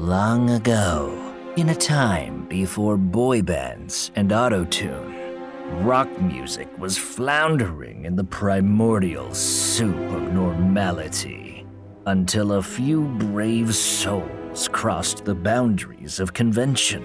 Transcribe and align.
Long 0.00 0.48
ago, 0.48 1.12
in 1.58 1.68
a 1.68 1.74
time 1.74 2.46
before 2.48 2.96
boy 2.96 3.42
bands 3.42 4.10
and 4.16 4.30
autotune, 4.30 5.84
rock 5.84 6.08
music 6.22 6.70
was 6.78 6.96
floundering 6.96 8.06
in 8.06 8.16
the 8.16 8.24
primordial 8.24 9.34
soup 9.34 9.94
of 9.94 10.32
normality 10.32 11.66
until 12.06 12.52
a 12.52 12.62
few 12.62 13.08
brave 13.18 13.74
souls 13.74 14.68
crossed 14.72 15.26
the 15.26 15.34
boundaries 15.34 16.18
of 16.18 16.32
convention. 16.32 17.04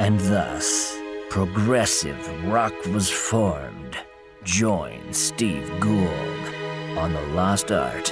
And 0.00 0.18
thus, 0.20 0.96
progressive 1.28 2.16
rock 2.46 2.72
was 2.86 3.10
formed. 3.10 3.98
Join 4.44 5.12
Steve 5.12 5.70
Gould 5.78 6.54
on 6.96 7.12
The 7.12 7.26
Lost 7.34 7.70
Art 7.70 8.10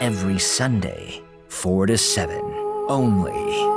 every 0.00 0.38
Sunday, 0.38 1.22
4 1.48 1.86
to 1.88 1.98
7, 1.98 2.53
only 2.88 3.32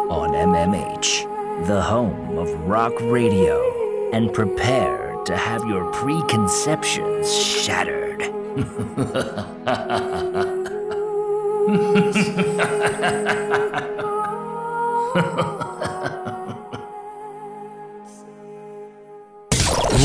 on 0.09 0.31
MMH, 0.31 1.65
the 1.67 1.81
home 1.81 2.37
of 2.37 2.53
rock 2.67 2.93
radio, 3.01 4.11
and 4.11 4.33
prepare 4.33 5.15
to 5.25 5.35
have 5.35 5.63
your 5.65 5.91
preconceptions 5.91 7.33
shattered. 7.33 8.21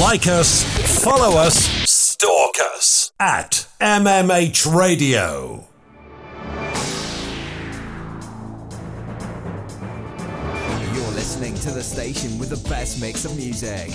Like 0.00 0.26
us, 0.26 0.64
follow 1.02 1.38
us, 1.38 1.56
stalk 1.88 2.54
us 2.74 3.12
at 3.18 3.66
MMH 3.80 4.74
Radio. 4.74 5.71
Station 12.14 12.38
with 12.38 12.50
the 12.50 12.68
best 12.68 13.00
mix 13.00 13.24
of 13.24 13.34
music. 13.36 13.88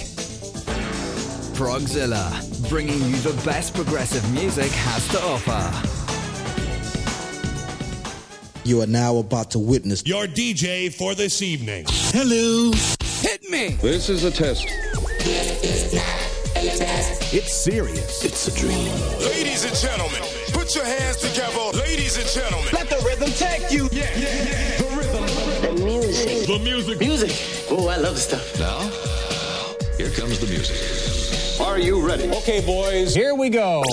Progzilla, 1.55 2.69
bringing 2.69 3.01
you 3.03 3.17
the 3.17 3.39
best 3.43 3.73
progressive 3.73 4.23
music 4.33 4.71
has 4.71 5.07
to 5.09 5.19
offer. 5.21 5.61
You 8.67 8.81
are 8.81 8.87
now 8.87 9.17
about 9.17 9.51
to 9.51 9.59
witness 9.59 10.03
your 10.05 10.25
DJ 10.25 10.93
for 10.93 11.15
this 11.15 11.41
evening. 11.41 11.85
Hello. 11.87 12.71
Hit 13.21 13.49
me. 13.49 13.77
This 13.81 14.09
is 14.09 14.23
a 14.23 14.31
test. 14.31 14.65
It's 17.33 17.53
serious. 17.53 18.23
It's 18.23 18.47
a 18.47 18.59
dream. 18.59 18.91
Ladies 19.19 19.63
and 19.65 19.75
gentlemen, 19.75 20.21
put 20.53 20.75
your 20.75 20.85
hands 20.85 21.17
together. 21.17 21.77
Ladies 21.77 22.17
and 22.17 22.27
gentlemen, 22.27 22.69
let 22.73 22.89
the 22.89 23.03
rhythm 23.05 23.31
take 23.31 23.71
you. 23.71 23.89
Yeah, 23.91 24.09
yeah, 24.17 24.79
yeah. 24.79 24.86
The 26.17 26.25
music. 26.25 26.47
The 26.47 26.59
music. 26.59 26.99
Music. 26.99 27.31
Oh, 27.69 27.89
I 27.89 27.97
love 27.97 28.15
the 28.15 28.21
stuff. 28.21 28.57
Now, 28.59 28.79
here 29.97 30.09
comes 30.09 30.39
the 30.39 30.47
music. 30.47 31.61
Are 31.61 31.77
you 31.77 32.03
ready? 32.05 32.27
Okay, 32.37 32.59
boys, 32.65 33.13
here 33.13 33.35
we 33.35 33.49
go. 33.49 33.83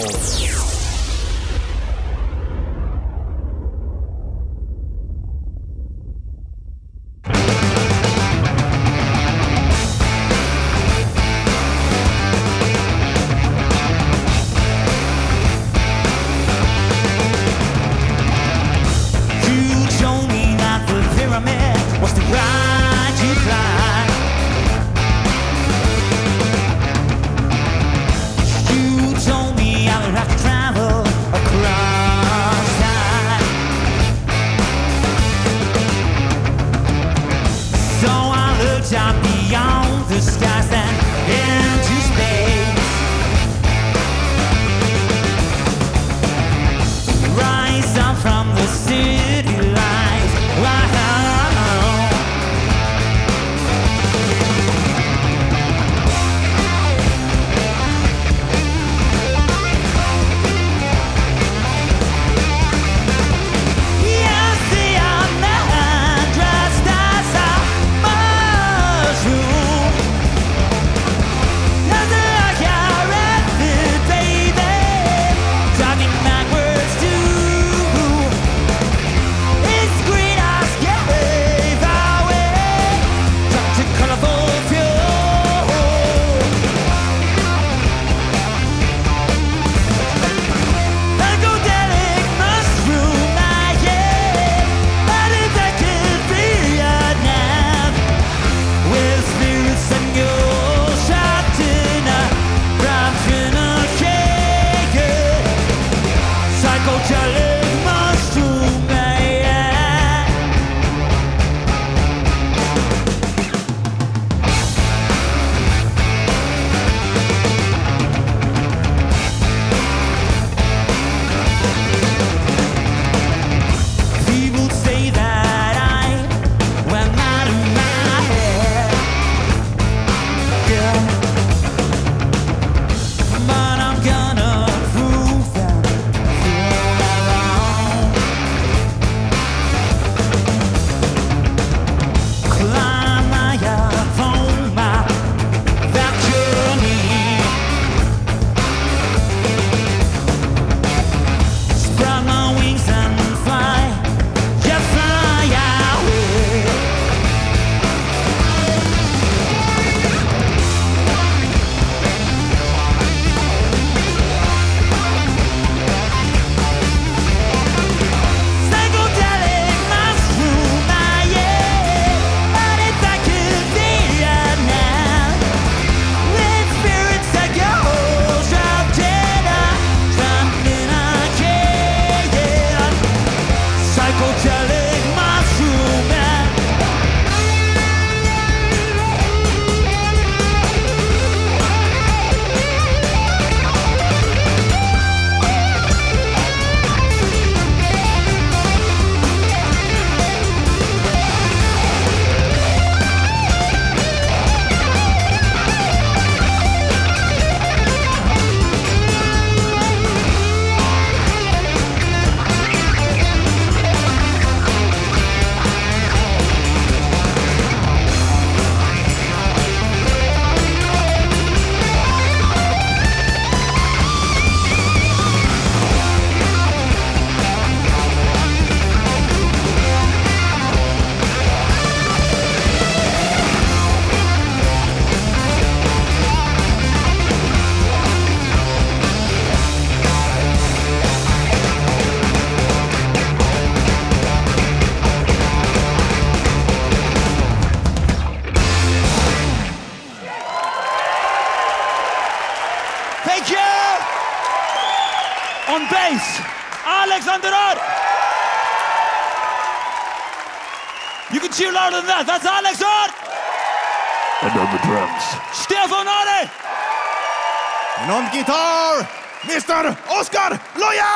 And 268.04 268.12
on 268.12 268.30
guitar, 268.30 269.02
Mr. 269.44 269.96
Oscar 270.10 270.60
Loya! 270.74 271.08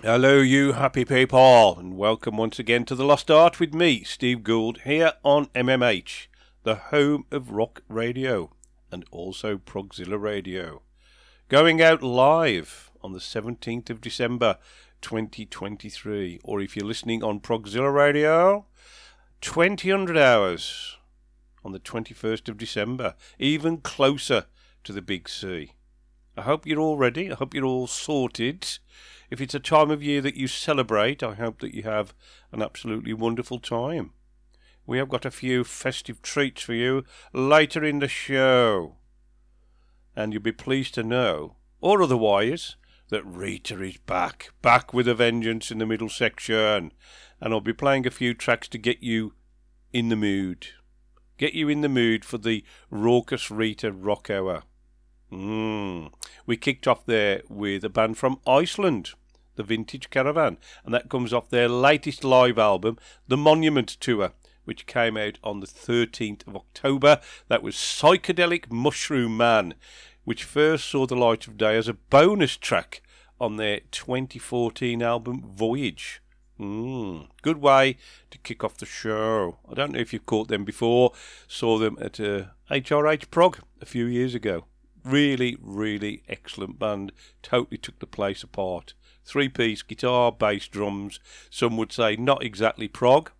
Hello, 0.00 0.38
you 0.38 0.72
happy 0.72 1.04
people, 1.04 1.78
and 1.78 1.98
welcome 1.98 2.38
once 2.38 2.58
again 2.58 2.86
to 2.86 2.94
The 2.94 3.04
Lost 3.04 3.30
Art 3.30 3.60
with 3.60 3.74
me, 3.74 4.02
Steve 4.02 4.42
Gould, 4.42 4.78
here 4.84 5.12
on 5.22 5.48
MMH, 5.48 6.28
the 6.62 6.76
home 6.76 7.26
of 7.30 7.50
rock 7.50 7.82
radio 7.90 8.52
and 8.90 9.04
also 9.10 9.58
Progzilla 9.58 10.18
Radio. 10.18 10.80
Going 11.50 11.82
out 11.82 12.02
live 12.02 12.90
on 13.02 13.12
the 13.12 13.18
17th 13.18 13.90
of 13.90 14.00
December 14.00 14.56
2023, 15.00 16.40
or 16.44 16.60
if 16.60 16.76
you're 16.76 16.86
listening 16.86 17.22
on 17.22 17.40
Progzilla 17.40 17.92
Radio, 17.92 18.66
2000 19.40 20.16
hours 20.16 20.96
on 21.64 21.72
the 21.72 21.80
21st 21.80 22.48
of 22.48 22.58
December, 22.58 23.14
even 23.38 23.78
closer 23.78 24.46
to 24.84 24.92
the 24.92 25.02
big 25.02 25.28
C. 25.28 25.72
I 26.36 26.42
hope 26.42 26.66
you're 26.66 26.80
all 26.80 26.96
ready. 26.96 27.30
I 27.30 27.34
hope 27.34 27.54
you're 27.54 27.64
all 27.64 27.86
sorted. 27.86 28.78
If 29.30 29.40
it's 29.40 29.54
a 29.54 29.60
time 29.60 29.90
of 29.90 30.02
year 30.02 30.20
that 30.22 30.36
you 30.36 30.46
celebrate, 30.46 31.22
I 31.22 31.34
hope 31.34 31.60
that 31.60 31.74
you 31.74 31.82
have 31.82 32.14
an 32.52 32.62
absolutely 32.62 33.12
wonderful 33.12 33.58
time. 33.58 34.12
We 34.86 34.98
have 34.98 35.08
got 35.08 35.24
a 35.24 35.30
few 35.30 35.64
festive 35.64 36.22
treats 36.22 36.62
for 36.62 36.74
you 36.74 37.04
later 37.32 37.84
in 37.84 37.98
the 37.98 38.08
show. 38.08 38.96
And 40.16 40.32
you'll 40.32 40.42
be 40.42 40.52
pleased 40.52 40.94
to 40.94 41.02
know, 41.02 41.56
or 41.80 42.02
otherwise, 42.02 42.76
that 43.10 43.24
Rita 43.24 43.82
is 43.82 43.98
back, 43.98 44.50
back 44.62 44.94
with 44.94 45.06
a 45.06 45.14
vengeance 45.14 45.70
in 45.70 45.78
the 45.78 45.86
middle 45.86 46.08
section. 46.08 46.92
And 47.40 47.52
I'll 47.52 47.60
be 47.60 47.72
playing 47.72 48.06
a 48.06 48.10
few 48.10 48.34
tracks 48.34 48.68
to 48.68 48.78
get 48.78 49.02
you 49.02 49.34
in 49.92 50.08
the 50.08 50.16
mood. 50.16 50.68
Get 51.36 51.54
you 51.54 51.68
in 51.68 51.80
the 51.80 51.88
mood 51.88 52.24
for 52.24 52.38
the 52.38 52.64
raucous 52.90 53.50
Rita 53.50 53.92
rock 53.92 54.30
hour. 54.30 54.62
Mm. 55.32 56.12
We 56.46 56.56
kicked 56.56 56.86
off 56.86 57.06
there 57.06 57.42
with 57.48 57.84
a 57.84 57.88
band 57.88 58.18
from 58.18 58.40
Iceland, 58.46 59.10
the 59.56 59.62
Vintage 59.62 60.10
Caravan, 60.10 60.58
and 60.84 60.92
that 60.94 61.08
comes 61.08 61.32
off 61.32 61.50
their 61.50 61.68
latest 61.68 62.24
live 62.24 62.58
album, 62.58 62.98
The 63.28 63.36
Monument 63.36 63.88
Tour, 63.88 64.32
which 64.64 64.86
came 64.86 65.16
out 65.16 65.38
on 65.42 65.60
the 65.60 65.66
13th 65.66 66.46
of 66.46 66.56
October. 66.56 67.20
That 67.48 67.62
was 67.62 67.74
Psychedelic 67.74 68.70
Mushroom 68.70 69.36
Man, 69.36 69.74
which 70.24 70.44
first 70.44 70.88
saw 70.88 71.06
the 71.06 71.16
light 71.16 71.46
of 71.46 71.56
day 71.56 71.76
as 71.76 71.88
a 71.88 71.94
bonus 71.94 72.56
track 72.56 73.02
on 73.40 73.56
their 73.56 73.80
2014 73.90 75.02
album 75.02 75.42
Voyage. 75.54 76.20
Mm, 76.60 77.28
good 77.40 77.56
way 77.56 77.96
to 78.30 78.38
kick 78.38 78.62
off 78.62 78.76
the 78.76 78.84
show. 78.84 79.58
I 79.68 79.74
don't 79.74 79.92
know 79.92 79.98
if 79.98 80.12
you've 80.12 80.26
caught 80.26 80.48
them 80.48 80.64
before. 80.64 81.12
Saw 81.48 81.78
them 81.78 81.96
at 82.00 82.20
uh, 82.20 82.44
HRH 82.70 83.30
Prog 83.30 83.60
a 83.80 83.86
few 83.86 84.04
years 84.04 84.34
ago. 84.34 84.66
Really, 85.02 85.56
really 85.58 86.22
excellent 86.28 86.78
band. 86.78 87.12
Totally 87.42 87.78
took 87.78 87.98
the 87.98 88.06
place 88.06 88.42
apart. 88.42 88.92
Three 89.24 89.48
piece 89.48 89.82
guitar, 89.82 90.32
bass, 90.32 90.68
drums. 90.68 91.18
Some 91.48 91.78
would 91.78 91.92
say 91.92 92.16
not 92.16 92.42
exactly 92.42 92.88
prog, 92.88 93.30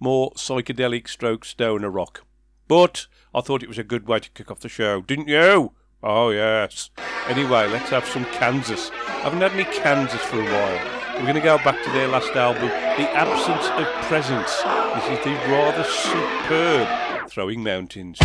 more 0.00 0.30
psychedelic 0.32 1.08
stroke 1.08 1.44
stoner 1.44 1.90
rock. 1.90 2.24
But 2.68 3.06
I 3.34 3.42
thought 3.42 3.62
it 3.62 3.68
was 3.68 3.78
a 3.78 3.84
good 3.84 4.06
way 4.06 4.20
to 4.20 4.30
kick 4.30 4.50
off 4.50 4.60
the 4.60 4.68
show, 4.68 5.02
didn't 5.02 5.28
you? 5.28 5.72
Oh, 6.02 6.30
yes. 6.30 6.90
Anyway, 7.26 7.68
let's 7.68 7.90
have 7.90 8.06
some 8.06 8.24
Kansas. 8.26 8.90
I 8.92 9.20
haven't 9.22 9.40
had 9.40 9.52
any 9.52 9.64
Kansas 9.64 10.20
for 10.20 10.40
a 10.40 10.44
while. 10.44 11.16
We're 11.16 11.22
going 11.22 11.34
to 11.34 11.40
go 11.40 11.56
back 11.58 11.82
to 11.82 11.90
their 11.92 12.08
last 12.08 12.36
album, 12.36 12.68
The 12.68 13.10
Absence 13.12 13.66
of 13.70 13.86
Presence. 14.04 14.54
This 14.94 15.18
is 15.18 15.24
the 15.24 15.32
rather 15.50 15.84
superb 15.84 17.30
Throwing 17.30 17.62
Mountains. 17.62 18.18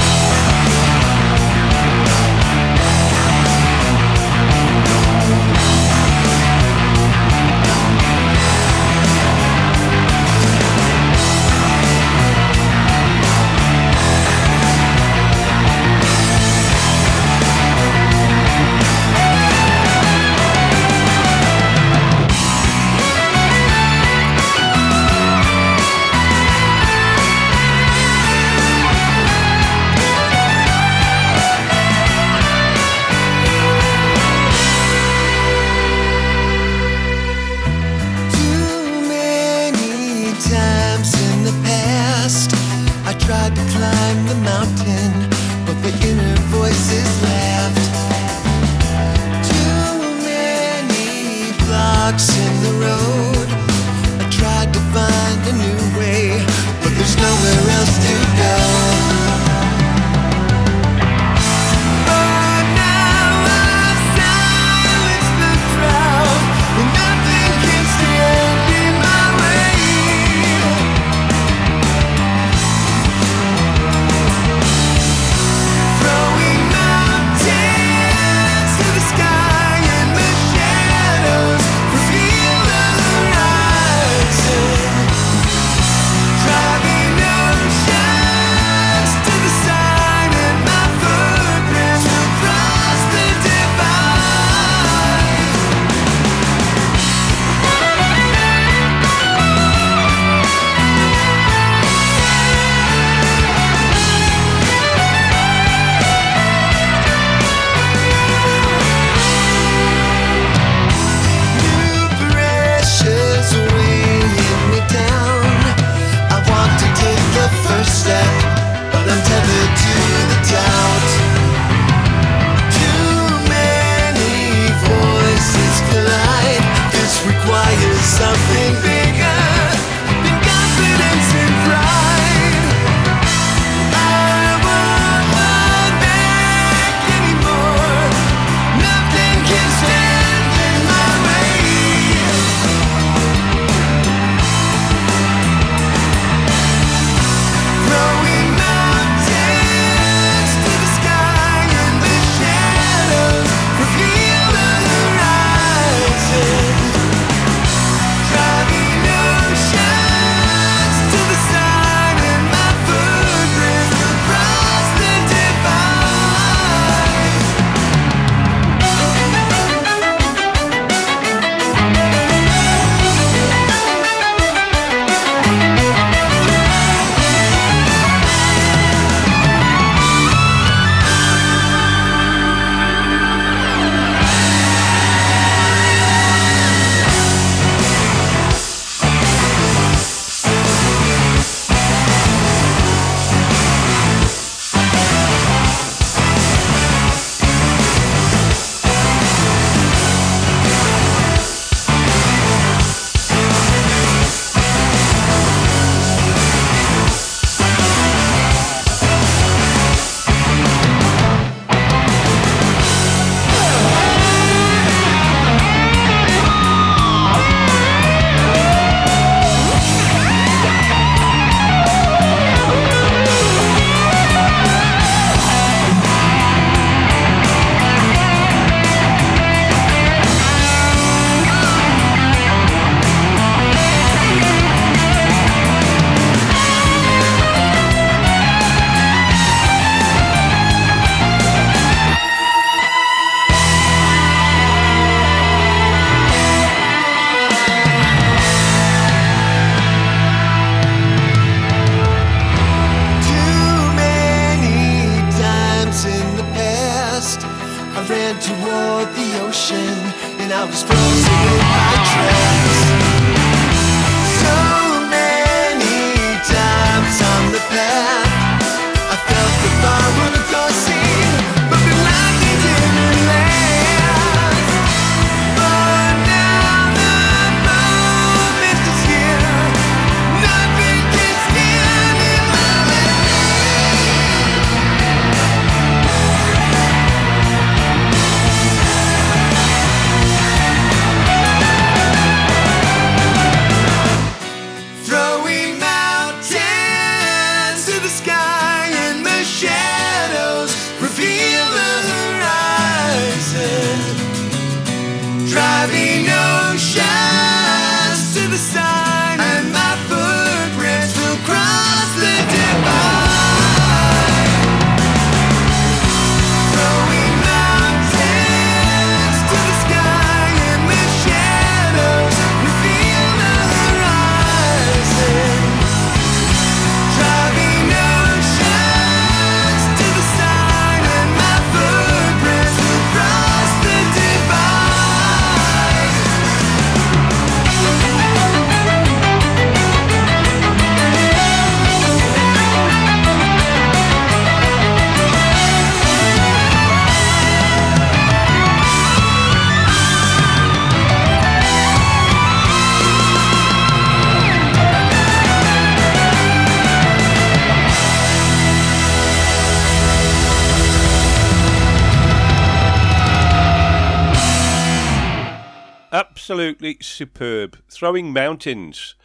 Absolutely 366.51 366.97
superb. 366.99 367.77
Throwing 367.89 368.33
Mountains 368.33 369.15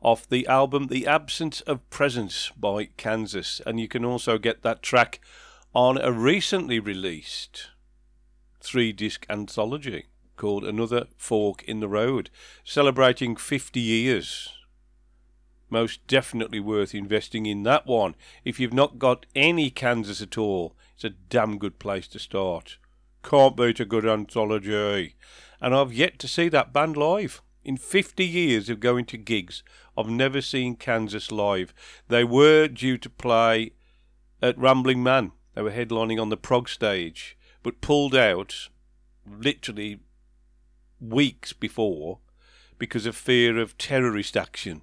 off 0.00 0.28
the 0.28 0.46
album 0.46 0.86
The 0.86 1.08
Absence 1.08 1.60
of 1.62 1.90
Presence 1.90 2.52
by 2.56 2.90
Kansas. 2.96 3.60
And 3.66 3.80
you 3.80 3.88
can 3.88 4.04
also 4.04 4.38
get 4.38 4.62
that 4.62 4.80
track 4.80 5.18
on 5.74 5.98
a 5.98 6.12
recently 6.12 6.78
released 6.78 7.70
three 8.60 8.92
disc 8.92 9.26
anthology 9.28 10.06
called 10.36 10.62
Another 10.62 11.08
Fork 11.16 11.64
in 11.64 11.80
the 11.80 11.88
Road, 11.88 12.30
celebrating 12.62 13.34
50 13.34 13.80
years. 13.80 14.48
Most 15.68 16.06
definitely 16.06 16.60
worth 16.60 16.94
investing 16.94 17.44
in 17.46 17.64
that 17.64 17.88
one. 17.88 18.14
If 18.44 18.60
you've 18.60 18.72
not 18.72 19.00
got 19.00 19.26
any 19.34 19.68
Kansas 19.70 20.22
at 20.22 20.38
all, 20.38 20.76
it's 20.94 21.02
a 21.02 21.10
damn 21.10 21.58
good 21.58 21.80
place 21.80 22.06
to 22.06 22.20
start. 22.20 22.78
Can't 23.24 23.56
beat 23.56 23.80
a 23.80 23.84
good 23.84 24.06
anthology. 24.06 25.16
And 25.60 25.74
I've 25.74 25.92
yet 25.92 26.18
to 26.20 26.28
see 26.28 26.48
that 26.48 26.72
band 26.72 26.96
live. 26.96 27.42
In 27.64 27.76
50 27.76 28.24
years 28.24 28.70
of 28.70 28.80
going 28.80 29.04
to 29.06 29.16
gigs, 29.18 29.62
I've 29.96 30.08
never 30.08 30.40
seen 30.40 30.76
Kansas 30.76 31.30
live. 31.30 31.74
They 32.08 32.24
were 32.24 32.68
due 32.68 32.96
to 32.98 33.10
play 33.10 33.72
at 34.40 34.56
Rambling 34.56 35.02
Man. 35.02 35.32
They 35.54 35.62
were 35.62 35.72
headlining 35.72 36.20
on 36.20 36.28
the 36.28 36.36
prog 36.36 36.68
stage, 36.68 37.36
but 37.62 37.80
pulled 37.80 38.14
out 38.14 38.68
literally 39.26 40.00
weeks 41.00 41.52
before 41.52 42.20
because 42.78 43.06
of 43.06 43.16
fear 43.16 43.58
of 43.58 43.76
terrorist 43.76 44.36
action. 44.36 44.82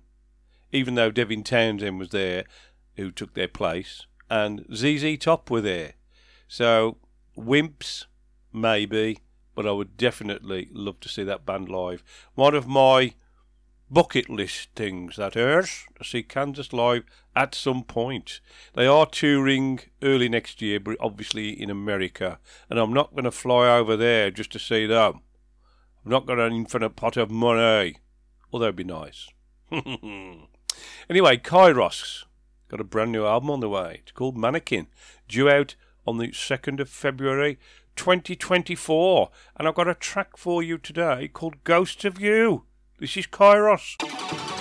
Even 0.72 0.96
though 0.96 1.12
Devin 1.12 1.44
Townsend 1.44 1.98
was 1.98 2.10
there, 2.10 2.44
who 2.98 3.12
took 3.12 3.34
their 3.34 3.48
place, 3.48 4.06
and 4.30 4.66
ZZ 4.74 5.18
Top 5.18 5.50
were 5.50 5.62
there. 5.62 5.94
So, 6.48 6.98
Wimps, 7.38 8.06
maybe, 8.52 9.20
but 9.56 9.66
I 9.66 9.72
would 9.72 9.98
definitely 9.98 10.70
love 10.72 11.00
to 11.00 11.10
see 11.10 11.24
that 11.24 11.46
band 11.46 11.70
live. 11.70 12.04
One 12.36 12.54
of 12.54 12.68
my 12.68 13.16
bucket 13.90 14.30
list 14.30 14.70
things, 14.76 15.16
that 15.16 15.36
is, 15.36 15.86
to 15.98 16.04
see 16.04 16.24
Kansas 16.24 16.74
live 16.74 17.04
at 17.36 17.56
some 17.56 17.84
point. 17.84 18.40
They 18.74 18.86
are 18.86 19.06
touring 19.06 19.80
early 20.02 20.30
next 20.30 20.62
year, 20.62 20.80
but 20.80 20.98
obviously 21.00 21.50
in 21.50 21.70
America, 21.70 22.40
and 22.70 22.80
I'm 22.80 22.94
not 22.94 23.12
going 23.12 23.26
to 23.26 23.32
fly 23.32 23.68
over 23.78 23.96
there 23.96 24.32
just 24.32 24.52
to 24.54 24.60
see 24.60 24.86
them. 24.86 25.22
I've 26.04 26.12
not 26.12 26.28
got 26.28 26.40
an 26.40 26.54
infinite 26.54 26.96
pot 26.96 27.18
of 27.18 27.32
money, 27.32 27.96
oh, 27.96 28.00
although 28.52 28.66
it'd 28.66 28.76
be 28.76 28.84
nice. 28.84 29.30
anyway, 29.72 31.38
Kyros 31.38 32.26
got 32.70 32.82
a 32.82 32.84
brand 32.84 33.12
new 33.12 33.26
album 33.26 33.52
on 33.52 33.60
the 33.60 33.70
way. 33.70 34.02
It's 34.04 34.12
called 34.12 34.38
Mannequin, 34.38 34.88
due 35.28 35.50
out 35.50 35.76
on 36.06 36.18
the 36.18 36.28
2nd 36.28 36.80
of 36.80 36.90
February 36.90 37.58
2024. 37.96 39.30
And 39.58 39.68
I've 39.68 39.76
got 39.76 39.88
a 39.88 39.96
track 39.96 40.38
for 40.38 40.62
you 40.64 40.78
today 40.78 41.28
called 41.28 41.64
Ghost 41.64 42.06
of 42.06 42.20
You. 42.20 42.66
This 43.00 43.18
is 43.18 43.28
Kyros. 43.28 44.55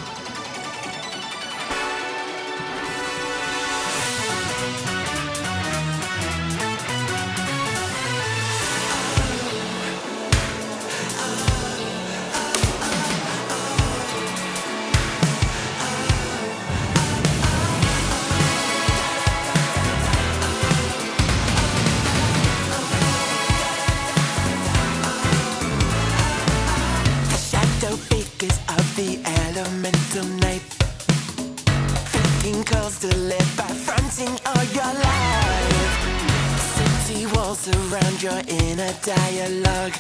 Around 37.68 38.23
your 38.23 38.40
inner 38.47 38.92
dialogue. 39.02 39.94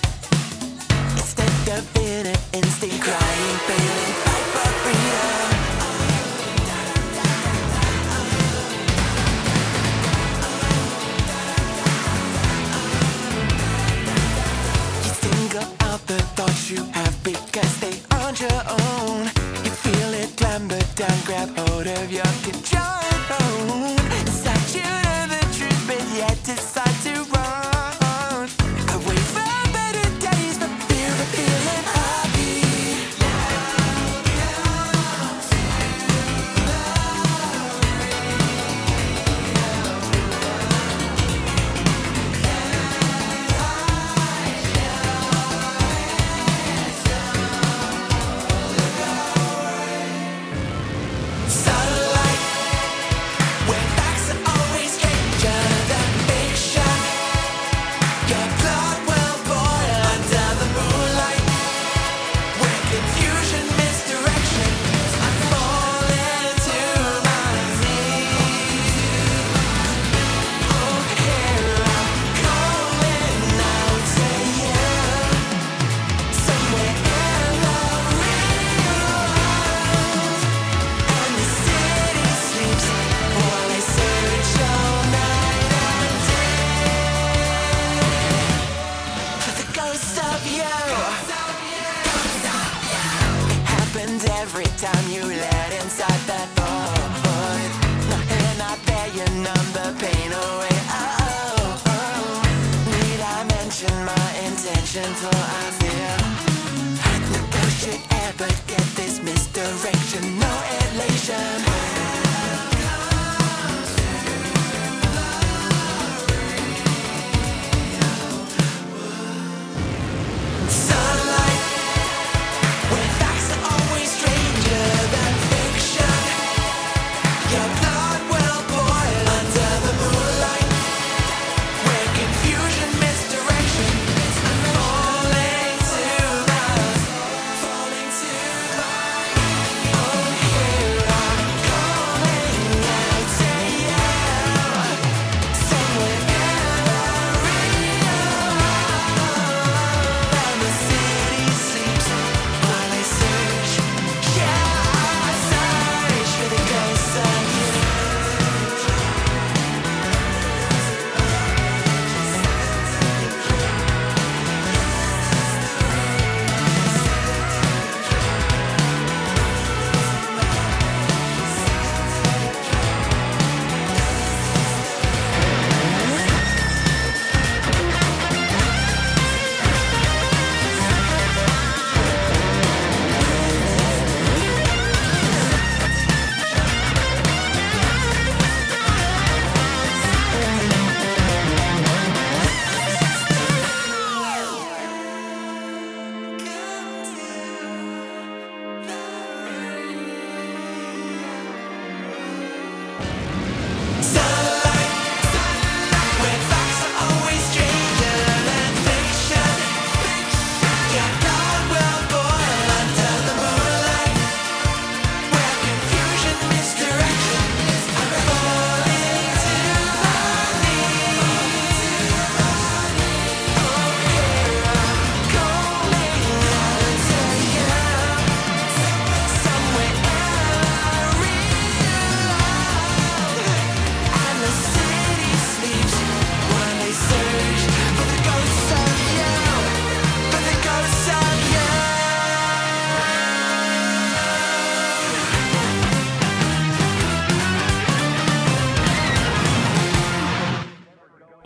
Instead 1.16 1.68
of 1.78 1.96
inner 1.96 2.38
instinct 2.52 3.00
crying, 3.00 3.58
failing, 3.66 4.14
fight 4.24 4.46
for 4.54 4.70
freedom. 4.82 5.44
You 15.04 15.12
single 15.24 15.68
out 15.88 16.06
the 16.06 16.20
thoughts 16.36 16.70
you 16.70 16.84
have 16.92 17.16
because 17.24 17.80
they 17.80 17.96
aren't 18.10 18.40
your 18.40 18.62
own. 18.68 19.24
You 19.64 19.70
feel 19.84 20.14
it 20.14 20.36
clamber 20.36 20.82
down, 20.94 21.18
grab 21.24 21.48
hold 21.56 21.86
of 21.86 22.12
your 22.12 22.43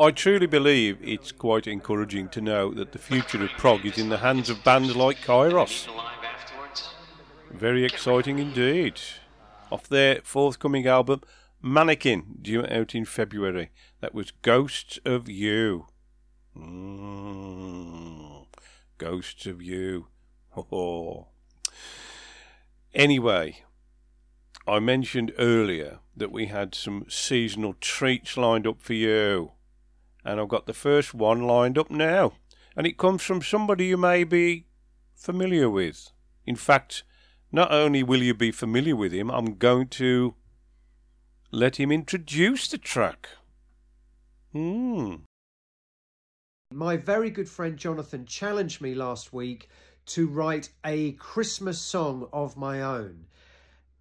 I 0.08 0.10
truly 0.10 0.46
believe 0.46 0.96
it's 1.02 1.32
quite 1.32 1.66
encouraging 1.66 2.30
to 2.30 2.40
know 2.40 2.72
that 2.72 2.92
the 2.92 2.98
future 2.98 3.44
of 3.44 3.50
prog 3.58 3.84
is 3.84 3.98
in 3.98 4.08
the 4.08 4.16
hands 4.16 4.48
of 4.48 4.64
bands 4.64 4.96
like 4.96 5.18
Kyros. 5.18 5.86
Very 7.50 7.84
exciting 7.84 8.38
indeed. 8.38 8.98
Off 9.70 9.86
their 9.86 10.22
forthcoming 10.24 10.86
album, 10.86 11.20
Mannequin, 11.60 12.38
due 12.40 12.64
out 12.64 12.94
in 12.94 13.04
February. 13.04 13.68
That 14.00 14.14
was 14.14 14.30
Ghosts 14.30 14.98
of 15.04 15.28
You. 15.28 15.88
Mm, 16.56 18.46
Ghosts 18.96 19.44
of 19.44 19.60
You. 19.60 20.06
Oh. 20.56 21.26
Anyway, 22.94 23.62
I 24.66 24.78
mentioned 24.78 25.34
earlier 25.38 25.98
that 26.16 26.32
we 26.32 26.46
had 26.46 26.74
some 26.74 27.04
seasonal 27.10 27.74
treats 27.78 28.38
lined 28.38 28.66
up 28.66 28.80
for 28.80 28.94
you. 28.94 29.52
And 30.28 30.38
I've 30.38 30.48
got 30.48 30.66
the 30.66 30.74
first 30.74 31.14
one 31.14 31.44
lined 31.44 31.78
up 31.78 31.90
now. 31.90 32.34
And 32.76 32.86
it 32.86 32.98
comes 32.98 33.22
from 33.22 33.40
somebody 33.40 33.86
you 33.86 33.96
may 33.96 34.24
be 34.24 34.66
familiar 35.14 35.70
with. 35.70 36.10
In 36.44 36.54
fact, 36.54 37.02
not 37.50 37.72
only 37.72 38.02
will 38.02 38.22
you 38.22 38.34
be 38.34 38.50
familiar 38.50 38.94
with 38.94 39.10
him, 39.10 39.30
I'm 39.30 39.54
going 39.54 39.88
to 39.88 40.34
let 41.50 41.76
him 41.76 41.90
introduce 41.90 42.68
the 42.68 42.76
track. 42.76 43.30
Hmm. 44.52 45.14
My 46.74 46.98
very 46.98 47.30
good 47.30 47.48
friend 47.48 47.78
Jonathan 47.78 48.26
challenged 48.26 48.82
me 48.82 48.94
last 48.94 49.32
week 49.32 49.70
to 50.08 50.28
write 50.28 50.68
a 50.84 51.12
Christmas 51.12 51.78
song 51.80 52.28
of 52.34 52.54
my 52.54 52.82
own. 52.82 53.24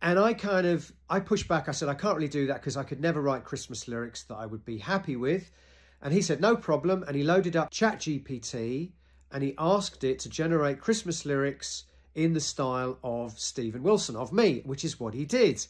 And 0.01 0.19
I 0.19 0.33
kind 0.33 0.67
of 0.67 0.91
I 1.09 1.21
pushed 1.21 1.47
back. 1.47 1.69
I 1.69 1.71
said 1.71 1.87
I 1.87 1.93
can't 1.93 2.17
really 2.17 2.27
do 2.27 2.47
that 2.47 2.55
because 2.55 2.75
I 2.75 2.83
could 2.83 2.99
never 2.99 3.21
write 3.21 3.45
Christmas 3.45 3.87
lyrics 3.87 4.23
that 4.23 4.35
I 4.35 4.45
would 4.45 4.65
be 4.65 4.79
happy 4.79 5.15
with. 5.15 5.51
And 6.01 6.13
he 6.13 6.21
said 6.21 6.41
no 6.41 6.55
problem 6.55 7.03
and 7.03 7.15
he 7.15 7.23
loaded 7.23 7.55
up 7.55 7.71
ChatGPT 7.71 8.91
and 9.31 9.43
he 9.43 9.55
asked 9.57 10.03
it 10.03 10.19
to 10.19 10.29
generate 10.29 10.79
Christmas 10.79 11.25
lyrics 11.25 11.85
in 12.15 12.33
the 12.33 12.39
style 12.39 12.97
of 13.03 13.37
Steven 13.39 13.83
Wilson, 13.83 14.15
of 14.15 14.33
me, 14.33 14.61
which 14.65 14.83
is 14.83 14.99
what 14.99 15.13
he 15.13 15.25
did. 15.25 15.65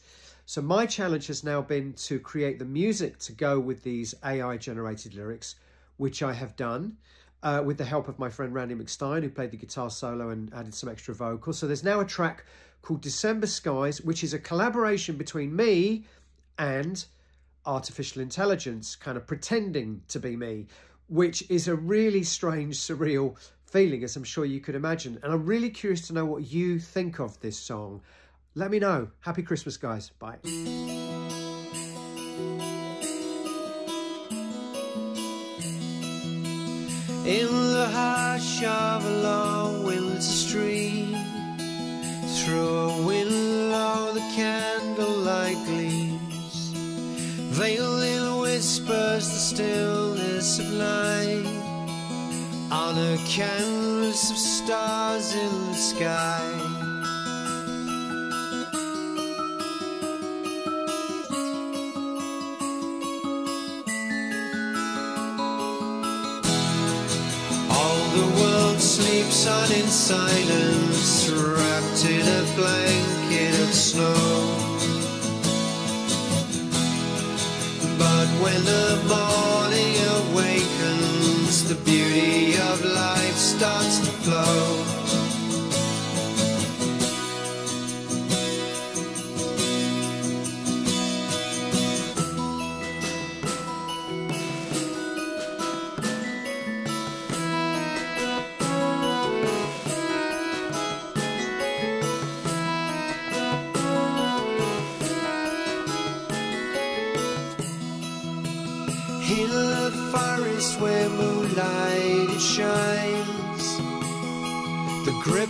So 0.46 0.62
my 0.62 0.86
challenge 0.86 1.28
has 1.28 1.44
now 1.44 1.62
been 1.62 1.94
to 1.94 2.20
create 2.20 2.58
the 2.58 2.66
music 2.66 3.20
to 3.20 3.34
go 3.34 3.60
with 3.60 3.84
these 3.84 4.16
AI 4.24 4.58
generated 4.58 5.14
lyrics, 5.14 5.56
which 5.98 6.24
I 6.24 6.34
have 6.34 6.56
done 6.56 6.98
uh, 7.44 7.62
with 7.66 7.78
the 7.78 7.86
help 7.86 8.08
of 8.08 8.20
my 8.20 8.30
friend 8.30 8.54
Randy 8.54 8.76
McStine, 8.76 9.24
who 9.24 9.30
played 9.30 9.52
the 9.52 9.58
guitar 9.58 9.90
solo 9.90 10.30
and 10.30 10.54
added 10.54 10.74
some 10.74 10.90
extra 10.90 11.14
vocals. 11.14 11.58
So 11.58 11.68
there's 11.68 11.84
now 11.84 12.00
a 12.00 12.06
track 12.06 12.46
called 12.82 13.02
December 13.02 13.48
Skies, 13.48 14.02
which 14.02 14.24
is 14.24 14.34
a 14.34 14.40
collaboration 14.40 15.18
between 15.18 15.56
me 15.56 16.06
and 16.58 17.04
artificial 17.68 18.22
intelligence, 18.22 18.96
kind 18.96 19.18
of 19.18 19.28
pretending 19.28 20.02
to 20.08 20.20
be 20.20 20.36
me, 20.36 20.66
which 21.08 21.44
is 21.50 21.68
a 21.68 21.76
really 21.76 22.24
strange, 22.24 22.78
surreal 22.78 23.38
feeling, 23.66 24.04
as 24.04 24.16
I'm 24.16 24.24
sure 24.24 24.46
you 24.46 24.62
could 24.62 24.76
imagine. 24.76 25.20
And 25.22 25.32
I'm 25.32 25.46
really 25.46 25.70
curious 25.70 26.08
to 26.08 26.14
know 26.14 26.26
what 26.26 26.52
you 26.52 26.80
think 26.80 27.20
of 27.20 27.40
this 27.42 27.60
song. 27.60 28.02
Let 28.56 28.72
me 28.72 28.80
know. 28.80 29.10
Happy 29.20 29.44
Christmas, 29.44 29.78
guys. 29.78 30.10
Bye. 30.18 30.38
In 37.26 37.52
the 37.52 37.90
hush 37.92 38.64
of 38.64 39.06
a 39.06 39.22
long 39.22 39.84
winter 39.84 40.22
stream, 40.22 41.14
through 42.38 42.68
a 42.68 43.06
window 43.06 43.67
veiled 47.58 48.04
in 48.04 48.38
whispers 48.38 49.30
the 49.30 49.40
stillness 49.50 50.60
of 50.60 50.72
night, 50.74 51.48
on 52.72 52.96
a 52.96 53.18
canvas 53.26 54.30
of 54.30 54.38
stars 54.38 55.34
in 55.34 55.52
the 55.66 55.74
sky. 55.74 56.46
All 67.72 68.02
the 68.18 68.28
world 68.40 68.80
sleeps 68.80 69.48
on 69.48 69.72
in 69.72 69.88
silence, 69.88 71.28
wrapped 71.30 72.06
in 72.06 72.22
a 72.22 72.44
blanket 72.56 73.60
of 73.62 73.74
snow. 73.74 74.67
When 78.42 78.64
the 78.66 79.04
morning 79.08 79.96
awakens, 80.20 81.68
the 81.68 81.76
beauty 81.86 82.58
of 82.58 82.84
life 82.84 83.36
starts 83.36 84.00
to 84.00 84.12
flow. 84.24 84.97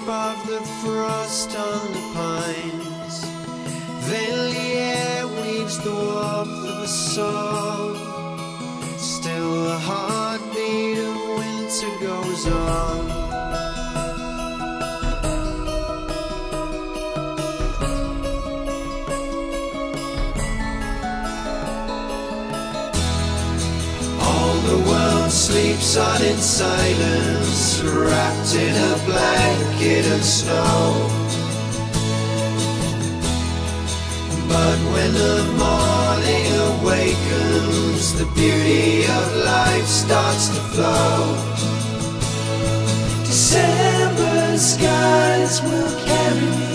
Of 0.09 0.47
the 0.47 0.61
frost 0.81 1.53
on 1.55 1.91
the 1.91 1.99
pines. 2.13 3.21
The 4.07 4.53
air 4.55 5.27
weaves 5.27 5.77
the 5.79 5.91
warmth 5.91 6.65
of 6.65 6.83
a 6.83 6.87
song. 6.87 7.95
Still 8.97 9.65
the 9.65 9.77
heartbeat 9.77 10.97
of 10.99 11.15
winter 11.37 11.91
goes 11.99 12.47
on. 12.47 13.11
All 24.21 24.55
the 24.61 24.89
world 24.89 25.31
sleeps 25.31 25.97
on 25.97 26.21
in 26.21 26.37
silence, 26.37 27.76
wrapped 27.87 28.53
in 28.55 28.75
a 28.75 28.95
blanket 29.05 30.05
of 30.15 30.23
snow. 30.23 31.07
But 34.47 34.77
when 34.93 35.11
the 35.13 35.37
morning 35.63 36.45
awakens, 36.71 38.13
the 38.19 38.25
beauty 38.35 39.03
of 39.05 39.25
life 39.43 39.87
starts 39.87 40.49
to 40.49 40.61
flow. 40.73 41.57
December 43.25 44.57
skies 44.57 45.61
will 45.61 46.05
carry 46.05 46.41
me 46.41 46.66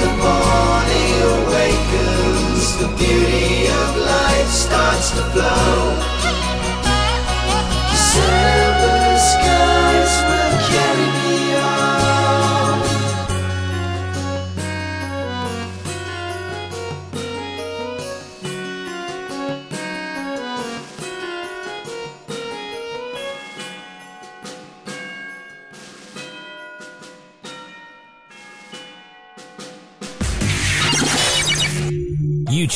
the 0.00 0.12
morning 0.22 1.14
awakens, 1.34 2.76
the 2.78 2.88
beauty 2.96 3.66
of 3.66 3.96
life 3.96 4.48
starts 4.48 5.10
to 5.10 5.22
flow. 5.32 6.17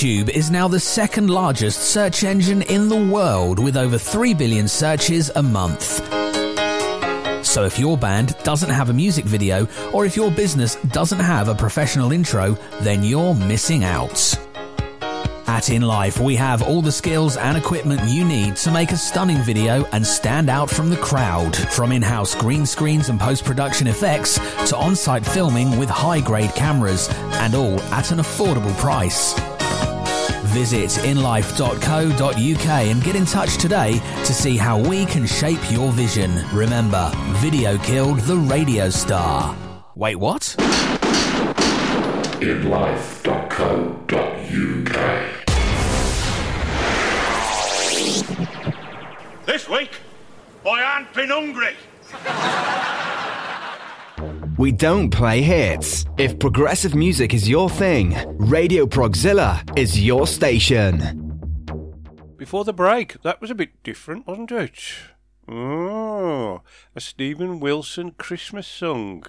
YouTube 0.03 0.31
is 0.31 0.51
now 0.51 0.67
the 0.67 0.81
second 0.81 1.31
largest 1.31 1.81
search 1.81 2.25
engine 2.25 2.63
in 2.63 2.89
the 2.89 3.05
world 3.07 3.61
with 3.61 3.77
over 3.77 3.97
3 3.97 4.35
billion 4.35 4.67
searches 4.67 5.31
a 5.37 5.43
month. 5.45 6.05
So 7.47 7.65
if 7.67 7.79
your 7.79 7.97
band 7.97 8.35
doesn't 8.43 8.71
have 8.71 8.91
a 8.91 8.93
music 8.93 9.25
video 9.25 9.69
or 9.93 10.05
if 10.05 10.17
your 10.17 10.33
business 10.33 10.75
doesn't 10.91 11.21
have 11.21 11.47
a 11.47 11.55
professional 11.55 12.11
intro, 12.11 12.55
then 12.81 13.05
you're 13.05 13.37
missing 13.37 13.85
out. 13.85 14.37
At 15.47 15.71
In 15.71 15.83
Life, 15.83 16.19
we 16.19 16.35
have 16.35 16.63
all 16.63 16.83
the 16.83 16.91
skills 16.91 17.37
and 17.37 17.57
equipment 17.57 18.01
you 18.09 18.25
need 18.25 18.57
to 18.57 18.73
make 18.73 18.91
a 18.91 18.97
stunning 18.97 19.39
video 19.43 19.85
and 19.93 20.05
stand 20.05 20.51
out 20.51 20.69
from 20.69 20.91
the 20.91 20.97
crowd. 20.97 21.55
From 21.55 21.93
in 21.93 22.03
house 22.03 22.35
green 22.35 22.67
screens 22.67 23.09
and 23.09 23.21
post 23.21 23.45
production 23.45 23.87
effects 23.87 24.41
to 24.69 24.77
on 24.77 24.97
site 24.97 25.25
filming 25.25 25.79
with 25.79 25.89
high 25.89 26.21
grade 26.21 26.53
cameras, 26.57 27.09
and 27.35 27.55
all 27.55 27.79
at 27.95 28.11
an 28.11 28.19
affordable 28.19 28.77
price. 28.79 29.52
Visit 30.53 30.91
inlife.co.uk 31.03 32.69
and 32.69 33.03
get 33.03 33.17
in 33.17 33.25
touch 33.25 33.57
today 33.57 33.99
to 34.25 34.35
see 34.35 34.59
how 34.59 34.79
we 34.79 35.07
can 35.07 35.25
shape 35.27 35.71
your 35.71 35.91
vision. 35.93 36.45
Remember, 36.53 37.11
video 37.37 37.79
killed 37.79 38.21
the 38.21 38.37
radio 38.37 38.91
star. 38.91 39.57
Wait, 39.95 40.17
what? 40.17 40.55
inlife.co.uk. 42.43 43.07
This 49.47 49.69
week, 49.69 49.91
I 50.67 50.99
ain't 50.99 51.15
been 51.15 51.31
hungry. 51.31 51.77
We 54.63 54.71
don't 54.71 55.11
play 55.11 55.43
hits. 55.43 56.07
If 56.19 56.39
progressive 56.39 56.95
music 56.95 57.35
is 57.35 57.49
your 57.49 57.69
thing, 57.69 58.15
Radio 58.39 58.87
Progzilla 58.87 59.61
is 59.77 60.01
your 60.01 60.25
station. 60.25 61.41
Before 62.37 62.63
the 62.63 62.73
break, 62.73 63.21
that 63.23 63.41
was 63.41 63.51
a 63.51 63.57
bit 63.57 63.83
different, 63.83 64.25
wasn't 64.25 64.53
it? 64.53 64.81
Oh, 65.49 66.63
a 66.95 67.01
Steven 67.01 67.59
Wilson 67.59 68.13
Christmas 68.13 68.69
song 68.69 69.25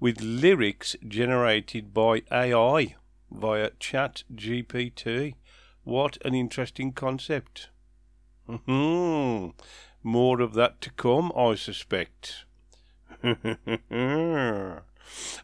with 0.00 0.22
lyrics 0.22 0.96
generated 1.06 1.92
by 1.92 2.22
AI 2.32 2.96
via 3.30 3.70
Chat 3.78 4.22
GPT. 4.34 5.34
What 5.82 6.16
an 6.24 6.34
interesting 6.34 6.92
concept. 6.92 7.68
Hmm. 8.46 9.48
More 10.02 10.40
of 10.40 10.54
that 10.54 10.80
to 10.80 10.90
come, 10.92 11.32
I 11.36 11.54
suspect. 11.54 12.46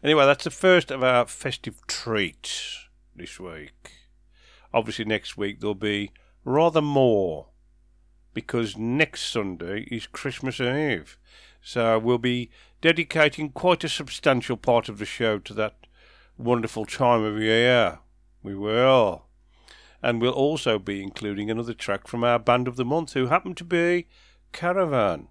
anyway, 0.03 0.25
that's 0.25 0.43
the 0.43 0.51
first 0.51 0.91
of 0.91 1.03
our 1.03 1.25
festive 1.25 1.87
treats 1.87 2.87
this 3.15 3.39
week. 3.39 3.91
Obviously, 4.71 5.05
next 5.05 5.35
week 5.35 5.59
there'll 5.59 5.73
be 5.73 6.11
rather 6.45 6.81
more 6.81 7.47
because 8.35 8.77
next 8.77 9.31
Sunday 9.31 9.87
is 9.89 10.05
Christmas 10.05 10.61
Eve. 10.61 11.17
So 11.61 11.97
we'll 11.97 12.19
be 12.19 12.51
dedicating 12.81 13.49
quite 13.49 13.83
a 13.83 13.89
substantial 13.89 14.57
part 14.57 14.87
of 14.87 14.99
the 14.99 15.05
show 15.05 15.39
to 15.39 15.53
that 15.55 15.87
wonderful 16.37 16.85
time 16.85 17.23
of 17.23 17.41
year. 17.41 17.97
We 18.43 18.53
will. 18.53 19.25
And 20.03 20.21
we'll 20.21 20.33
also 20.33 20.77
be 20.77 21.01
including 21.01 21.49
another 21.49 21.73
track 21.73 22.07
from 22.07 22.23
our 22.23 22.37
band 22.37 22.67
of 22.67 22.75
the 22.75 22.85
month, 22.85 23.13
who 23.13 23.27
happen 23.27 23.55
to 23.55 23.63
be 23.63 24.07
Caravan. 24.51 25.29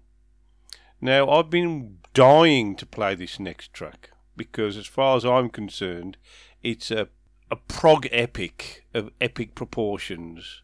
Now, 1.01 1.29
I've 1.29 1.49
been 1.49 2.00
dying 2.13 2.75
to 2.75 2.85
play 2.85 3.15
this 3.15 3.39
next 3.39 3.73
track 3.73 4.11
because, 4.35 4.77
as 4.77 4.87
far 4.87 5.17
as 5.17 5.25
I'm 5.25 5.49
concerned, 5.49 6.17
it's 6.63 6.91
a, 6.91 7.09
a 7.49 7.55
prog 7.55 8.07
epic 8.11 8.85
of 8.93 9.11
epic 9.19 9.55
proportions 9.55 10.61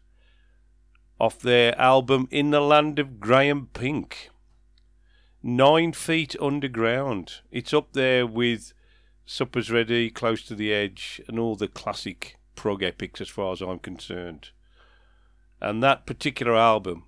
off 1.20 1.40
their 1.40 1.78
album 1.80 2.28
In 2.30 2.50
the 2.50 2.60
Land 2.60 2.98
of 2.98 3.18
Grey 3.18 3.48
and 3.48 3.72
Pink. 3.72 4.30
Nine 5.42 5.92
Feet 5.92 6.36
Underground. 6.40 7.40
It's 7.50 7.72
up 7.72 7.92
there 7.92 8.26
with 8.26 8.72
Supper's 9.24 9.70
Ready, 9.70 10.10
Close 10.10 10.42
to 10.44 10.54
the 10.54 10.72
Edge, 10.72 11.20
and 11.28 11.38
all 11.38 11.56
the 11.56 11.68
classic 11.68 12.38
prog 12.54 12.82
epics 12.82 13.20
as 13.20 13.28
far 13.28 13.52
as 13.52 13.60
I'm 13.60 13.78
concerned. 13.78 14.50
And 15.60 15.82
that 15.82 16.06
particular 16.06 16.56
album, 16.56 17.04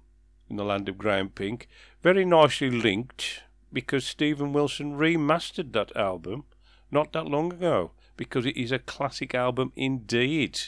In 0.48 0.57
the 0.57 0.64
Land 0.64 0.88
of 0.88 0.98
Grey 0.98 1.20
and 1.20 1.35
Pink, 1.35 1.68
very 2.03 2.24
nicely 2.24 2.70
linked 2.70 3.42
because 3.72 4.04
Steven 4.04 4.52
Wilson 4.52 4.98
remastered 4.98 5.72
that 5.72 5.94
album 5.96 6.44
not 6.90 7.12
that 7.12 7.26
long 7.26 7.52
ago 7.52 7.92
because 8.16 8.44
it 8.44 8.56
is 8.56 8.72
a 8.72 8.78
classic 8.78 9.35
album 9.35 9.72
indeed. 9.76 10.61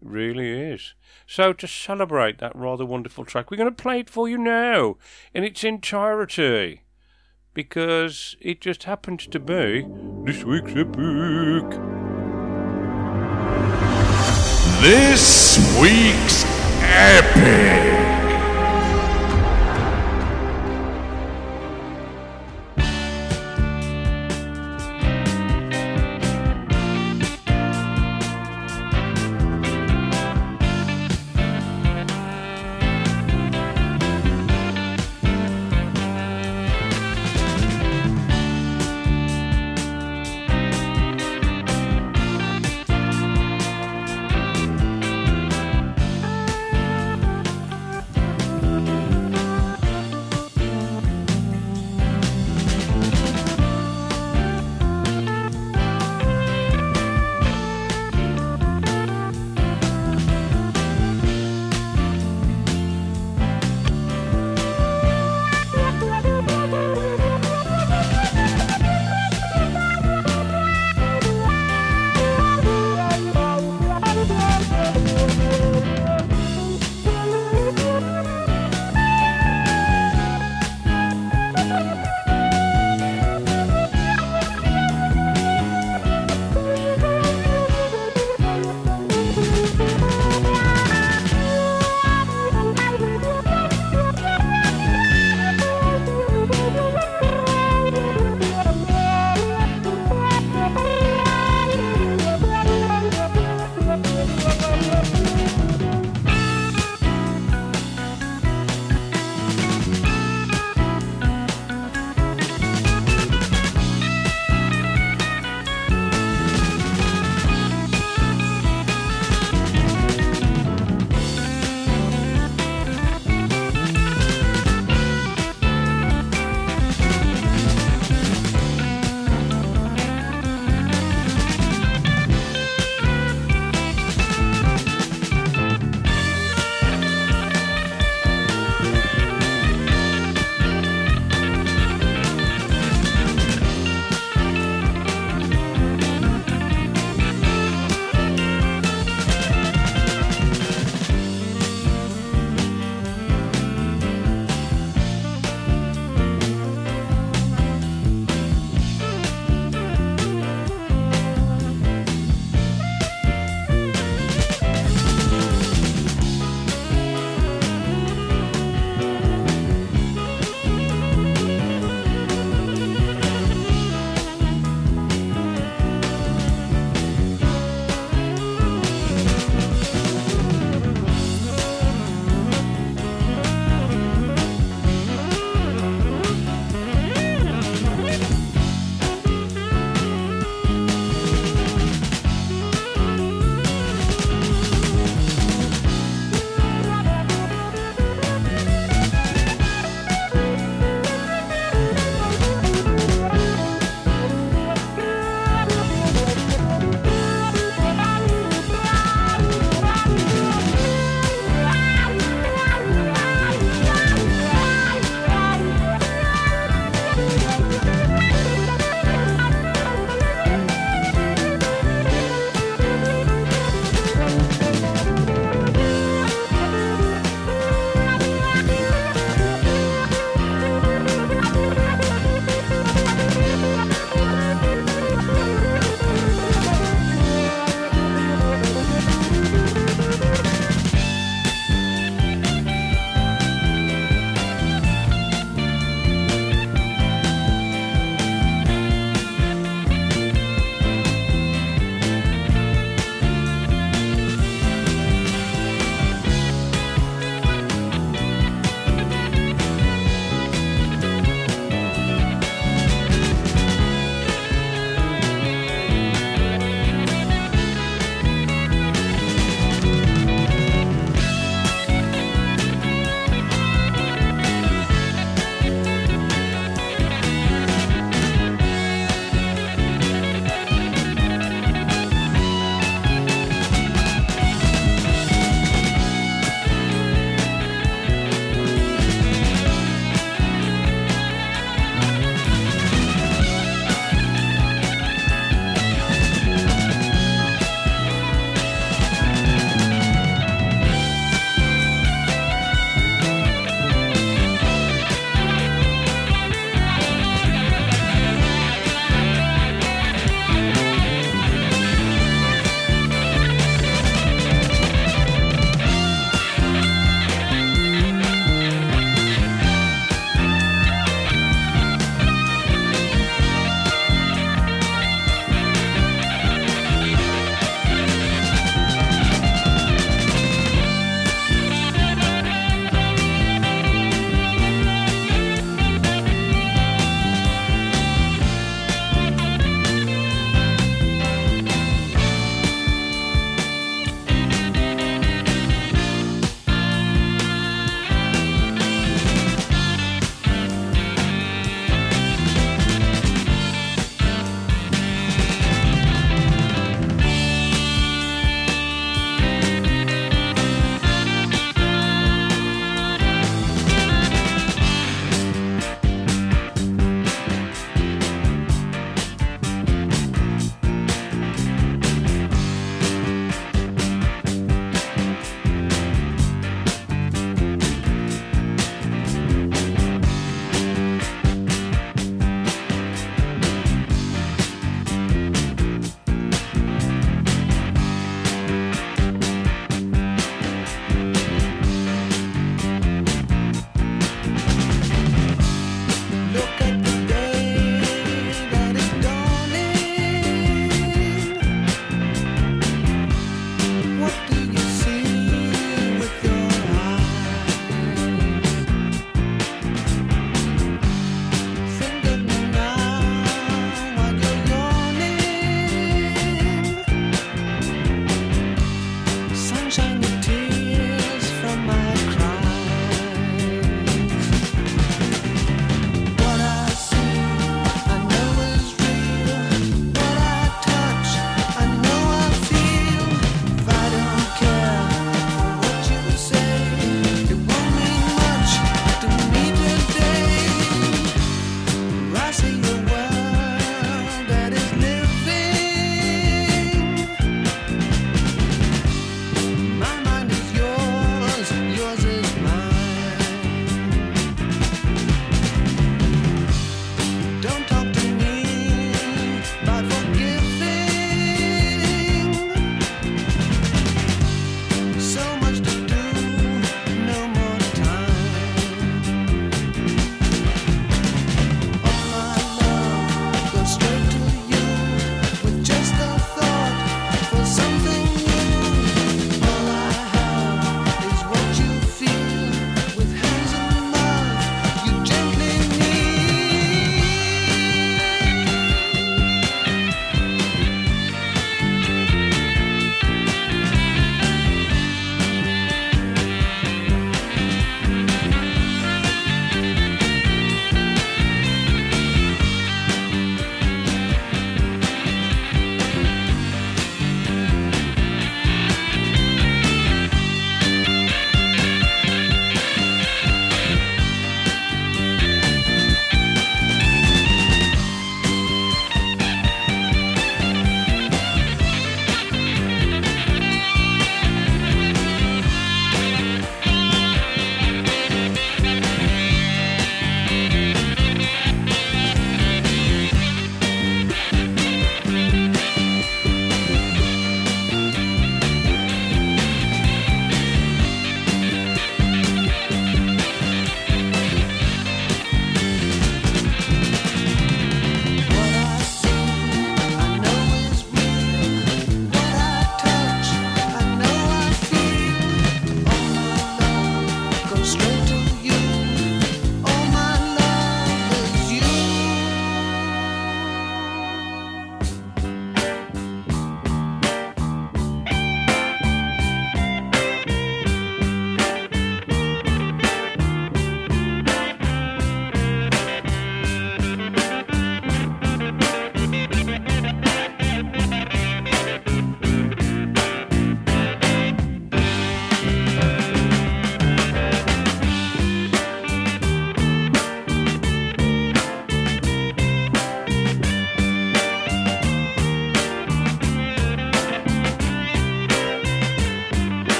Really 0.00 0.50
is. 0.50 0.94
So, 1.26 1.52
to 1.52 1.66
celebrate 1.66 2.38
that 2.38 2.54
rather 2.54 2.86
wonderful 2.86 3.24
track, 3.24 3.50
we're 3.50 3.56
going 3.56 3.74
to 3.74 3.82
play 3.82 3.98
it 4.00 4.08
for 4.08 4.28
you 4.28 4.38
now 4.38 4.96
in 5.34 5.42
its 5.42 5.64
entirety 5.64 6.82
because 7.52 8.36
it 8.40 8.60
just 8.60 8.84
happens 8.84 9.26
to 9.26 9.40
be 9.40 9.84
this 10.24 10.44
week's 10.44 10.70
epic. 10.76 11.68
This 14.80 15.58
week's 15.80 16.44
epic. 16.80 17.97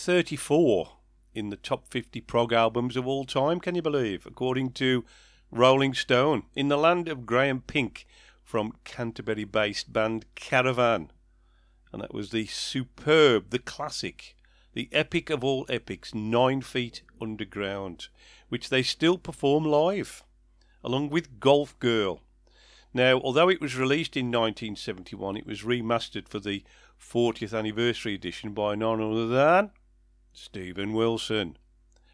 34 0.00 0.92
in 1.34 1.50
the 1.50 1.56
top 1.56 1.86
50 1.86 2.22
prog 2.22 2.54
albums 2.54 2.96
of 2.96 3.06
all 3.06 3.26
time, 3.26 3.60
can 3.60 3.74
you 3.74 3.82
believe? 3.82 4.24
According 4.24 4.72
to 4.72 5.04
Rolling 5.50 5.92
Stone, 5.92 6.44
in 6.54 6.68
the 6.68 6.78
land 6.78 7.06
of 7.06 7.26
Grey 7.26 7.50
and 7.50 7.66
Pink 7.66 8.06
from 8.42 8.72
Canterbury 8.84 9.44
based 9.44 9.92
band 9.92 10.24
Caravan. 10.34 11.12
And 11.92 12.00
that 12.00 12.14
was 12.14 12.30
the 12.30 12.46
superb, 12.46 13.50
the 13.50 13.58
classic, 13.58 14.34
the 14.72 14.88
epic 14.90 15.28
of 15.28 15.44
all 15.44 15.66
epics, 15.68 16.14
Nine 16.14 16.62
Feet 16.62 17.02
Underground, 17.20 18.08
which 18.48 18.70
they 18.70 18.82
still 18.82 19.18
perform 19.18 19.64
live, 19.64 20.22
along 20.82 21.10
with 21.10 21.40
Golf 21.40 21.78
Girl. 21.78 22.22
Now, 22.94 23.20
although 23.20 23.50
it 23.50 23.60
was 23.60 23.76
released 23.76 24.16
in 24.16 24.26
1971, 24.28 25.36
it 25.36 25.46
was 25.46 25.62
remastered 25.62 26.26
for 26.26 26.40
the 26.40 26.64
40th 26.98 27.56
anniversary 27.56 28.14
edition 28.14 28.54
by 28.54 28.74
none 28.74 29.02
other 29.02 29.28
than 29.28 29.70
Steven 30.32 30.92
Wilson. 30.92 31.56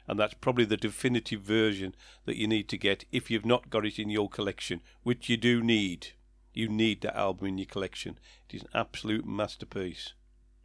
And 0.09 0.19
that's 0.19 0.35
probably 0.35 0.65
the 0.65 0.77
definitive 0.77 1.41
version 1.41 1.95
that 2.25 2.37
you 2.37 2.47
need 2.47 2.69
to 2.69 2.79
get 2.79 3.05
if 3.11 3.31
you've 3.31 3.47
not 3.47 3.71
got 3.71 3.85
it 3.85 3.99
in 3.99 4.09
your 4.09 4.29
collection, 4.29 4.81
which 5.03 5.29
you 5.29 5.37
do 5.37 5.63
need. 5.63 6.09
You 6.55 6.69
need 6.69 7.01
that 7.03 7.17
album 7.17 7.49
in 7.49 7.59
your 7.59 7.67
collection. 7.67 8.19
It 8.49 8.57
is 8.57 8.63
an 8.63 8.69
absolute 8.73 9.27
masterpiece. 9.27 10.13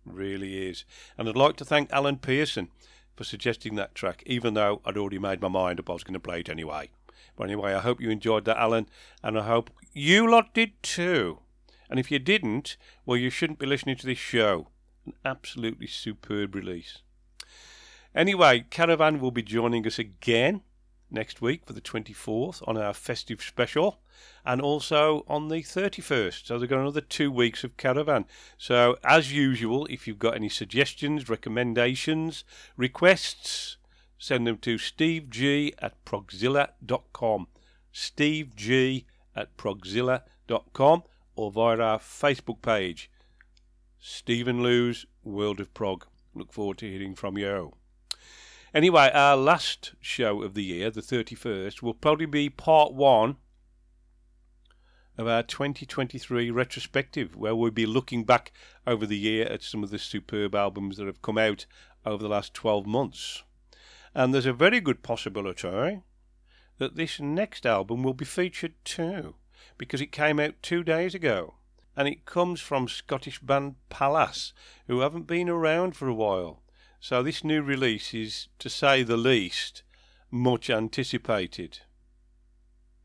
Really 0.05 0.67
is. 0.67 0.85
And 1.17 1.27
I'd 1.27 1.35
like 1.35 1.57
to 1.57 1.65
thank 1.65 1.91
Alan 1.91 2.17
Pearson 2.17 2.69
for 3.15 3.23
suggesting 3.23 3.75
that 3.75 3.95
track, 3.95 4.23
even 4.25 4.53
though 4.53 4.81
I'd 4.85 4.97
already 4.97 5.19
made 5.19 5.41
my 5.41 5.47
mind 5.47 5.79
up 5.79 5.89
I 5.89 5.93
was 5.93 6.03
going 6.03 6.13
to 6.13 6.19
play 6.19 6.39
it 6.39 6.49
anyway. 6.49 6.89
But 7.35 7.45
anyway, 7.45 7.73
I 7.73 7.79
hope 7.79 8.01
you 8.01 8.09
enjoyed 8.09 8.45
that, 8.45 8.57
Alan, 8.57 8.87
and 9.23 9.37
I 9.37 9.43
hope 9.43 9.69
you 9.93 10.29
lot 10.29 10.53
did 10.53 10.81
too. 10.81 11.39
And 11.89 11.99
if 11.99 12.09
you 12.09 12.19
didn't, 12.19 12.77
well, 13.05 13.17
you 13.17 13.29
shouldn't 13.29 13.59
be 13.59 13.65
listening 13.65 13.97
to 13.97 14.05
this 14.05 14.17
show. 14.17 14.69
An 15.05 15.13
absolutely 15.25 15.87
superb 15.87 16.55
release. 16.55 16.99
Anyway, 18.13 18.65
Caravan 18.69 19.19
will 19.19 19.31
be 19.31 19.41
joining 19.41 19.87
us 19.87 19.97
again 19.97 20.61
next 21.09 21.41
week 21.41 21.65
for 21.65 21.73
the 21.73 21.81
24th 21.81 22.65
on 22.67 22.77
our 22.77 22.93
festive 22.93 23.41
special 23.41 23.99
and 24.45 24.61
also 24.61 25.23
on 25.27 25.47
the 25.47 25.61
31st. 25.61 26.45
So 26.45 26.59
they've 26.59 26.69
got 26.69 26.79
another 26.79 27.01
two 27.01 27.31
weeks 27.31 27.63
of 27.63 27.77
Caravan. 27.77 28.25
So, 28.57 28.97
as 29.03 29.33
usual, 29.33 29.85
if 29.87 30.07
you've 30.07 30.19
got 30.19 30.35
any 30.35 30.49
suggestions, 30.49 31.29
recommendations, 31.29 32.43
requests, 32.75 33.77
send 34.17 34.45
them 34.45 34.57
to 34.59 34.75
steveg 34.75 35.73
at 35.79 36.03
progzilla.com. 36.05 37.47
steveg 37.93 39.05
at 39.35 39.57
progzilla.com 39.57 41.03
or 41.35 41.51
via 41.51 41.79
our 41.79 41.99
Facebook 41.99 42.61
page, 42.61 43.09
Steve 43.99 44.47
and 44.47 44.61
Lou's 44.61 45.05
World 45.23 45.59
of 45.59 45.73
Prog. 45.73 46.05
Look 46.33 46.51
forward 46.51 46.77
to 46.79 46.89
hearing 46.89 47.15
from 47.15 47.37
you. 47.37 47.73
Anyway, 48.73 49.11
our 49.13 49.35
last 49.35 49.95
show 49.99 50.41
of 50.43 50.53
the 50.53 50.63
year, 50.63 50.89
the 50.89 51.01
31st, 51.01 51.81
will 51.81 51.93
probably 51.93 52.25
be 52.25 52.49
part 52.49 52.93
one 52.93 53.35
of 55.17 55.27
our 55.27 55.43
2023 55.43 56.49
retrospective, 56.49 57.35
where 57.35 57.53
we'll 57.53 57.69
be 57.69 57.85
looking 57.85 58.23
back 58.23 58.53
over 58.87 59.05
the 59.05 59.17
year 59.17 59.45
at 59.47 59.61
some 59.61 59.83
of 59.83 59.89
the 59.89 59.99
superb 59.99 60.55
albums 60.55 60.95
that 60.95 61.05
have 61.05 61.21
come 61.21 61.37
out 61.37 61.65
over 62.05 62.23
the 62.23 62.29
last 62.29 62.53
12 62.53 62.85
months. 62.85 63.43
And 64.15 64.33
there's 64.33 64.45
a 64.45 64.53
very 64.53 64.79
good 64.79 65.03
possibility 65.03 66.01
that 66.77 66.95
this 66.95 67.19
next 67.19 67.65
album 67.65 68.03
will 68.03 68.13
be 68.13 68.23
featured 68.23 68.73
too, 68.85 69.35
because 69.77 69.99
it 69.99 70.13
came 70.13 70.39
out 70.39 70.55
two 70.61 70.81
days 70.81 71.13
ago. 71.13 71.55
And 71.97 72.07
it 72.07 72.25
comes 72.25 72.61
from 72.61 72.87
Scottish 72.87 73.39
band 73.39 73.75
Pallas, 73.89 74.53
who 74.87 75.01
haven't 75.01 75.27
been 75.27 75.49
around 75.49 75.97
for 75.97 76.07
a 76.07 76.15
while. 76.15 76.60
So 77.03 77.23
this 77.23 77.43
new 77.43 77.63
release 77.63 78.13
is, 78.13 78.47
to 78.59 78.69
say 78.69 79.01
the 79.01 79.17
least, 79.17 79.81
much 80.29 80.69
anticipated. 80.69 81.79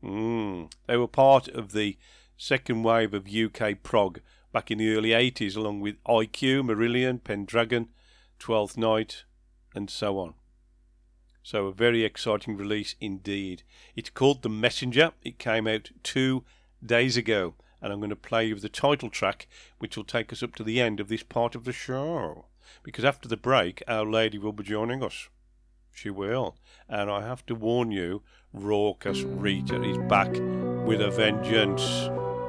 Mm. 0.03 0.71
They 0.85 0.97
were 0.97 1.07
part 1.07 1.47
of 1.47 1.71
the 1.71 1.97
second 2.37 2.83
wave 2.83 3.15
of 3.15 3.27
UK 3.27 3.81
prog 3.81 4.19
back 4.53 4.69
in 4.69 4.77
the 4.77 4.95
early 4.95 5.09
80s, 5.09 5.57
along 5.57 5.81
with 5.81 6.01
IQ, 6.03 6.67
Marillion, 6.67 7.23
Pendragon, 7.23 7.89
Twelfth 8.37 8.77
Night, 8.77 9.23
and 9.73 9.89
so 9.89 10.19
on. 10.19 10.35
So 11.41 11.65
a 11.65 11.73
very 11.73 12.03
exciting 12.03 12.55
release 12.55 12.93
indeed. 13.01 13.63
It's 13.95 14.11
called 14.11 14.43
The 14.43 14.49
Messenger. 14.49 15.13
It 15.23 15.39
came 15.39 15.65
out 15.65 15.89
two 16.03 16.43
days 16.85 17.17
ago, 17.17 17.55
and 17.81 17.91
I'm 17.91 17.99
going 17.99 18.11
to 18.11 18.15
play 18.15 18.45
you 18.45 18.53
the 18.59 18.69
title 18.69 19.09
track, 19.09 19.47
which 19.79 19.97
will 19.97 20.03
take 20.03 20.31
us 20.31 20.43
up 20.43 20.53
to 20.57 20.63
the 20.63 20.79
end 20.79 20.99
of 20.99 21.07
this 21.07 21.23
part 21.23 21.55
of 21.55 21.63
the 21.63 21.73
show. 21.73 22.45
Because 22.83 23.05
after 23.05 23.27
the 23.27 23.37
break, 23.37 23.83
Our 23.87 24.05
Lady 24.05 24.37
will 24.37 24.53
be 24.53 24.63
joining 24.63 25.03
us. 25.03 25.29
She 25.93 26.09
will. 26.09 26.55
And 26.87 27.09
I 27.09 27.21
have 27.21 27.45
to 27.47 27.55
warn 27.55 27.91
you, 27.91 28.21
Raucous 28.53 29.21
Rita 29.21 29.81
is 29.81 29.97
back 30.09 30.31
with 30.85 31.01
a 31.01 31.09
vengeance. 31.09 31.81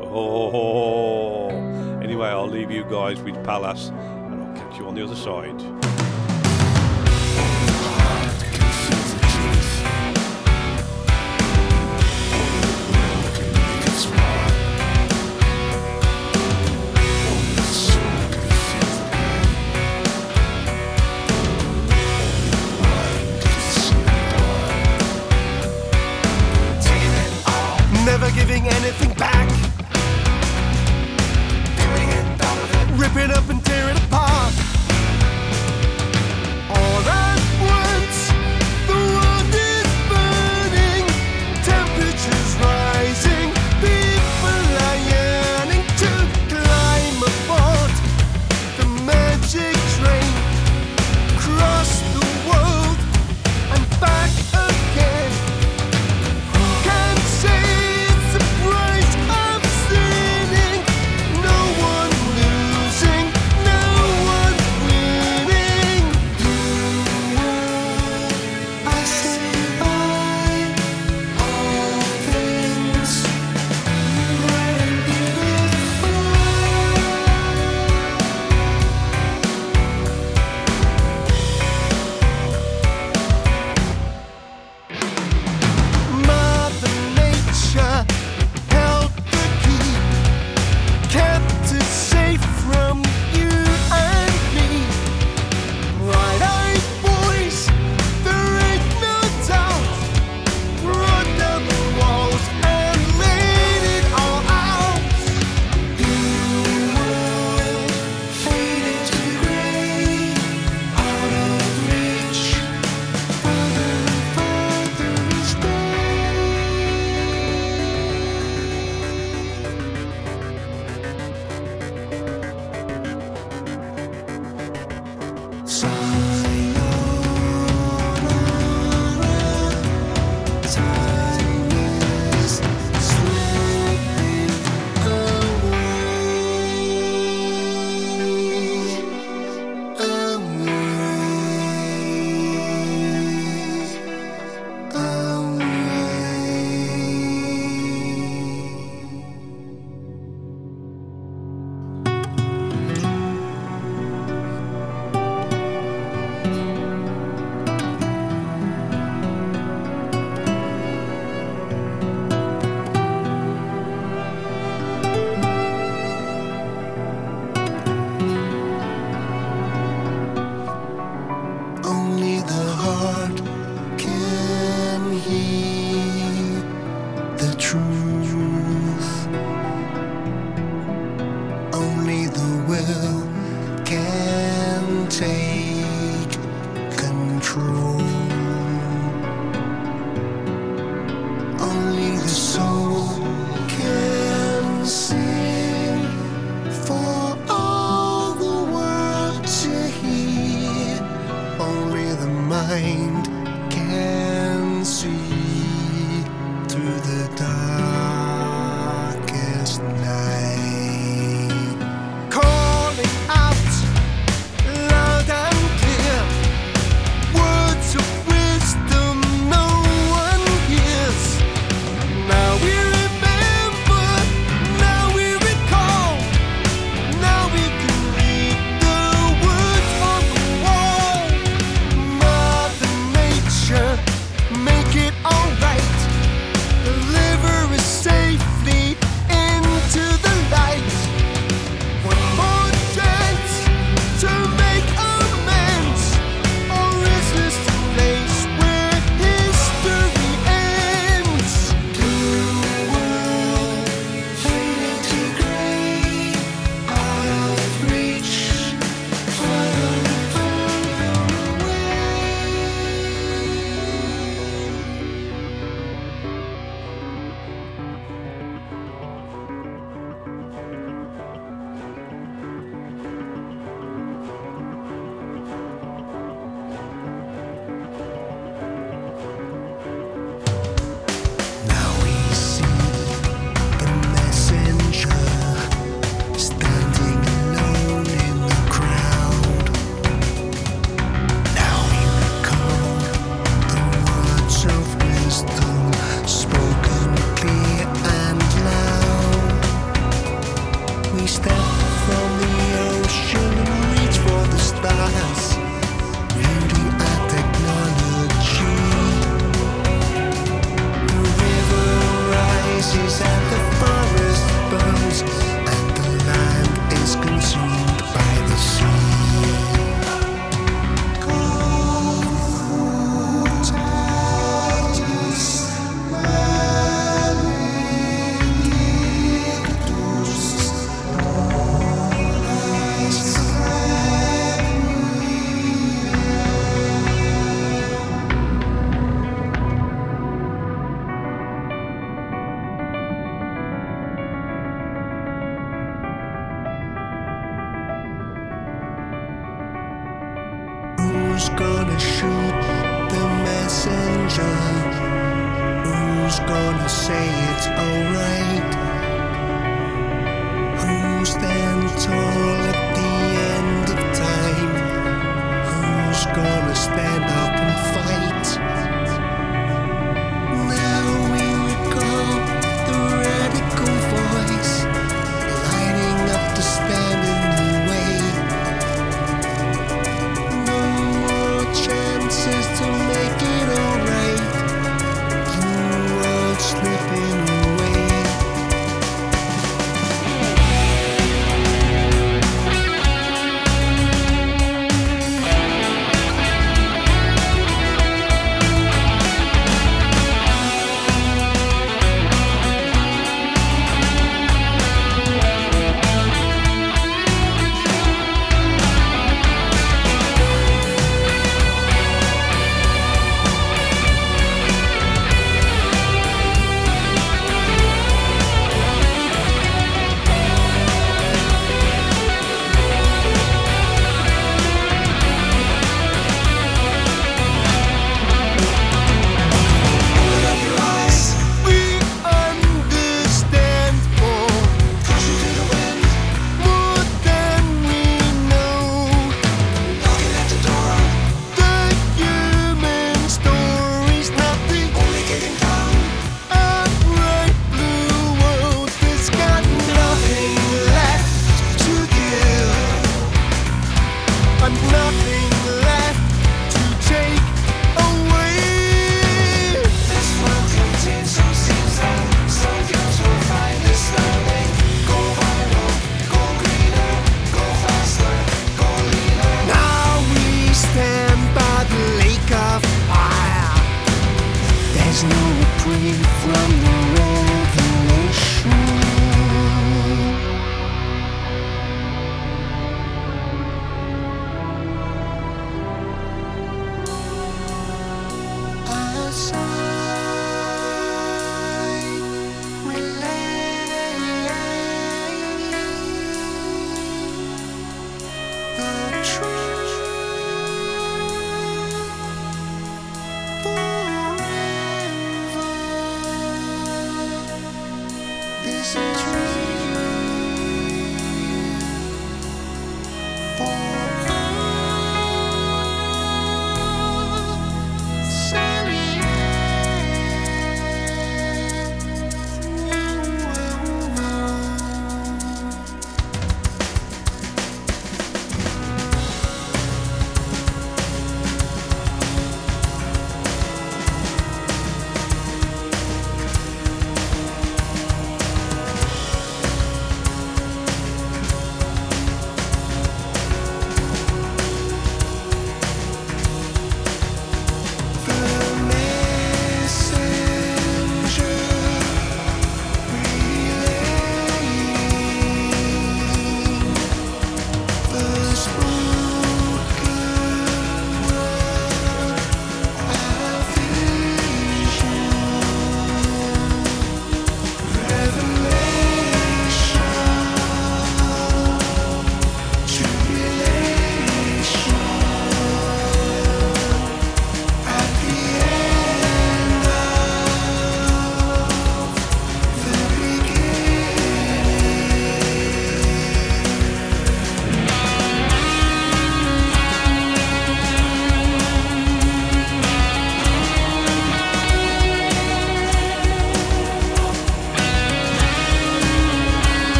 Oh. 0.00 1.48
Anyway, 2.02 2.28
I'll 2.28 2.48
leave 2.48 2.70
you 2.70 2.84
guys 2.84 3.20
with 3.20 3.42
Pallas, 3.44 3.88
and 3.88 4.42
I'll 4.42 4.56
catch 4.56 4.78
you 4.78 4.86
on 4.86 4.94
the 4.94 5.04
other 5.04 5.16
side. 5.16 5.93
It 33.24 33.30
up 33.30 33.48
and 33.48 33.64
tear 33.64 33.88
it 33.88 33.93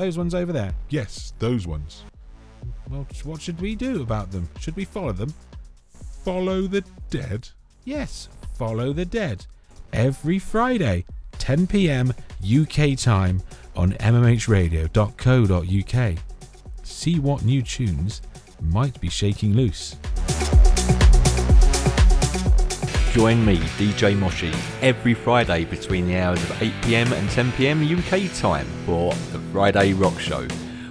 those 0.00 0.16
ones 0.16 0.34
over 0.34 0.52
there? 0.52 0.72
Yes, 0.88 1.34
those 1.38 1.66
ones. 1.66 2.04
Well, 2.88 3.06
what 3.24 3.42
should 3.42 3.60
we 3.60 3.76
do 3.76 4.02
about 4.02 4.32
them? 4.32 4.48
Should 4.58 4.74
we 4.74 4.86
follow 4.86 5.12
them? 5.12 5.34
Follow 6.24 6.62
the 6.62 6.82
dead? 7.10 7.50
Yes, 7.84 8.30
follow 8.54 8.94
the 8.94 9.04
dead. 9.04 9.44
Every 9.92 10.38
Friday, 10.38 11.04
10 11.32 11.66
pm 11.66 12.14
UK 12.42 12.96
time 12.96 13.42
on 13.76 13.92
mmhradio.co.uk. 13.92 16.18
See 16.82 17.18
what 17.18 17.44
new 17.44 17.60
tunes 17.62 18.22
might 18.62 18.98
be 19.00 19.10
shaking 19.10 19.54
loose. 19.54 19.96
Join 23.12 23.44
me, 23.44 23.56
DJ 23.76 24.16
Moshi, 24.16 24.52
every 24.82 25.14
Friday 25.14 25.64
between 25.64 26.06
the 26.06 26.16
hours 26.16 26.40
of 26.44 26.50
8pm 26.50 27.10
and 27.10 27.28
10pm 27.30 27.98
UK 27.98 28.32
time 28.36 28.66
for 28.86 29.12
the 29.32 29.40
Friday 29.50 29.94
Rock 29.94 30.20
Show, 30.20 30.46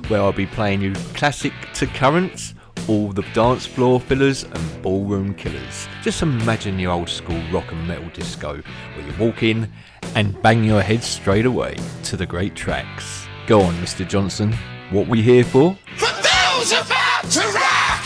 where 0.10 0.20
I'll 0.20 0.34
be 0.34 0.46
playing 0.46 0.82
you 0.82 0.94
classic 1.14 1.54
to 1.76 1.88
current, 1.88 2.56
all 2.90 3.14
the 3.14 3.22
dance 3.34 3.66
floor 3.66 4.02
fillers 4.02 4.44
and 4.44 4.82
ballroom 4.82 5.34
killers. 5.34 5.88
Just 6.02 6.22
imagine 6.22 6.78
your 6.78 6.92
old 6.92 7.08
school 7.08 7.42
rock 7.54 7.72
and 7.72 7.88
metal 7.88 8.10
disco, 8.10 8.62
where 8.96 9.08
you 9.08 9.14
walk 9.18 9.42
in 9.42 9.72
and 10.14 10.40
bang 10.42 10.66
your 10.66 10.82
head 10.82 11.02
straight 11.02 11.46
away 11.46 11.78
to 12.04 12.18
the 12.18 12.26
great 12.26 12.54
tracks. 12.54 13.28
Go 13.48 13.62
on, 13.62 13.74
Mr. 13.76 14.06
Johnson, 14.06 14.52
what 14.92 15.08
we 15.08 15.22
here 15.22 15.46
for? 15.46 15.78
For 15.96 16.12
those 16.22 16.74
about 16.74 17.24
to 17.32 17.40
rock, 17.54 18.04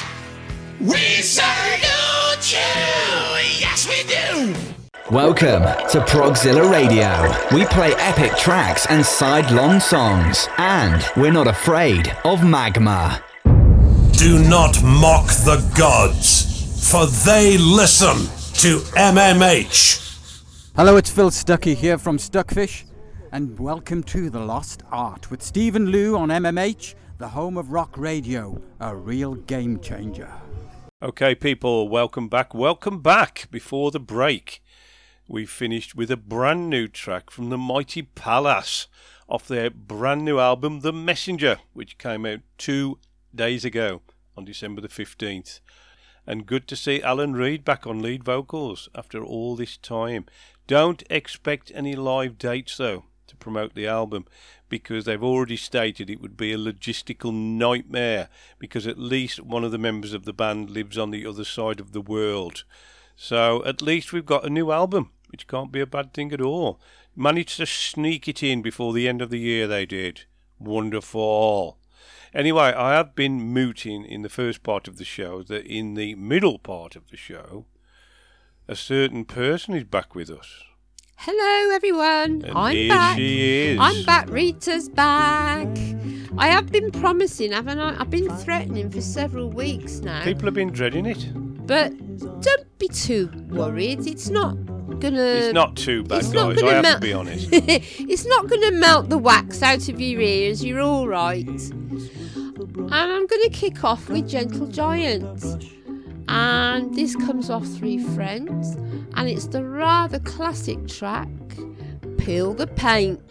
we 0.80 1.00
salute 1.24 1.83
Welcome 5.14 5.62
to 5.90 6.00
Progzilla 6.08 6.72
Radio. 6.72 7.56
We 7.56 7.66
play 7.68 7.94
epic 7.98 8.36
tracks 8.36 8.88
and 8.90 9.06
sidelong 9.06 9.80
songs, 9.80 10.48
and 10.58 11.06
we're 11.16 11.32
not 11.32 11.46
afraid 11.46 12.12
of 12.26 12.44
magma. 12.44 13.24
Do 13.44 14.44
not 14.50 14.82
mock 14.84 15.28
the 15.28 15.64
gods, 15.78 16.90
for 16.92 17.06
they 17.28 17.60
listen 17.60 18.26
to 18.56 18.80
MMH. 18.96 20.42
Hello, 20.76 20.98
it's 20.98 21.12
Phil 21.12 21.30
Stuckey 21.30 21.76
here 21.76 22.00
from 22.00 22.18
Stuckfish, 22.18 22.84
and 23.32 23.60
welcome 23.60 24.02
to 24.06 24.32
The 24.32 24.40
Lost 24.40 24.82
Art 24.92 25.30
with 25.30 25.44
Steve 25.44 25.76
and 25.76 25.90
Lou 25.90 26.18
on 26.18 26.30
MMH, 26.30 26.96
the 27.20 27.28
home 27.28 27.58
of 27.58 27.72
rock 27.72 28.00
radio, 28.00 28.60
a 28.80 28.96
real 28.96 29.36
game 29.36 29.80
changer. 29.80 30.34
Okay, 31.04 31.36
people, 31.36 31.88
welcome 31.88 32.30
back. 32.30 32.56
Welcome 32.56 33.00
back 33.00 33.48
before 33.52 33.92
the 33.92 34.00
break. 34.00 34.63
We 35.28 35.46
finished 35.46 35.96
with 35.96 36.12
a 36.12 36.18
brand 36.18 36.70
new 36.70 36.88
track 36.90 37.30
from 37.30 37.50
the 37.50 37.58
Mighty 37.58 38.02
Pallas 38.02 38.88
off 39.30 39.48
their 39.48 39.70
brand 39.70 40.26
new 40.26 40.38
album, 40.38 40.82
The 40.82 40.92
Messenger, 40.92 41.60
which 41.72 41.98
came 41.98 42.26
out 42.26 42.42
two 42.58 43.00
days 43.34 43.64
ago 43.64 44.02
on 44.36 44.44
December 44.44 44.82
the 44.82 44.90
15th. 44.90 45.62
And 46.28 46.46
good 46.46 46.68
to 46.68 46.76
see 46.76 47.02
Alan 47.02 47.34
Reed 47.34 47.64
back 47.64 47.88
on 47.88 48.02
lead 48.02 48.24
vocals 48.24 48.90
after 48.94 49.24
all 49.24 49.56
this 49.56 49.78
time. 49.78 50.26
Don't 50.68 51.04
expect 51.10 51.72
any 51.74 51.96
live 51.96 52.38
dates 52.38 52.76
though 52.78 53.06
to 53.28 53.36
promote 53.38 53.76
the 53.76 53.88
album 53.88 54.26
because 54.68 55.06
they've 55.06 55.24
already 55.24 55.58
stated 55.58 56.10
it 56.10 56.22
would 56.22 56.36
be 56.36 56.52
a 56.52 56.58
logistical 56.58 57.34
nightmare 57.34 58.28
because 58.60 58.86
at 58.86 58.98
least 58.98 59.42
one 59.42 59.64
of 59.64 59.72
the 59.72 59.78
members 59.78 60.14
of 60.14 60.26
the 60.26 60.34
band 60.34 60.70
lives 60.70 60.98
on 60.98 61.12
the 61.12 61.26
other 61.26 61.46
side 61.46 61.80
of 61.80 61.94
the 61.94 62.02
world. 62.02 62.66
So 63.16 63.64
at 63.66 63.82
least 63.82 64.12
we've 64.12 64.26
got 64.26 64.46
a 64.46 64.50
new 64.50 64.72
album, 64.72 65.12
which 65.30 65.48
can't 65.48 65.72
be 65.72 65.80
a 65.80 65.86
bad 65.86 66.14
thing 66.14 66.32
at 66.34 66.42
all. 66.42 66.80
Managed 67.16 67.58
to 67.58 67.66
sneak 67.66 68.28
it 68.28 68.42
in 68.42 68.62
before 68.62 68.94
the 68.94 69.08
end 69.08 69.22
of 69.22 69.30
the 69.30 69.40
year, 69.40 69.68
they 69.68 69.86
did. 69.86 70.24
Wonderful. 70.60 71.78
Anyway, 72.34 72.74
I 72.76 72.94
have 72.94 73.14
been 73.14 73.40
mooting 73.42 74.04
in 74.04 74.24
the 74.24 74.30
first 74.30 74.64
part 74.64 74.88
of 74.88 74.98
the 74.98 75.06
show 75.06 75.44
that 75.44 75.66
in 75.68 75.94
the 75.94 76.16
middle 76.16 76.58
part 76.58 76.96
of 76.96 77.12
the 77.12 77.18
show, 77.18 77.66
a 78.68 78.76
certain 78.76 79.26
person 79.26 79.76
is 79.76 79.84
back 79.84 80.16
with 80.16 80.32
us. 80.32 80.64
Hello, 81.18 81.76
everyone. 81.76 82.44
And 82.44 82.58
I'm 82.58 82.76
here 82.76 82.90
back. 82.90 83.16
she 83.18 83.72
is. 83.72 83.78
I'm 83.80 84.04
back. 84.04 84.30
Rita's 84.30 84.90
back. 84.90 85.68
I 86.38 86.48
have 86.48 86.72
been 86.72 86.92
promising, 86.92 87.52
haven't 87.52 87.80
I? 87.80 88.00
I've 88.00 88.10
been 88.10 88.30
threatening 88.38 88.90
for 88.90 89.02
several 89.02 89.50
weeks 89.50 90.00
now. 90.00 90.24
People 90.24 90.46
have 90.46 90.56
been 90.56 90.72
dreading 90.72 91.06
it. 91.06 91.28
But 91.66 91.92
don't 92.42 92.78
be 92.78 92.88
too 92.88 93.32
worried. 93.50 94.06
It's 94.06 94.30
not 94.30 94.56
gonna. 95.00 95.22
It's 95.22 95.54
not 95.54 95.76
too 95.76 96.04
bad, 96.04 96.24
guys. 96.32 96.62
I 96.62 96.74
have 96.74 96.96
to 96.96 97.00
be 97.00 97.14
honest. 97.14 97.50
it's 97.52 98.26
not 98.26 98.48
gonna 98.48 98.72
melt 98.72 99.10
the 99.10 99.18
wax 99.18 99.62
out 99.62 99.88
of 99.90 100.00
your 100.00 100.22
ears. 100.22 100.64
You're 100.64 100.82
all 100.82 101.08
right. 101.08 101.48
And 101.48 102.94
I'm 102.94 103.28
gonna 103.28 103.50
kick 103.50 103.84
off 103.84 104.10
with 104.10 104.28
Gentle 104.30 104.68
Giant. 104.68 105.44
And 106.30 106.94
this 106.96 107.16
comes 107.16 107.50
off 107.50 107.66
Three 107.68 108.00
Friends, 108.00 108.76
and 109.16 109.28
it's 109.30 109.48
the 109.48 109.64
rather 109.64 110.20
classic 110.20 110.88
track, 110.88 111.28
Peel 112.18 112.54
the 112.54 112.68
Paint. 112.68 113.22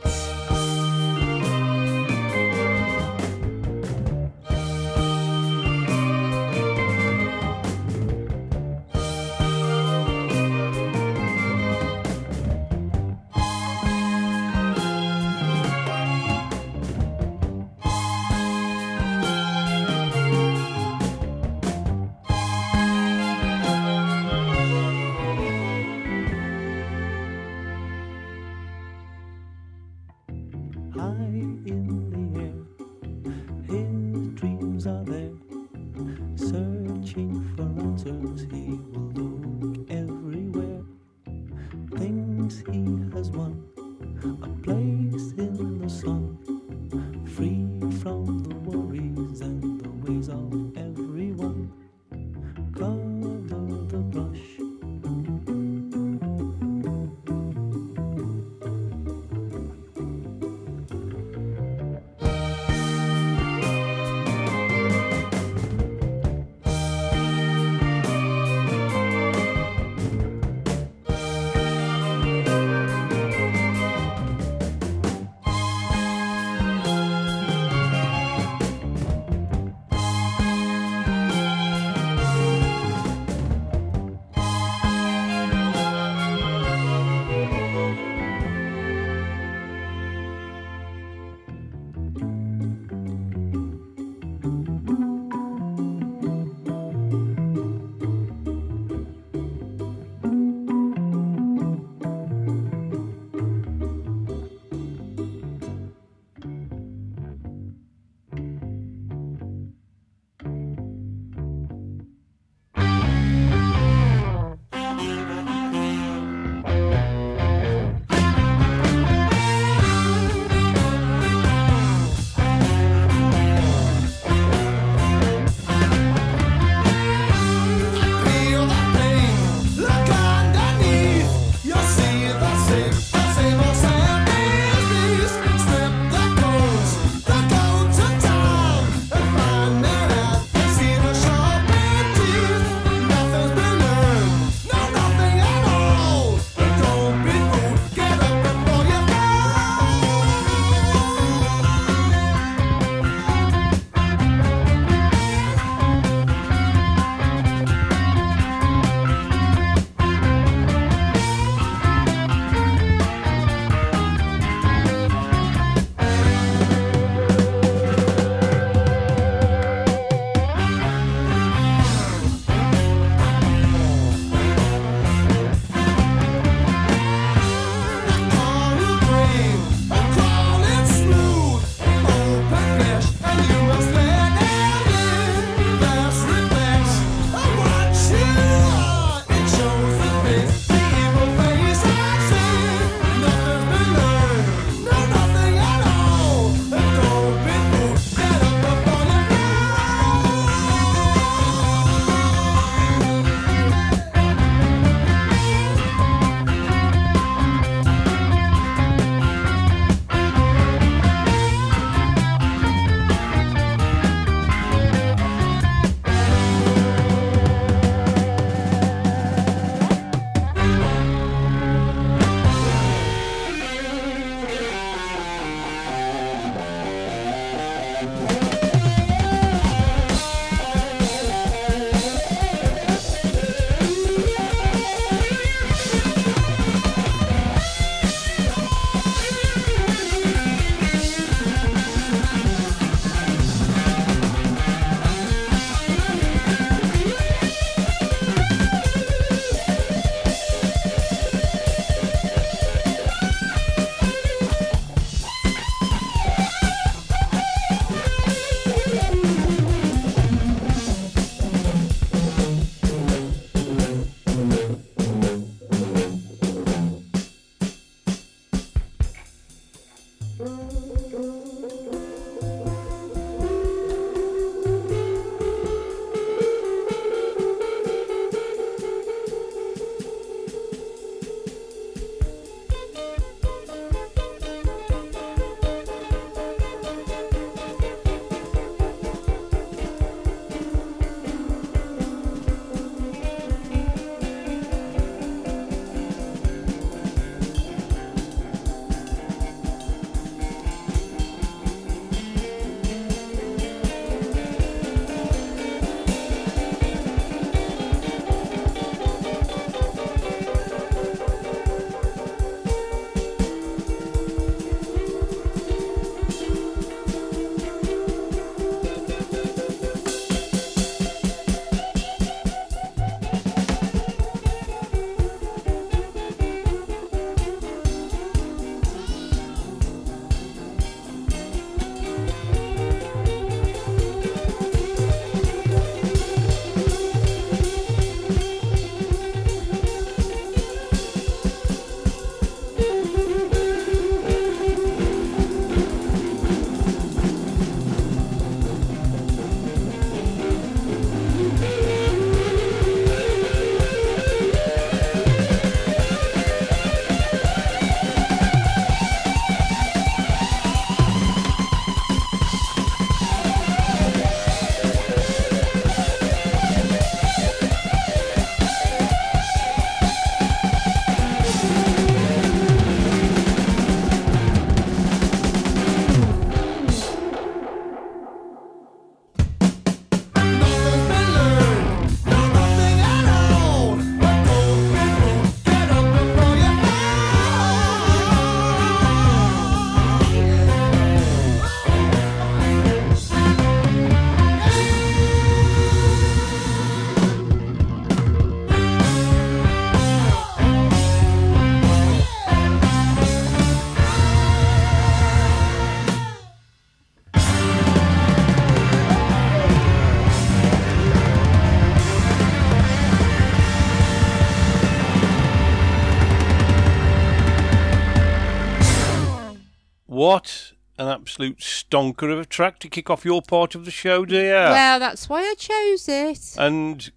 Absolute 421.33 421.61
stonker 421.61 422.31
of 422.31 422.39
a 422.39 422.45
track 422.45 422.79
to 422.79 422.91
kick 422.91 423.09
off 423.09 423.25
your 423.25 423.41
part 423.41 423.75
of 423.75 423.87
the 423.87 423.91
show, 423.91 424.27
dear. 424.27 424.65
Well, 424.65 424.99
that's 424.99 425.31
why 425.31 425.41
I 425.41 425.55
chose 425.57 426.07
it. 426.07 426.55
And 426.59 427.11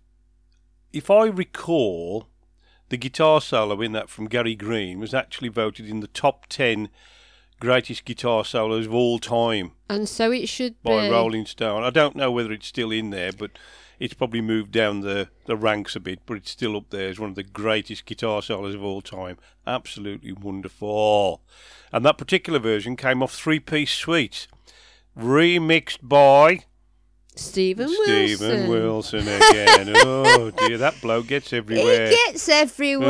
if 0.94 1.10
I 1.12 1.26
recall, 1.26 2.30
the 2.88 2.96
guitar 2.96 3.42
solo 3.42 3.82
in 3.82 3.92
that 3.92 4.10
from 4.10 4.28
Gary 4.28 4.56
Green 4.56 5.02
was 5.02 5.14
actually 5.14 5.50
voted 5.50 5.86
in 5.90 6.00
the 6.00 6.08
top 6.08 6.46
10 6.48 6.88
greatest 7.60 8.06
guitar 8.06 8.46
solos 8.46 8.86
of 8.86 8.94
all 8.94 9.20
time 9.20 9.72
And 9.90 10.08
so 10.08 10.32
it 10.32 10.48
should 10.48 10.82
by 10.82 11.08
be. 11.08 11.12
Rolling 11.12 11.46
Stone. 11.46 11.84
I 11.84 11.90
don't 11.90 12.16
know 12.16 12.32
whether 12.32 12.54
it's 12.54 12.68
still 12.68 12.92
in 12.92 13.10
there, 13.10 13.34
but 13.34 13.52
it's 14.00 14.14
probably 14.14 14.42
moved 14.42 14.72
down 14.72 15.02
the, 15.02 15.30
the 15.46 15.58
ranks 15.58 15.96
a 15.96 16.00
bit, 16.00 16.20
but 16.26 16.38
it's 16.38 16.52
still 16.52 16.78
up 16.78 16.90
there 16.90 17.10
as 17.10 17.20
one 17.20 17.30
of 17.30 17.36
the 17.36 17.44
greatest 17.44 18.06
guitar 18.06 18.42
solos 18.42 18.76
of 18.76 18.84
all 18.84 19.02
time. 19.02 19.38
Absolutely 19.68 20.32
wonderful. 20.32 21.42
And 21.92 22.06
that 22.06 22.18
particular 22.18 22.60
version 22.60 22.96
came 22.96 23.22
off 23.24 23.34
Three 23.34 23.60
Piece 23.60 23.92
Suite, 23.92 24.48
remixed 25.18 26.00
by 26.02 26.66
Steven 27.36 27.88
Wilson. 27.88 28.38
Steven 28.38 28.70
Wilson. 28.70 29.20
Again. 29.22 29.94
oh 29.96 30.52
dear, 30.52 30.78
that 30.78 31.00
bloke 31.02 31.28
gets 31.28 31.54
everywhere. 31.54 32.06
It 32.06 32.12
gets 32.28 32.48
everywhere. 32.50 33.10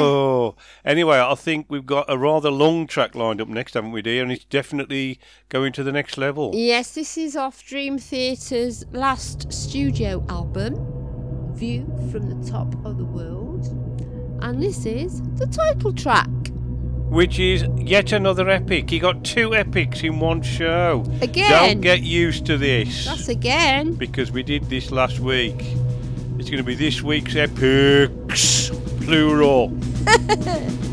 Oh, 0.00 0.56
anyway, 0.84 1.18
I 1.18 1.34
think 1.34 1.66
we've 1.68 1.86
got 1.86 2.06
a 2.08 2.16
rather 2.16 2.50
long 2.50 2.86
track 2.86 3.14
lined 3.14 3.40
up 3.40 3.48
next, 3.48 3.74
haven't 3.74 3.92
we, 3.92 4.02
dear? 4.02 4.22
And 4.22 4.32
it's 4.32 4.44
definitely 4.44 5.18
going 5.48 5.72
to 5.74 5.82
the 5.82 5.92
next 5.92 6.16
level. 6.16 6.52
Yes, 6.54 6.94
this 6.94 7.18
is 7.18 7.36
off 7.36 7.64
Dream 7.64 7.98
Theater's 7.98 8.84
last 8.92 9.52
studio 9.52 10.24
album, 10.28 11.54
View 11.54 11.84
from 12.10 12.28
the 12.28 12.50
Top 12.50 12.74
of 12.84 12.98
the 12.98 13.04
World. 13.04 13.66
And 14.42 14.62
this 14.62 14.86
is 14.86 15.22
the 15.36 15.46
title 15.46 15.92
track. 15.92 16.28
Which 17.08 17.38
is 17.38 17.64
yet 17.76 18.12
another 18.12 18.48
epic. 18.48 18.90
He 18.90 18.98
got 18.98 19.24
two 19.24 19.54
epics 19.54 20.02
in 20.02 20.18
one 20.18 20.42
show. 20.42 21.04
Again. 21.20 21.50
Don't 21.50 21.80
get 21.80 22.02
used 22.02 22.46
to 22.46 22.58
this. 22.58 23.04
That's 23.04 23.28
again. 23.28 23.94
Because 23.94 24.32
we 24.32 24.42
did 24.42 24.68
this 24.68 24.90
last 24.90 25.20
week. 25.20 25.56
It's 26.38 26.50
going 26.50 26.58
to 26.58 26.64
be 26.64 26.74
this 26.74 27.02
week's 27.02 27.36
epics, 27.36 28.70
plural. 29.00 29.72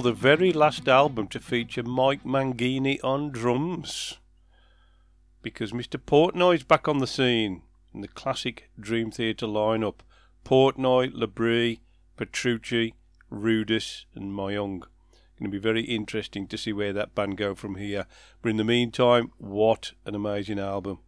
The 0.00 0.12
very 0.12 0.52
last 0.52 0.88
album 0.88 1.28
to 1.28 1.38
feature 1.38 1.82
Mike 1.82 2.24
Mangini 2.24 2.98
on 3.04 3.30
drums. 3.30 4.18
Because 5.42 5.72
Mr. 5.72 5.96
Portnoy's 5.96 6.64
back 6.64 6.88
on 6.88 6.98
the 6.98 7.06
scene 7.06 7.62
in 7.94 8.00
the 8.00 8.08
classic 8.08 8.70
Dream 8.80 9.10
Theater 9.10 9.46
lineup. 9.46 9.96
Portnoy, 10.44 11.12
LaBrie, 11.12 11.80
Petrucci, 12.16 12.94
Rudess, 13.30 14.06
and 14.14 14.32
Myung. 14.32 14.80
Going 14.80 15.44
to 15.44 15.48
be 15.50 15.58
very 15.58 15.82
interesting 15.82 16.48
to 16.48 16.58
see 16.58 16.72
where 16.72 16.94
that 16.94 17.14
band 17.14 17.36
go 17.36 17.54
from 17.54 17.76
here. 17.76 18.06
But 18.40 18.48
in 18.48 18.56
the 18.56 18.64
meantime, 18.64 19.30
what 19.36 19.92
an 20.04 20.14
amazing 20.14 20.58
album. 20.58 21.00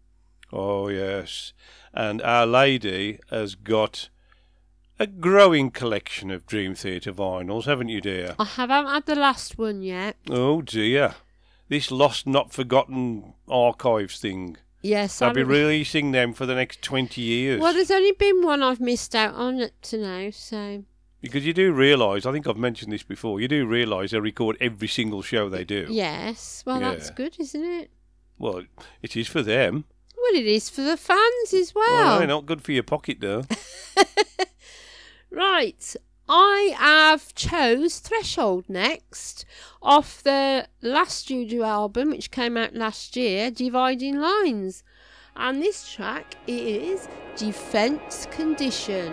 Oh, 0.53 0.89
yes. 0.89 1.53
And 1.95 2.23
Our 2.23 2.47
Lady 2.47 3.19
has 3.31 3.55
got 3.57 4.11
a 4.99 5.07
growing 5.07 5.71
collection 5.71 6.31
of 6.31 6.47
Dream 6.47 6.75
Theater 6.75 7.13
vinyls, 7.13 7.65
haven't 7.65 7.89
you, 7.89 8.01
dear? 8.01 8.35
I 8.39 8.45
haven't 8.45 8.87
had 8.87 9.07
the 9.07 9.15
last 9.17 9.59
one 9.59 9.83
yet. 9.83 10.17
Oh, 10.31 10.63
dear. 10.63 11.15
This 11.69 11.91
lost, 11.91 12.27
not 12.27 12.53
forgotten 12.53 13.35
archives 13.49 14.19
thing. 14.21 14.57
Yes, 14.83 15.23
I'll 15.23 15.33
be 15.33 15.43
releasing 15.43 16.13
them 16.13 16.35
for 16.35 16.45
the 16.45 16.55
next 16.55 16.83
20 16.83 17.21
years. 17.23 17.59
Well, 17.61 17.73
there's 17.73 17.91
only 17.91 18.13
been 18.13 18.43
one 18.43 18.63
I've 18.63 18.81
missed 18.81 19.15
out 19.15 19.35
on 19.35 19.61
up 19.63 19.71
to 19.83 19.97
now, 19.97 20.29
so 20.31 20.85
Because 21.23 21.47
you 21.47 21.55
do 21.55 21.73
realise, 21.73 22.27
I 22.27 22.33
think 22.33 22.47
I've 22.47 22.59
mentioned 22.59 22.93
this 22.93 23.03
before, 23.03 23.41
you 23.41 23.49
do 23.49 23.65
realise 23.67 24.11
they 24.11 24.21
record 24.21 24.59
every 24.61 24.89
single 24.89 25.23
show 25.23 25.49
they 25.49 25.65
do. 25.65 25.87
yes. 25.89 26.63
Well, 26.67 26.81
that's 26.81 27.09
good, 27.11 27.37
isn't 27.41 27.65
it? 27.65 27.91
Well, 28.39 28.65
it 29.03 29.17
is 29.17 29.27
for 29.27 29.41
them. 29.41 29.85
Well, 30.17 30.35
it 30.35 30.47
is 30.47 30.69
for 30.69 30.83
the 30.83 30.99
fans 30.99 31.55
as 31.55 31.75
Well, 31.75 31.91
well. 31.91 32.21
no, 32.21 32.27
not 32.27 32.47
good 32.47 32.61
for 32.63 32.73
your 32.73 32.83
pocket, 32.83 33.19
though. 33.21 33.45
Right. 35.35 35.97
I 36.29 36.77
have 36.79 37.35
chose 37.35 37.99
Threshold 37.99 38.67
next 38.69 39.45
off 39.83 40.23
the 40.23 40.69
last 40.81 41.19
studio 41.19 41.65
album 41.65 42.11
which 42.11 42.31
came 42.31 42.57
out 42.57 42.77
last 42.77 43.17
year, 43.17 43.51
Dividing 43.51 44.21
Lines. 44.21 44.85
And 45.35 45.61
this 45.61 45.93
track 45.93 46.37
is 46.47 47.09
Defence 47.37 48.29
Condition. 48.31 49.13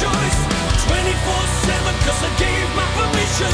choice. 0.00 0.40
24-7 0.88 1.92
cause 2.08 2.22
I 2.24 2.30
gave 2.40 2.66
my 2.74 2.88
permission. 2.96 3.52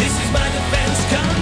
This 0.00 0.14
is 0.16 0.32
my 0.32 0.48
defense 0.48 1.35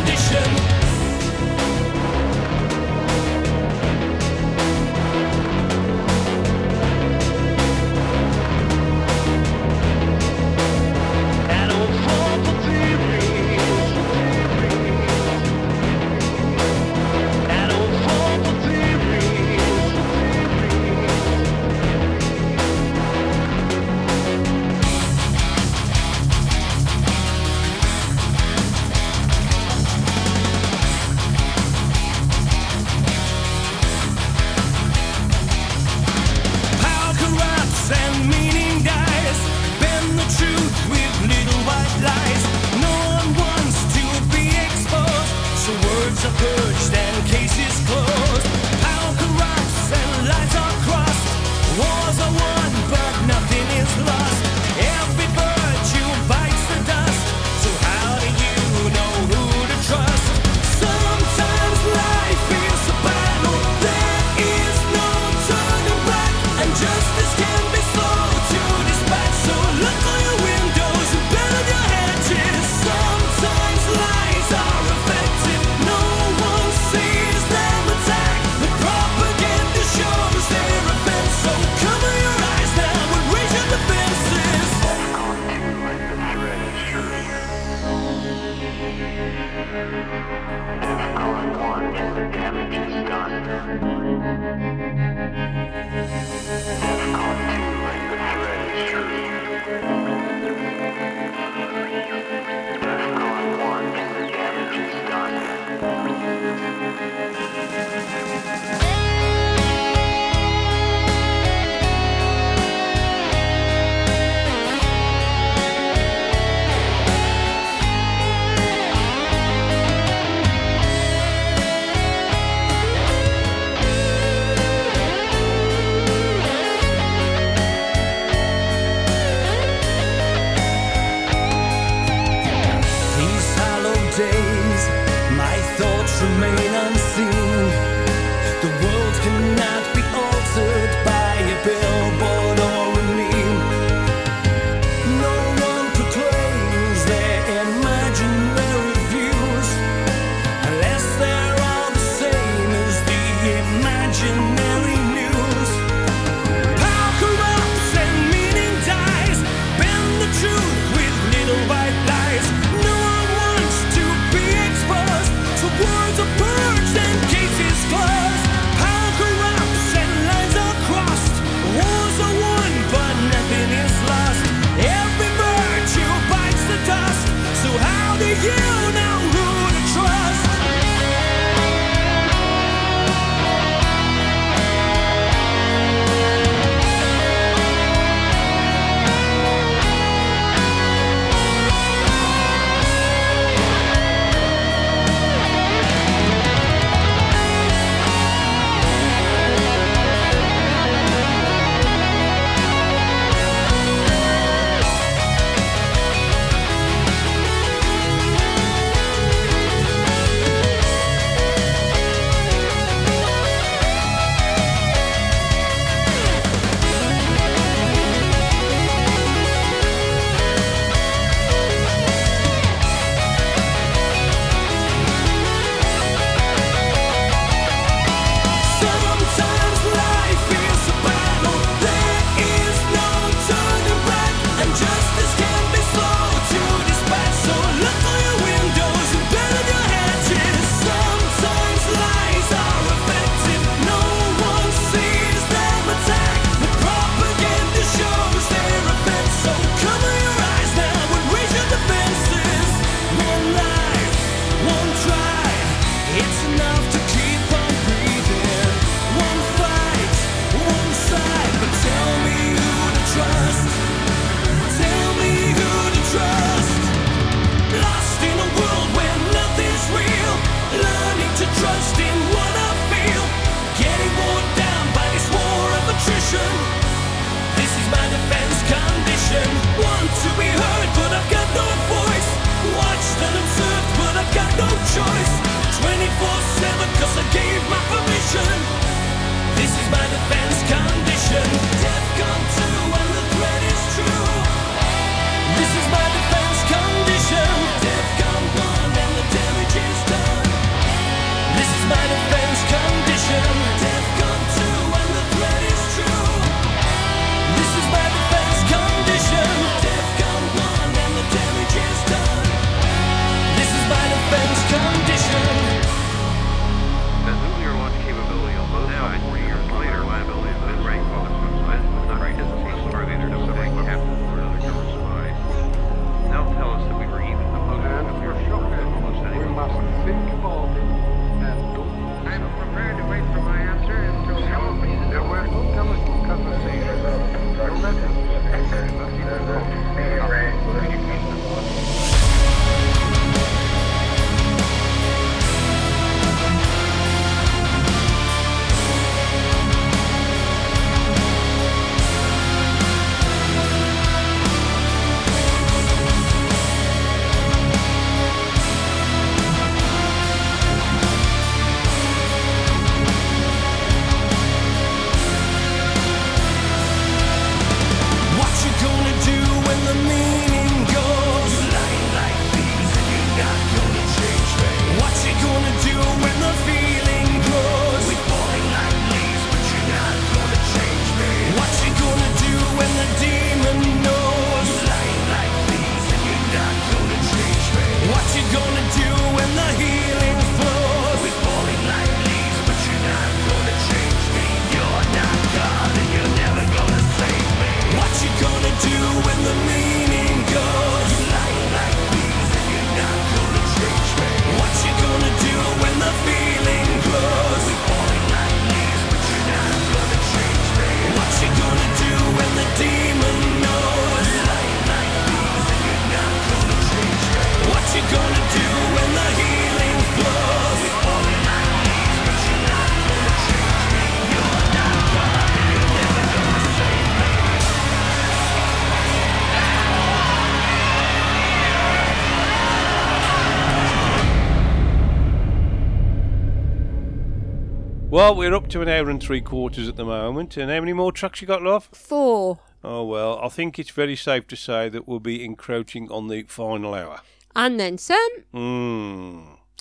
Well, 438.24 438.36
we're 438.36 438.54
up 438.54 438.68
to 438.68 438.80
an 438.80 438.88
hour 438.88 439.10
and 439.10 439.22
three 439.22 439.42
quarters 439.42 439.86
at 439.86 439.96
the 439.96 440.04
moment, 440.06 440.56
and 440.56 440.70
how 440.70 440.80
many 440.80 440.94
more 440.94 441.12
trucks 441.12 441.42
you 441.42 441.46
got, 441.46 441.62
love? 441.62 441.90
Four. 441.92 442.58
Oh 442.82 443.04
well, 443.04 443.38
I 443.42 443.50
think 443.50 443.78
it's 443.78 443.90
very 443.90 444.16
safe 444.16 444.46
to 444.46 444.56
say 444.56 444.88
that 444.88 445.06
we'll 445.06 445.20
be 445.20 445.44
encroaching 445.44 446.10
on 446.10 446.28
the 446.28 446.44
final 446.44 446.94
hour. 446.94 447.20
And 447.54 447.78
then 447.78 447.98
some. 447.98 448.30
Hmm, 448.50 449.40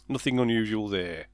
nothing 0.09 0.39
unusual 0.39 0.89
there. 0.89 1.27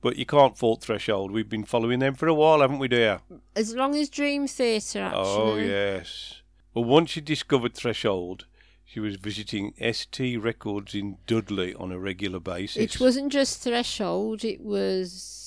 But 0.00 0.16
you 0.16 0.26
can't 0.26 0.58
fault 0.58 0.82
Threshold. 0.82 1.30
We've 1.30 1.48
been 1.48 1.62
following 1.62 2.00
them 2.00 2.16
for 2.16 2.26
a 2.26 2.34
while, 2.34 2.60
haven't 2.60 2.80
we, 2.80 2.88
dear? 2.88 3.20
As 3.54 3.76
long 3.76 3.94
as 3.94 4.08
Dream 4.08 4.48
Theater, 4.48 5.02
actually. 5.02 5.22
Oh 5.22 5.56
yes. 5.58 6.42
Well, 6.74 6.82
once 6.82 7.10
she 7.10 7.20
discovered 7.20 7.74
Threshold, 7.74 8.46
she 8.84 8.98
was 8.98 9.14
visiting 9.14 9.74
ST 9.80 10.42
Records 10.42 10.96
in 10.96 11.18
Dudley 11.28 11.72
on 11.74 11.92
a 11.92 12.00
regular 12.00 12.40
basis. 12.40 12.96
It 12.96 13.00
wasn't 13.00 13.30
just 13.30 13.62
Threshold, 13.62 14.44
it 14.44 14.60
was 14.60 15.37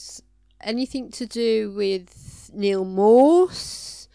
anything 0.64 1.12
to 1.12 1.26
do 1.26 1.72
with 1.72 2.50
Neal 2.54 2.86
Morse, 2.86 4.08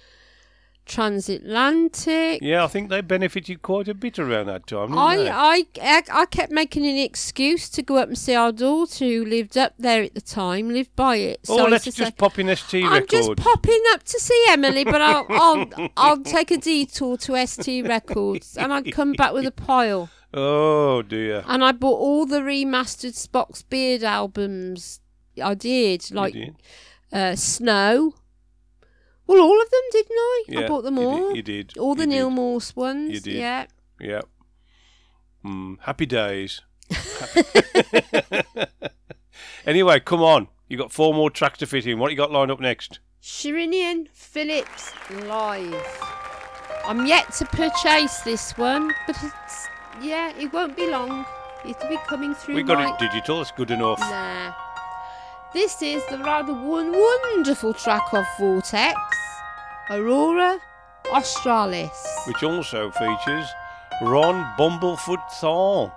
Transatlantic. 0.85 2.39
Yeah, 2.43 2.65
I 2.65 2.69
think 2.69 2.91
they 2.91 3.01
benefited 3.01 3.61
quite 3.63 3.89
a 3.89 3.95
bit 3.95 4.19
around 4.19 4.47
that 4.47 4.67
time. 4.67 4.89
Didn't 4.89 4.99
I, 4.99 5.17
they? 5.17 5.31
I, 5.31 5.65
I, 5.83 6.03
I 6.13 6.27
kept 6.27 6.53
making 6.53 6.87
an 6.87 6.97
excuse 6.97 7.69
to 7.71 7.83
go 7.83 7.97
up 7.97 8.09
and 8.09 8.17
see 8.17 8.35
our 8.35 8.53
daughter 8.53 9.05
who 9.05 9.25
lived 9.25 9.59
up 9.59 9.75
there 9.79 10.03
at 10.03 10.15
the 10.15 10.21
time, 10.21 10.71
lived 10.71 10.95
by 10.95 11.17
it. 11.17 11.41
oh, 11.49 11.57
So 11.59 11.65
let's 11.67 11.85
just 11.85 11.97
say, 11.97 12.11
pop 12.13 12.39
in 12.39 12.55
ST 12.55 12.85
I'm 12.85 12.93
Records. 12.93 13.11
just 13.11 13.37
popping 13.37 13.83
up 13.93 14.05
to 14.05 14.21
see 14.21 14.45
Emily, 14.49 14.85
but 14.85 15.01
I'll, 15.03 15.27
I'll, 15.29 15.91
I'll 15.97 16.23
take 16.23 16.51
a 16.53 16.57
detour 16.57 17.17
to 17.19 17.47
ST 17.47 17.85
Records 17.87 18.57
and 18.57 18.73
I'd 18.73 18.93
come 18.93 19.13
back 19.13 19.33
with 19.33 19.47
a 19.47 19.51
pile. 19.53 20.09
oh 20.35 21.03
dear. 21.03 21.43
And 21.49 21.65
I 21.65 21.73
bought 21.73 21.99
all 21.99 22.27
the 22.27 22.41
remastered 22.41 23.15
Spock's 23.15 23.63
Beard 23.63 24.05
albums. 24.05 25.01
I 25.43 25.55
did, 25.55 26.11
like 26.13 26.33
did? 26.35 26.57
Uh, 27.13 27.35
Snow. 27.37 28.15
Well, 29.27 29.41
all 29.41 29.61
of 29.61 29.71
them, 29.71 29.81
didn't 29.91 30.17
I? 30.17 30.45
I 30.65 30.69
bought 30.69 30.83
them 30.83 30.97
you 30.97 31.03
did- 31.03 31.09
all. 31.21 31.37
you 31.37 31.43
did, 31.43 31.79
All 31.79 31.95
the 31.95 32.03
you 32.05 32.07
Neal 32.09 32.29
did. 32.29 32.37
Morse 32.37 32.77
ones. 32.77 33.13
You 33.13 33.21
did. 33.21 33.35
Yeah. 33.37 33.67
Yeah. 34.01 34.21
Mm, 35.45 35.79
happy 35.81 36.07
days. 36.07 36.61
anyway, 39.67 40.01
come 40.01 40.23
on. 40.23 40.49
You 40.69 40.77
got 40.79 40.93
four 40.93 41.15
more 41.15 41.31
tracks 41.31 41.59
to 41.59 41.67
fit 41.67 41.87
in. 41.87 41.99
What 41.99 42.11
you 42.11 42.17
got 42.17 42.31
lined 42.33 42.51
up 42.51 42.61
next? 42.61 42.99
Sherinian 43.23 44.09
Phillips 44.13 44.93
live. 45.25 46.03
I'm 46.85 47.07
yet 47.07 47.33
to 47.35 47.45
purchase 47.47 48.21
this 48.21 48.57
one, 48.57 48.93
but 49.07 49.17
it's 49.23 49.67
yeah, 50.01 50.33
it 50.39 50.53
won't 50.53 50.77
be 50.77 50.89
long. 50.89 51.25
It'll 51.65 51.89
be 51.89 51.97
coming 52.07 52.35
through. 52.35 52.55
We 52.57 52.63
got 52.63 52.79
my- 52.79 52.93
it 52.95 52.99
digital. 53.01 53.41
It's 53.43 53.51
good 53.51 53.71
enough. 53.73 53.99
Nah. 53.99 54.53
This 55.53 55.81
is 55.81 56.05
the 56.11 56.19
rather 56.19 56.53
one 56.53 56.93
wonderful 56.93 57.73
track 57.73 58.13
of 58.13 58.25
Vortex, 58.39 58.99
Aurora 59.91 60.59
Australis. 61.13 62.07
Which 62.27 62.43
also 62.43 62.91
features 62.91 63.47
Ron 64.03 64.45
Bumblefoot 64.59 65.23
Thal. 65.41 65.97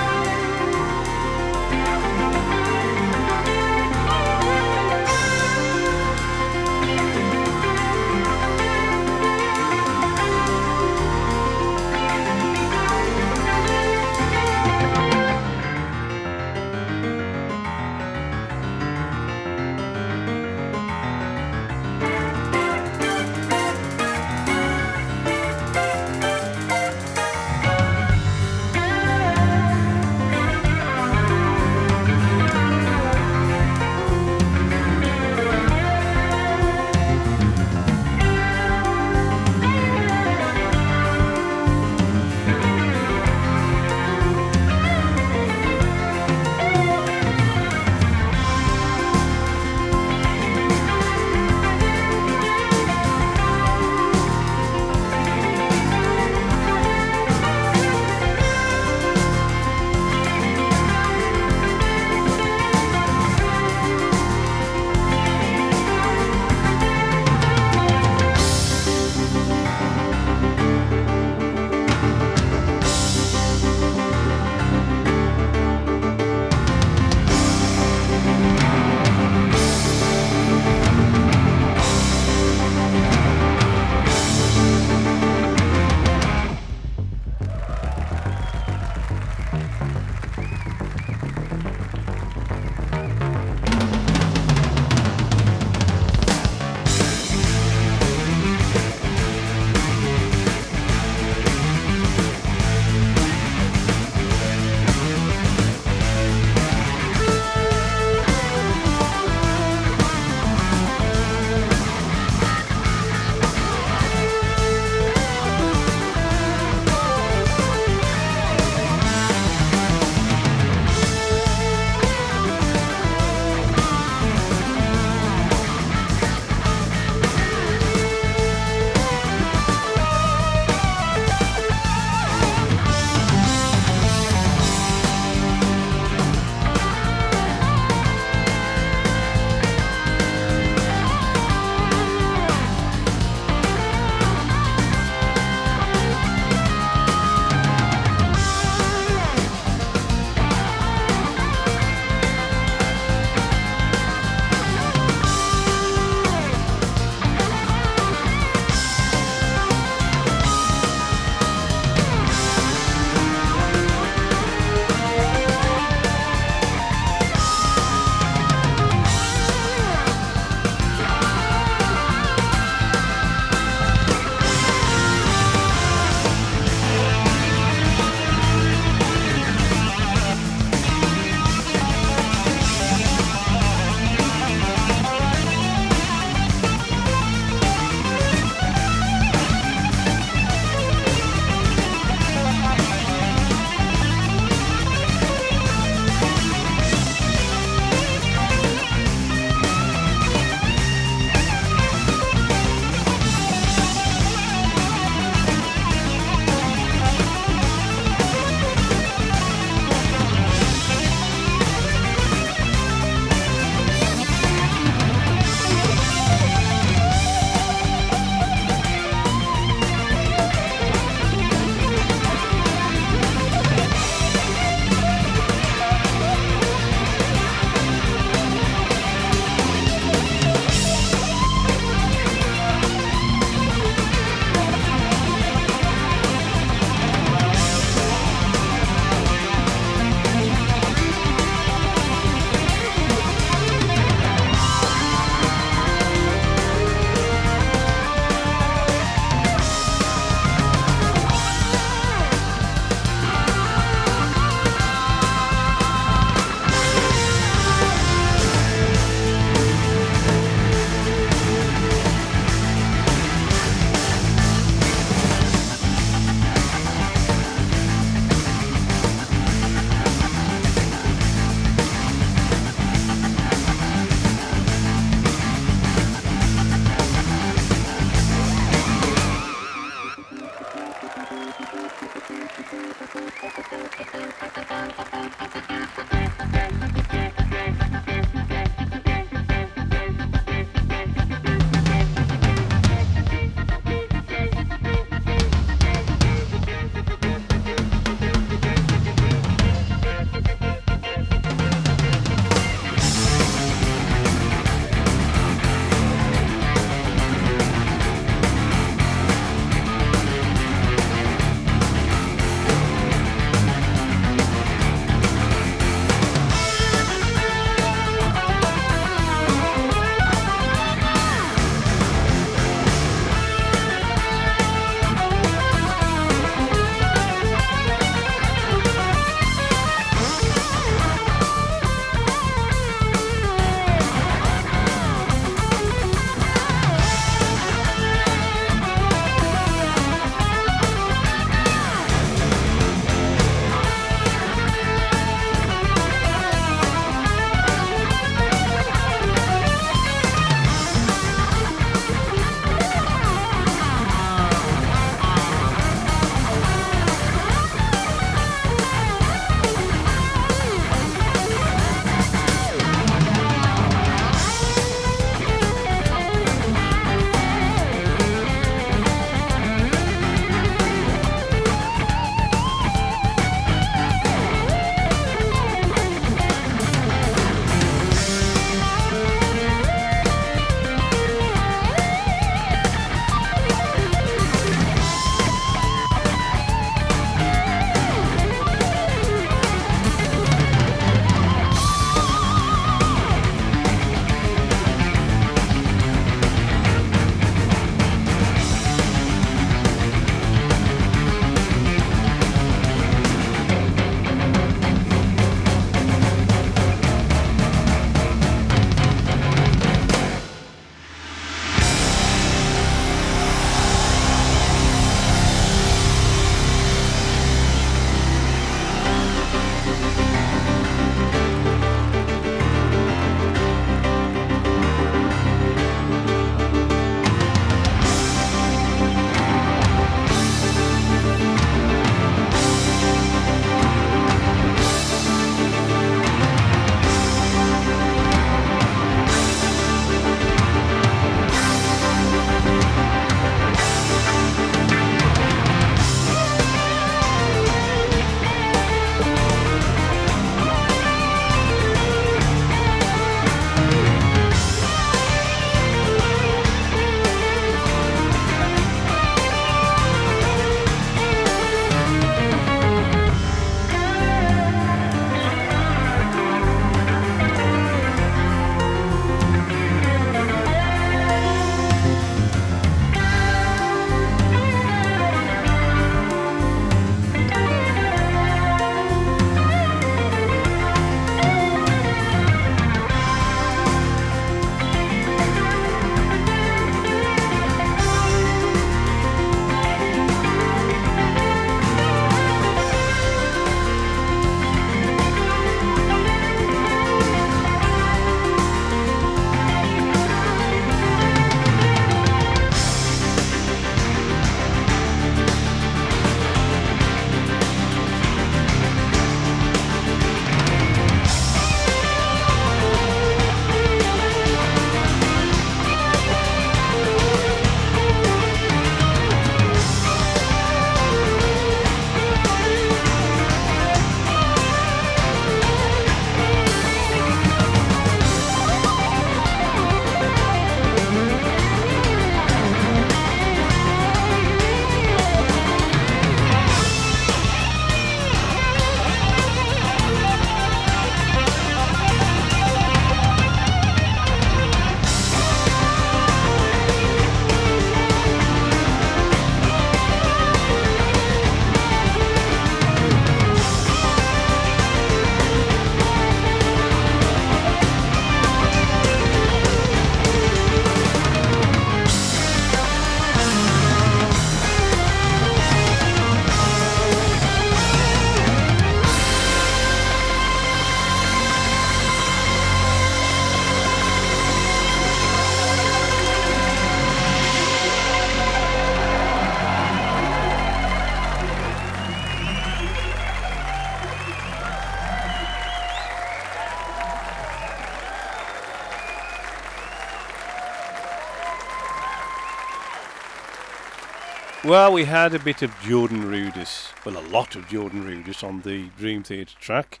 Well, 594.64 594.94
we 594.94 595.04
had 595.04 595.34
a 595.34 595.38
bit 595.38 595.60
of 595.60 595.78
Jordan 595.82 596.22
Rudess, 596.22 596.90
well, 597.04 597.18
a 597.18 597.28
lot 597.28 597.54
of 597.54 597.68
Jordan 597.68 598.02
Rudess 598.02 598.42
on 598.42 598.62
the 598.62 598.88
Dream 598.96 599.22
Theater 599.22 599.54
track. 599.60 600.00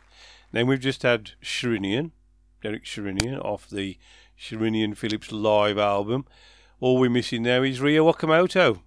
Then 0.52 0.66
we've 0.66 0.80
just 0.80 1.02
had 1.02 1.32
Sherinian, 1.42 2.12
Derek 2.62 2.84
Sherinian, 2.84 3.44
off 3.44 3.68
the 3.68 3.98
Sherinian 4.40 4.96
Phillips 4.96 5.30
live 5.30 5.76
album. 5.76 6.24
All 6.80 6.98
we're 6.98 7.10
missing 7.10 7.42
now 7.42 7.62
is 7.62 7.82
Ryo 7.82 8.10
Okumoto. 8.10 8.80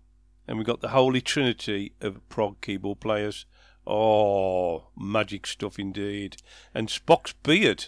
And 0.47 0.57
we've 0.57 0.65
got 0.65 0.81
the 0.81 0.89
holy 0.89 1.21
trinity 1.21 1.93
of 2.01 2.27
prog 2.27 2.59
keyboard 2.61 2.99
players. 2.99 3.45
Oh, 3.85 4.87
magic 4.97 5.45
stuff 5.45 5.77
indeed. 5.77 6.37
And 6.73 6.87
Spock's 6.87 7.33
Beard 7.43 7.85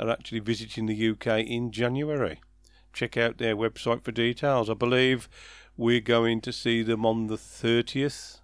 are 0.00 0.08
actually 0.08 0.40
visiting 0.40 0.86
the 0.86 1.10
UK 1.10 1.40
in 1.46 1.70
January. 1.70 2.40
Check 2.94 3.18
out 3.18 3.36
their 3.36 3.54
website 3.54 4.04
for 4.04 4.10
details. 4.10 4.70
I 4.70 4.74
believe 4.74 5.28
we're 5.76 6.00
going 6.00 6.40
to 6.40 6.52
see 6.52 6.82
them 6.82 7.04
on 7.04 7.26
the 7.26 7.36
30th 7.36 8.40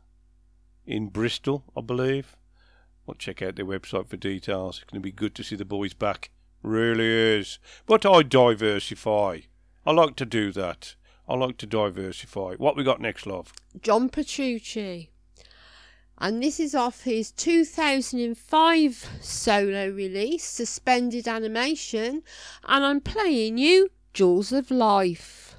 in 0.86 1.08
Bristol, 1.08 1.64
I 1.76 1.80
believe. 1.80 2.36
Well, 3.06 3.14
check 3.18 3.42
out 3.42 3.56
their 3.56 3.64
website 3.64 4.06
for 4.06 4.16
details. 4.16 4.76
It's 4.76 4.90
going 4.90 5.00
to 5.00 5.04
be 5.04 5.12
good 5.12 5.34
to 5.36 5.44
see 5.44 5.56
the 5.56 5.64
boys 5.64 5.94
back. 5.94 6.30
Really 6.62 7.08
is. 7.08 7.58
But 7.86 8.06
I 8.06 8.22
diversify. 8.22 9.40
I 9.84 9.92
like 9.92 10.16
to 10.16 10.26
do 10.26 10.52
that. 10.52 10.94
I 11.28 11.34
like 11.34 11.56
to 11.58 11.66
diversify. 11.66 12.54
What 12.54 12.76
we 12.76 12.84
got 12.84 13.00
next, 13.00 13.26
love? 13.26 13.52
John 13.80 14.08
Petrucci. 14.08 15.10
And 16.18 16.40
this 16.40 16.60
is 16.60 16.74
off 16.74 17.02
his 17.02 17.32
2005 17.32 19.08
solo 19.20 19.88
release, 19.88 20.44
Suspended 20.44 21.26
Animation. 21.26 22.22
And 22.64 22.84
I'm 22.84 23.00
playing 23.00 23.58
you 23.58 23.90
Jaws 24.12 24.52
of 24.52 24.70
Life. 24.70 25.56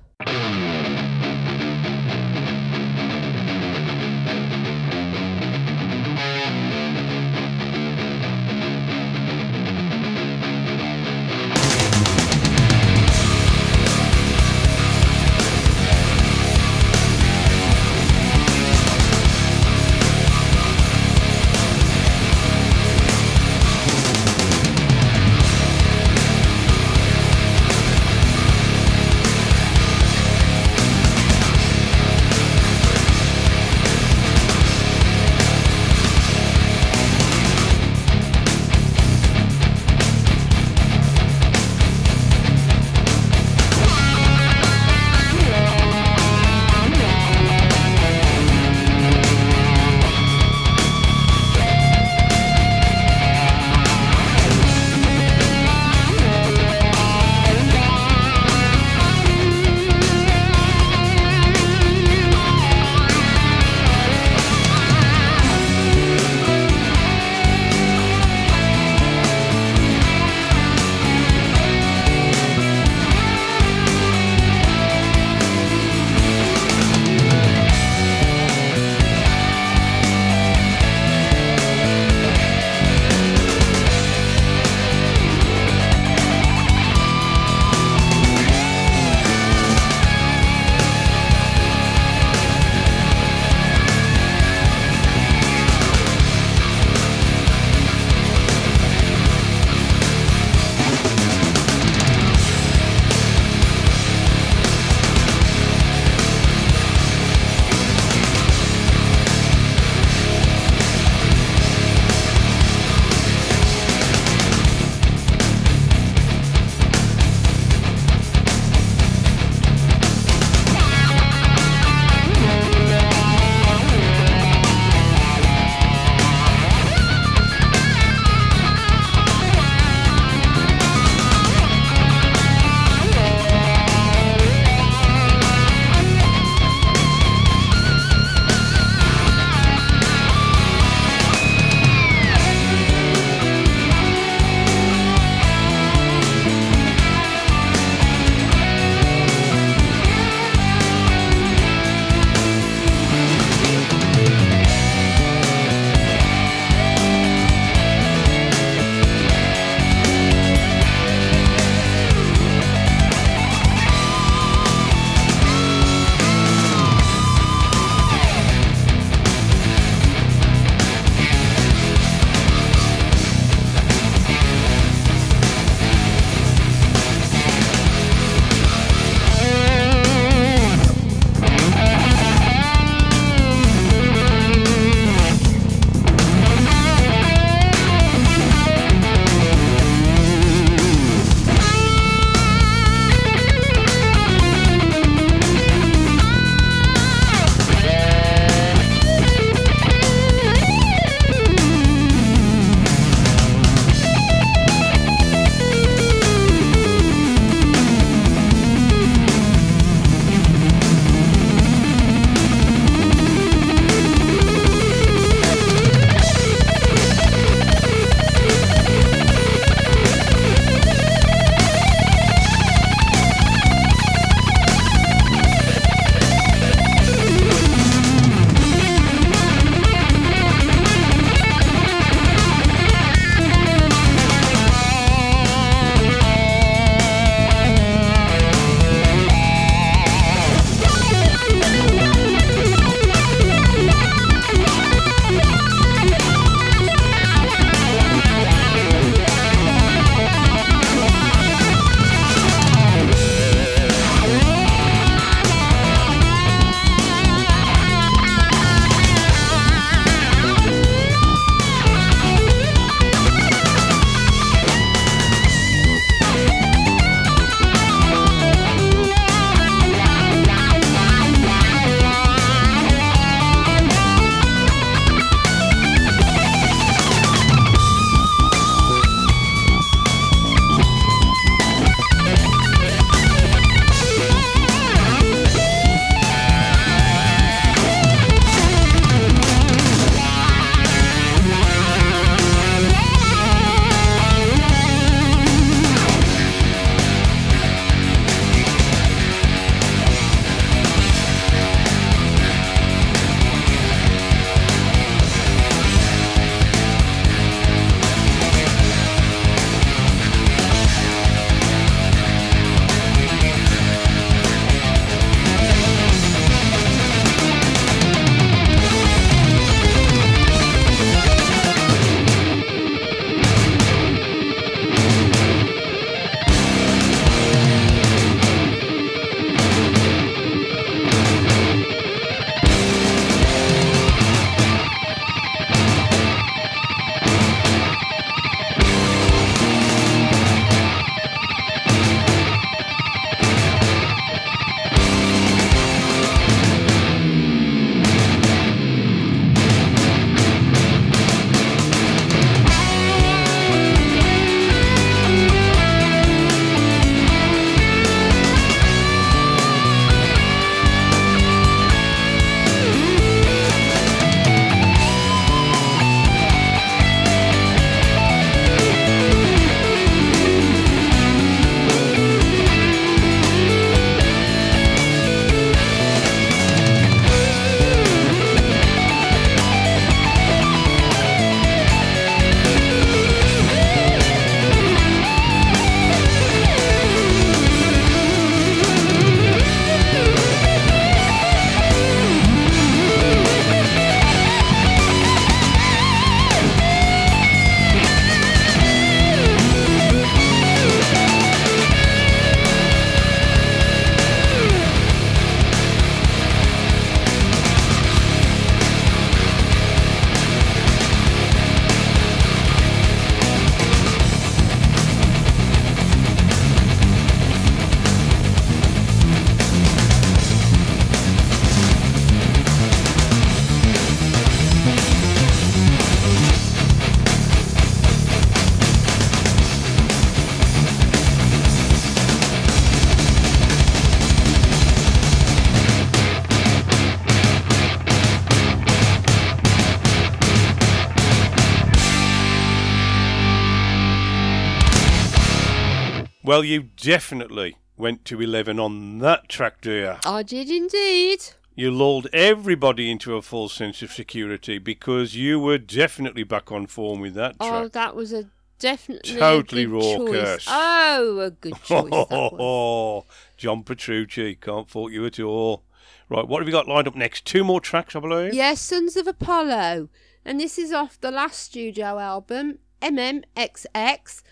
Well, 446.53 446.63
you 446.63 446.83
definitely 446.83 447.77
went 447.97 448.25
to 448.25 448.39
11 448.39 448.79
on 448.79 449.17
that 449.17 449.49
track, 449.49 449.81
dear. 449.81 450.19
I 450.23 450.43
did 450.43 450.69
indeed. 450.69 451.39
You 451.73 451.89
lulled 451.89 452.27
everybody 452.31 453.09
into 453.09 453.35
a 453.35 453.41
false 453.41 453.73
sense 453.73 454.03
of 454.03 454.11
security 454.11 454.77
because 454.77 455.33
you 455.35 455.59
were 455.59 455.79
definitely 455.79 456.43
back 456.43 456.71
on 456.71 456.85
form 456.85 457.21
with 457.21 457.33
that 457.33 457.55
oh, 457.59 457.67
track. 457.67 457.83
Oh, 457.83 457.87
that 457.87 458.15
was 458.15 458.31
a 458.33 458.51
definitely 458.77 459.35
a 459.35 459.39
Totally 459.39 459.85
good 459.87 459.99
choice. 459.99 460.19
raucous. 460.19 460.65
Oh, 460.69 461.39
a 461.39 461.49
good 461.49 461.73
choice. 461.83 462.11
was. 462.11 463.25
John 463.57 463.81
Petrucci, 463.81 464.53
can't 464.53 464.87
fault 464.87 465.11
you 465.11 465.25
at 465.25 465.39
all. 465.39 465.81
Right, 466.29 466.47
what 466.47 466.61
have 466.61 466.67
you 466.67 466.71
got 466.71 466.87
lined 466.87 467.07
up 467.07 467.15
next? 467.15 467.45
Two 467.45 467.63
more 467.63 467.81
tracks, 467.81 468.15
I 468.15 468.19
believe. 468.19 468.53
Yes, 468.53 468.79
Sons 468.79 469.17
of 469.17 469.25
Apollo. 469.25 470.09
And 470.45 470.59
this 470.59 470.77
is 470.77 470.93
off 470.93 471.19
the 471.19 471.31
last 471.31 471.63
studio 471.63 472.19
album, 472.19 472.77
MMXX. 473.01 474.43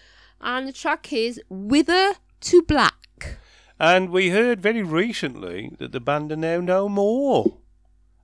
And 0.43 0.68
the 0.68 0.73
track 0.73 1.13
is 1.13 1.39
Wither 1.49 2.13
to 2.41 2.61
Black. 2.63 3.38
And 3.80 4.09
we 4.09 4.30
heard 4.30 4.59
very 4.59 4.81
recently 4.81 5.72
that 5.77 5.91
the 5.91 5.99
band 5.99 6.31
are 6.31 6.35
now 6.35 6.59
no 6.59 6.89
more. 6.89 7.57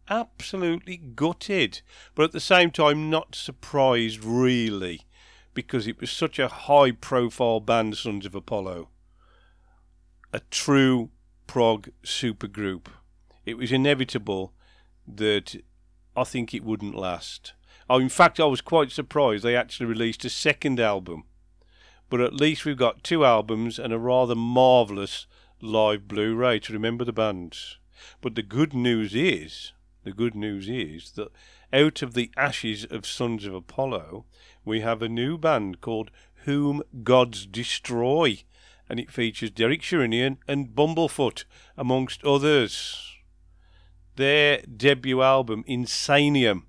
Absolutely 0.10 0.98
gutted. 0.98 1.82
But 2.16 2.24
at 2.24 2.32
the 2.32 2.40
same 2.40 2.72
time, 2.72 3.12
not 3.12 3.36
surprised 3.36 4.24
really, 4.24 5.02
because 5.54 5.86
it 5.86 6.02
was 6.02 6.10
such 6.10 6.40
a 6.40 6.48
high 6.48 6.92
profile 6.92 7.60
band, 7.60 7.98
Sons 7.98 8.26
of 8.26 8.34
Apollo. 8.34 8.90
A 10.34 10.42
true 10.50 11.12
prog 11.46 11.90
supergroup. 12.04 12.88
It 13.46 13.58
was 13.58 13.72
inevitable 13.72 14.54
that 15.08 15.56
I 16.16 16.24
think 16.24 16.54
it 16.54 16.64
wouldn't 16.64 16.96
last. 16.96 17.54
Oh, 17.88 18.00
in 18.00 18.10
fact, 18.10 18.40
I 18.40 18.46
was 18.46 18.62
quite 18.62 18.92
surprised 18.92 19.44
they 19.44 19.56
actually 19.56 19.86
released 19.86 20.26
a 20.26 20.30
second 20.30 20.80
album. 20.80 21.24
But 22.10 22.22
at 22.22 22.34
least 22.34 22.64
we've 22.64 22.78
got 22.78 23.04
two 23.04 23.26
albums 23.26 23.78
and 23.78 23.92
a 23.92 24.00
rather 24.00 24.36
marvellous 24.36 25.28
live 25.62 26.08
Blu-ray 26.08 26.60
to 26.60 26.74
remember 26.74 27.04
the 27.04 27.12
bands. 27.12 27.78
But 28.22 28.36
the 28.36 28.44
good 28.44 28.74
news 28.74 29.14
is, 29.16 29.74
the 30.04 30.14
good 30.14 30.36
news 30.36 30.70
is 30.70 31.12
that 31.12 31.30
out 31.74 32.02
of 32.02 32.14
the 32.14 32.32
ashes 32.38 32.86
of 32.86 33.06
Sons 33.06 33.46
of 33.46 33.54
Apollo, 33.54 34.26
we 34.64 34.80
have 34.82 35.02
a 35.02 35.10
new 35.10 35.38
band 35.38 35.82
called 35.82 36.12
Whom 36.46 36.82
Gods 37.04 37.46
Destroy, 37.46 38.44
and 38.90 39.00
it 39.00 39.12
features 39.12 39.52
Derek 39.52 39.82
Sherinian 39.82 40.38
and 40.48 40.74
Bumblefoot, 40.74 41.44
amongst 41.76 42.24
others. 42.24 43.16
Their 44.16 44.62
debut 44.62 45.22
album, 45.22 45.66
Insanium, 45.68 46.64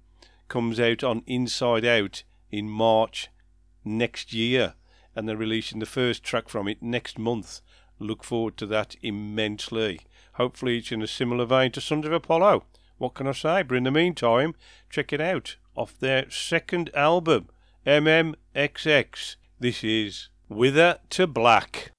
comes 0.49 0.81
out 0.81 1.05
on 1.05 1.23
Inside 1.27 1.85
Out 1.85 2.25
in 2.51 2.69
March 2.69 3.29
next 3.85 4.33
year, 4.33 4.75
and 5.19 5.29
they're 5.29 5.37
releasing 5.37 5.81
the 5.81 5.87
first 5.87 6.23
track 6.23 6.49
from 6.49 6.69
it 6.69 6.81
next 6.81 7.19
month. 7.19 7.61
Look 7.99 8.23
forward 8.23 8.57
to 8.59 8.67
that 8.67 8.95
immensely. 9.03 9.99
Hopefully, 10.35 10.79
it's 10.79 10.93
in 10.93 11.03
a 11.03 11.09
similar 11.09 11.45
vein 11.45 11.73
to 11.73 11.81
Sons 11.81 12.07
of 12.07 12.13
Apollo. 12.13 12.63
What 12.99 13.15
can 13.15 13.27
I 13.27 13.33
say? 13.33 13.63
But 13.63 13.79
in 13.79 13.83
the 13.83 13.91
meantime, 13.91 14.55
check 14.89 15.13
it 15.13 15.21
out 15.21 15.57
off 15.75 15.99
their 15.99 16.31
second 16.31 16.91
album, 16.95 17.49
MMXX. 17.85 19.35
This 19.59 19.83
is 19.83 20.29
Wither 20.49 21.01
to 21.11 21.27
Black. 21.27 21.91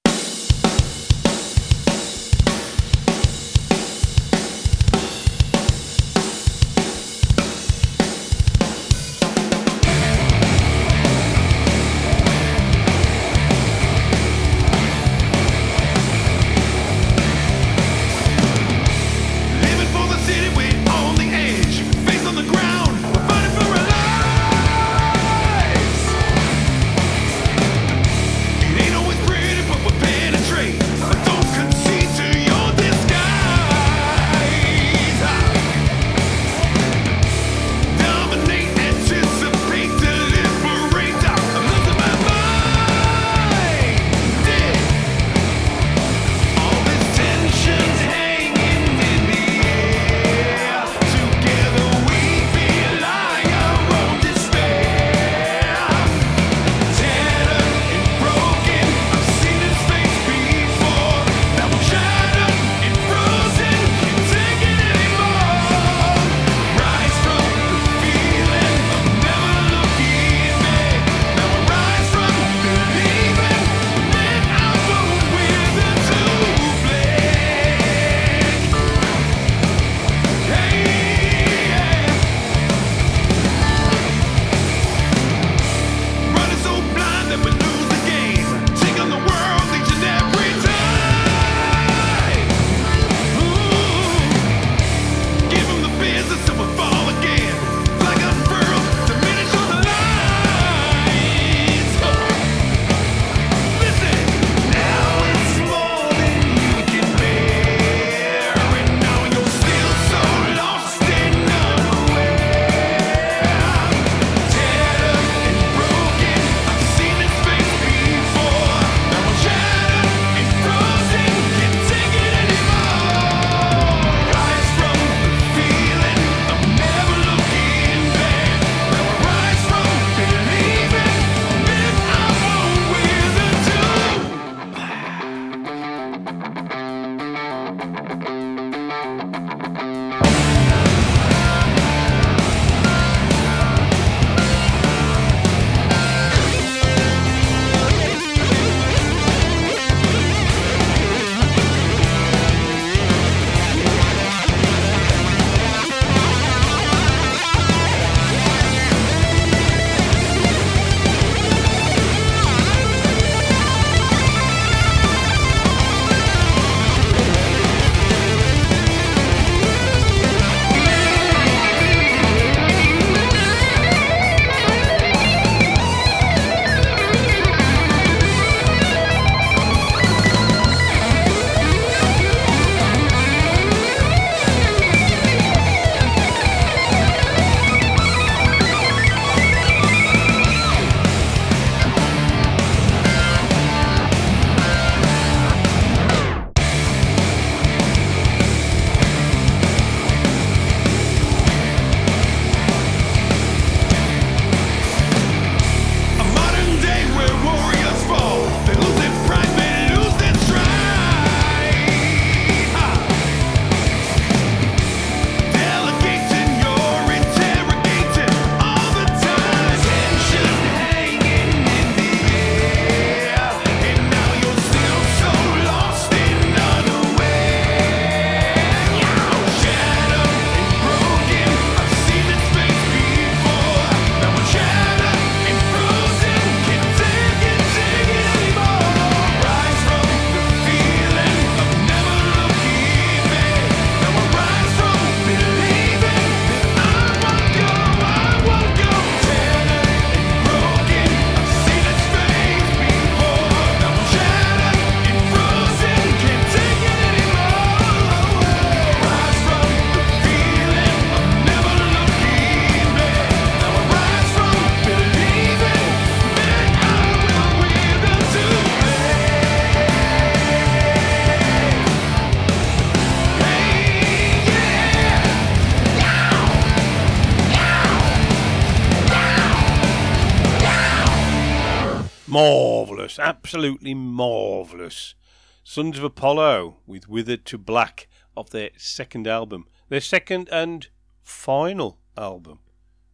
Absolutely 283.50 283.94
marvellous. 283.94 285.16
Sons 285.64 285.98
of 285.98 286.04
Apollo 286.04 286.76
with 286.86 287.08
Withered 287.08 287.44
to 287.46 287.58
Black 287.58 288.06
of 288.36 288.50
their 288.50 288.70
second 288.76 289.26
album. 289.26 289.66
Their 289.88 290.00
second 290.00 290.48
and 290.52 290.86
final 291.24 291.98
album. 292.16 292.60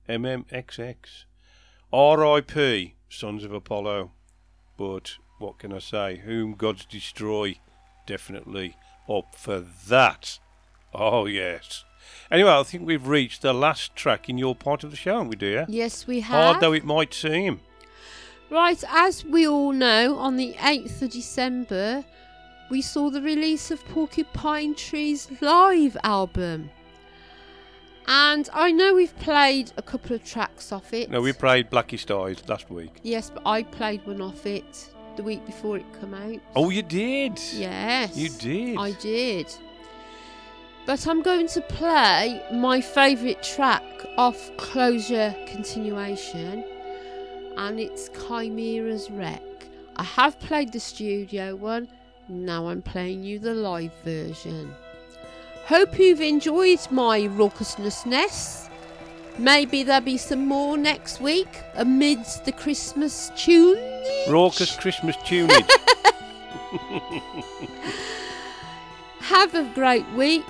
MMXX. 0.06 1.24
R.I.P. 1.90 2.96
Sons 3.08 3.44
of 3.44 3.52
Apollo. 3.54 4.10
But 4.76 5.14
what 5.38 5.58
can 5.58 5.72
I 5.72 5.78
say? 5.78 6.16
Whom 6.18 6.52
gods 6.52 6.84
destroy. 6.84 7.58
Definitely 8.06 8.76
up 9.08 9.34
for 9.34 9.64
that. 9.88 10.38
Oh, 10.92 11.24
yes. 11.24 11.86
Anyway, 12.30 12.50
I 12.50 12.62
think 12.62 12.86
we've 12.86 13.08
reached 13.08 13.40
the 13.40 13.54
last 13.54 13.96
track 13.96 14.28
in 14.28 14.36
your 14.36 14.54
part 14.54 14.84
of 14.84 14.90
the 14.90 14.98
show, 14.98 15.14
haven't 15.14 15.30
we, 15.30 15.36
dear? 15.36 15.64
Yes, 15.66 16.06
we 16.06 16.20
have. 16.20 16.44
Hard 16.44 16.60
though 16.60 16.74
it 16.74 16.84
might 16.84 17.14
seem. 17.14 17.60
Right, 18.48 18.82
as 18.88 19.24
we 19.24 19.46
all 19.46 19.72
know, 19.72 20.16
on 20.18 20.36
the 20.36 20.54
8th 20.54 21.02
of 21.02 21.10
December, 21.10 22.04
we 22.70 22.80
saw 22.80 23.10
the 23.10 23.20
release 23.20 23.72
of 23.72 23.84
Porcupine 23.86 24.74
Tree's 24.76 25.28
live 25.40 25.96
album. 26.04 26.70
And 28.06 28.48
I 28.52 28.70
know 28.70 28.94
we've 28.94 29.18
played 29.18 29.72
a 29.76 29.82
couple 29.82 30.14
of 30.14 30.22
tracks 30.22 30.70
off 30.70 30.92
it. 30.92 31.10
No, 31.10 31.20
we 31.20 31.32
played 31.32 31.70
Blackest 31.70 32.08
Eyes 32.12 32.48
last 32.48 32.70
week. 32.70 33.00
Yes, 33.02 33.30
but 33.30 33.42
I 33.44 33.64
played 33.64 34.06
one 34.06 34.20
off 34.20 34.46
it 34.46 34.90
the 35.16 35.24
week 35.24 35.44
before 35.44 35.78
it 35.78 36.00
came 36.00 36.14
out. 36.14 36.40
Oh, 36.54 36.70
you 36.70 36.82
did? 36.82 37.40
Yes. 37.52 38.16
You 38.16 38.28
did? 38.28 38.78
I 38.78 38.92
did. 38.92 39.52
But 40.86 41.08
I'm 41.08 41.20
going 41.20 41.48
to 41.48 41.60
play 41.62 42.40
my 42.52 42.80
favourite 42.80 43.42
track 43.42 43.82
off 44.16 44.56
Closure 44.56 45.34
Continuation, 45.48 46.64
and 47.56 47.80
it's 47.80 48.10
Chimera's 48.10 49.10
Wreck. 49.10 49.42
I 49.96 50.02
have 50.02 50.38
played 50.40 50.72
the 50.72 50.80
studio 50.80 51.56
one, 51.56 51.88
now 52.28 52.68
I'm 52.68 52.82
playing 52.82 53.22
you 53.22 53.38
the 53.38 53.54
live 53.54 53.92
version. 54.04 54.74
Hope 55.66 55.98
you've 55.98 56.20
enjoyed 56.20 56.80
my 56.90 57.20
raucousness. 57.20 58.68
Maybe 59.38 59.82
there'll 59.82 60.04
be 60.04 60.16
some 60.16 60.46
more 60.46 60.76
next 60.76 61.20
week 61.20 61.62
amidst 61.74 62.44
the 62.44 62.52
Christmas 62.52 63.30
tune. 63.36 63.78
Raucous 64.28 64.76
Christmas 64.76 65.16
tunage. 65.18 65.70
Have 69.20 69.54
a 69.54 69.64
great 69.74 70.08
week. 70.12 70.44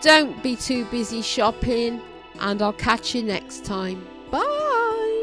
Don't 0.00 0.42
be 0.42 0.56
too 0.56 0.84
busy 0.86 1.22
shopping, 1.22 2.00
and 2.40 2.62
I'll 2.62 2.72
catch 2.72 3.14
you 3.14 3.22
next 3.22 3.64
time. 3.64 4.06
Bye. 4.30 5.17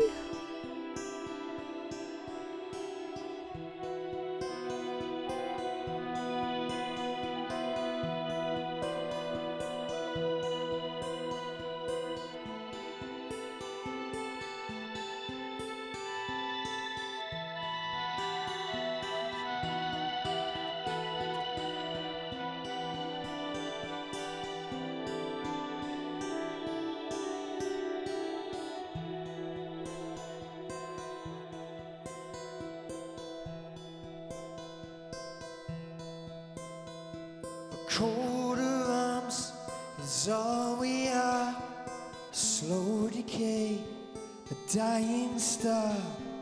Dying 44.75 45.39
star, 45.39 45.95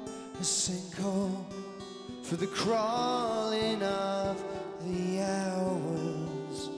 a 0.07 0.41
sinkhole 0.41 1.45
for 2.23 2.35
the 2.35 2.47
crawling 2.47 3.79
of 3.83 4.43
the 4.87 5.21
hours. 5.21 6.69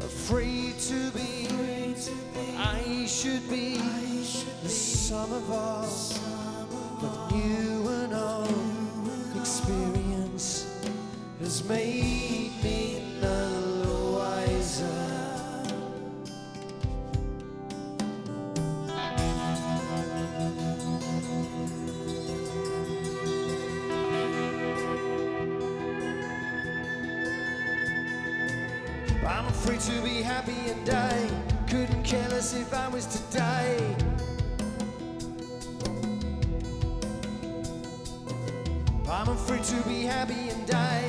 Afraid 0.00 0.76
to 0.80 1.10
be, 1.12 1.46
I 2.58 3.06
should 3.06 3.48
be 3.48 3.78
the 4.64 4.68
sum 4.68 5.32
of 5.32 5.48
all, 5.52 6.07
has 11.58 11.68
made 11.68 12.52
me 12.62 13.02
none 13.20 13.82
the 13.82 13.94
wiser. 14.18 14.84
I'm 29.26 29.46
afraid 29.46 29.80
to 29.80 30.02
be 30.02 30.22
happy 30.22 30.52
and 30.70 30.86
die. 30.86 31.28
Couldn't 31.68 32.04
care 32.04 32.28
less 32.28 32.54
if 32.54 32.72
I 32.72 32.88
was 32.88 33.06
to 33.06 33.36
die. 33.36 33.96
I'm 39.10 39.28
afraid 39.28 39.64
to 39.64 39.82
be 39.88 40.02
happy 40.02 40.50
and 40.50 40.66
die. 40.66 41.07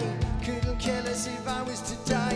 Couldn't 0.79 0.93
care 0.93 1.03
less 1.03 1.27
if 1.27 1.45
I 1.45 1.61
was 1.63 1.81
to 1.81 2.09
die. 2.09 2.28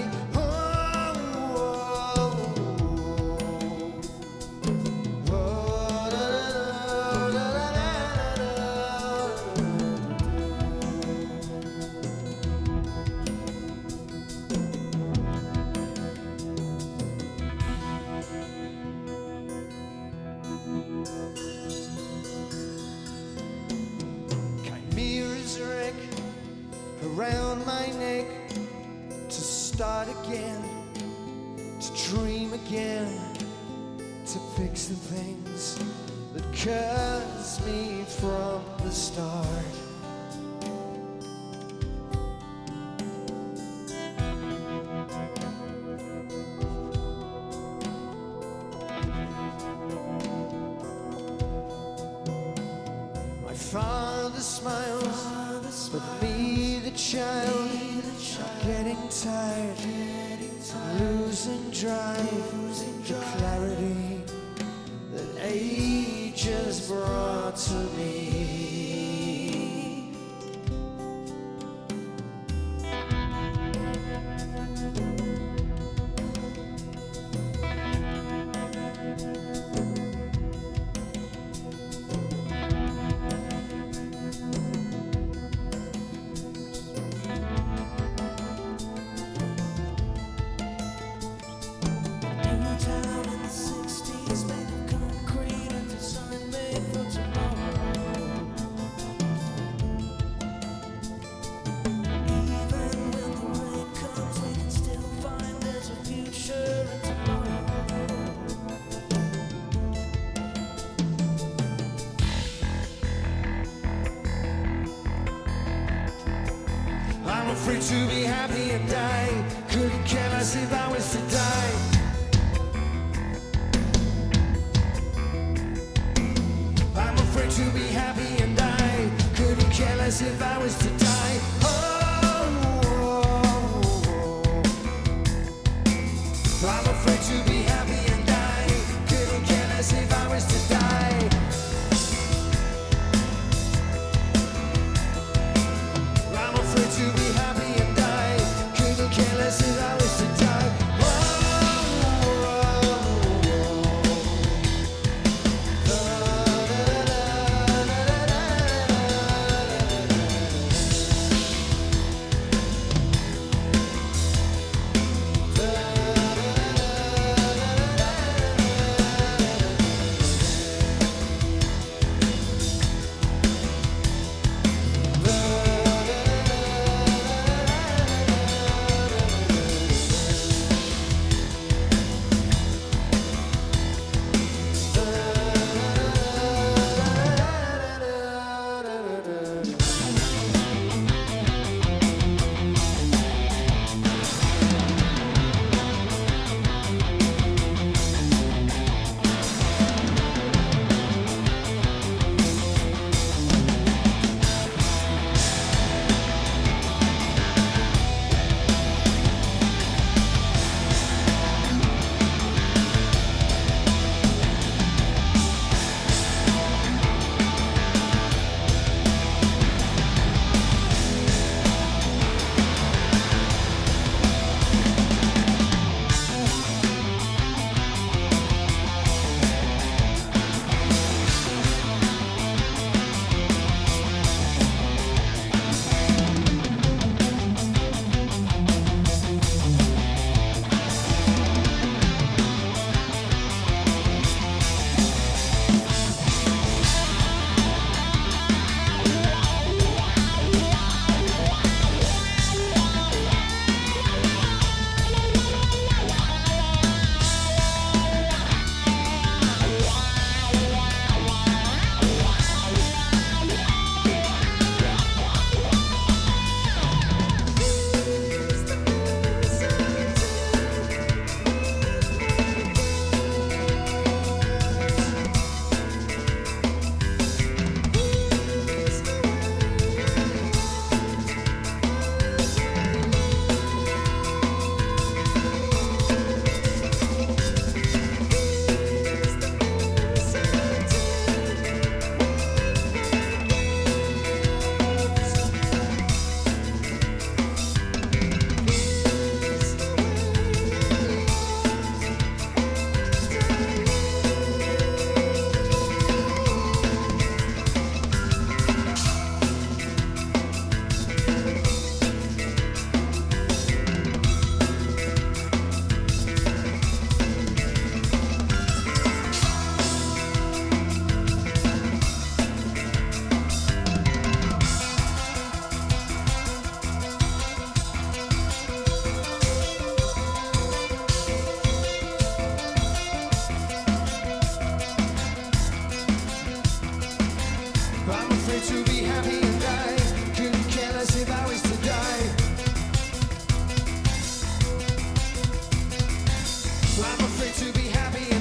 I'm 347.06 347.20
afraid 347.26 347.54
to 347.56 347.74
be 347.74 347.88
happy 347.90 348.33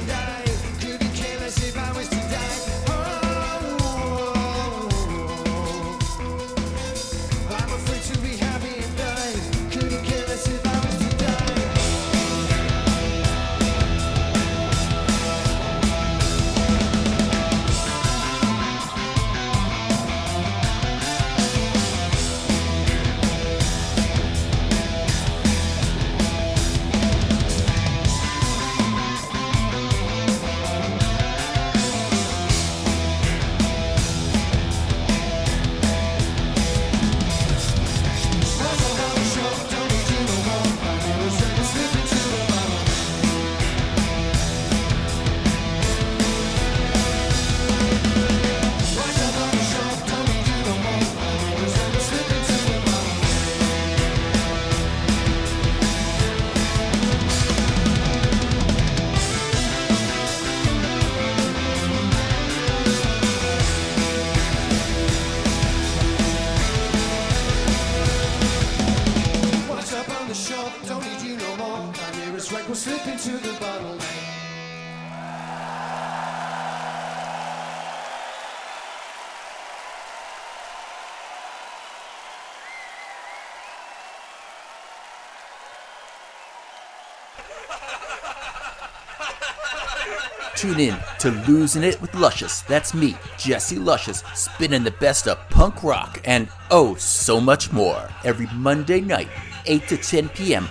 Tune 90.62 90.78
in 90.78 90.96
to 91.18 91.32
Losing 91.48 91.82
It 91.82 92.00
with 92.00 92.14
Luscious. 92.14 92.62
That's 92.62 92.94
me, 92.94 93.16
Jesse 93.36 93.80
Luscious, 93.80 94.22
spinning 94.32 94.84
the 94.84 94.92
best 94.92 95.26
of 95.26 95.36
punk 95.50 95.82
rock 95.82 96.20
and 96.24 96.46
oh, 96.70 96.94
so 96.94 97.40
much 97.40 97.72
more 97.72 98.08
every 98.24 98.46
Monday 98.54 99.00
night, 99.00 99.26
8 99.66 99.88
to 99.88 99.96
10 99.96 100.28
p.m. 100.28 100.68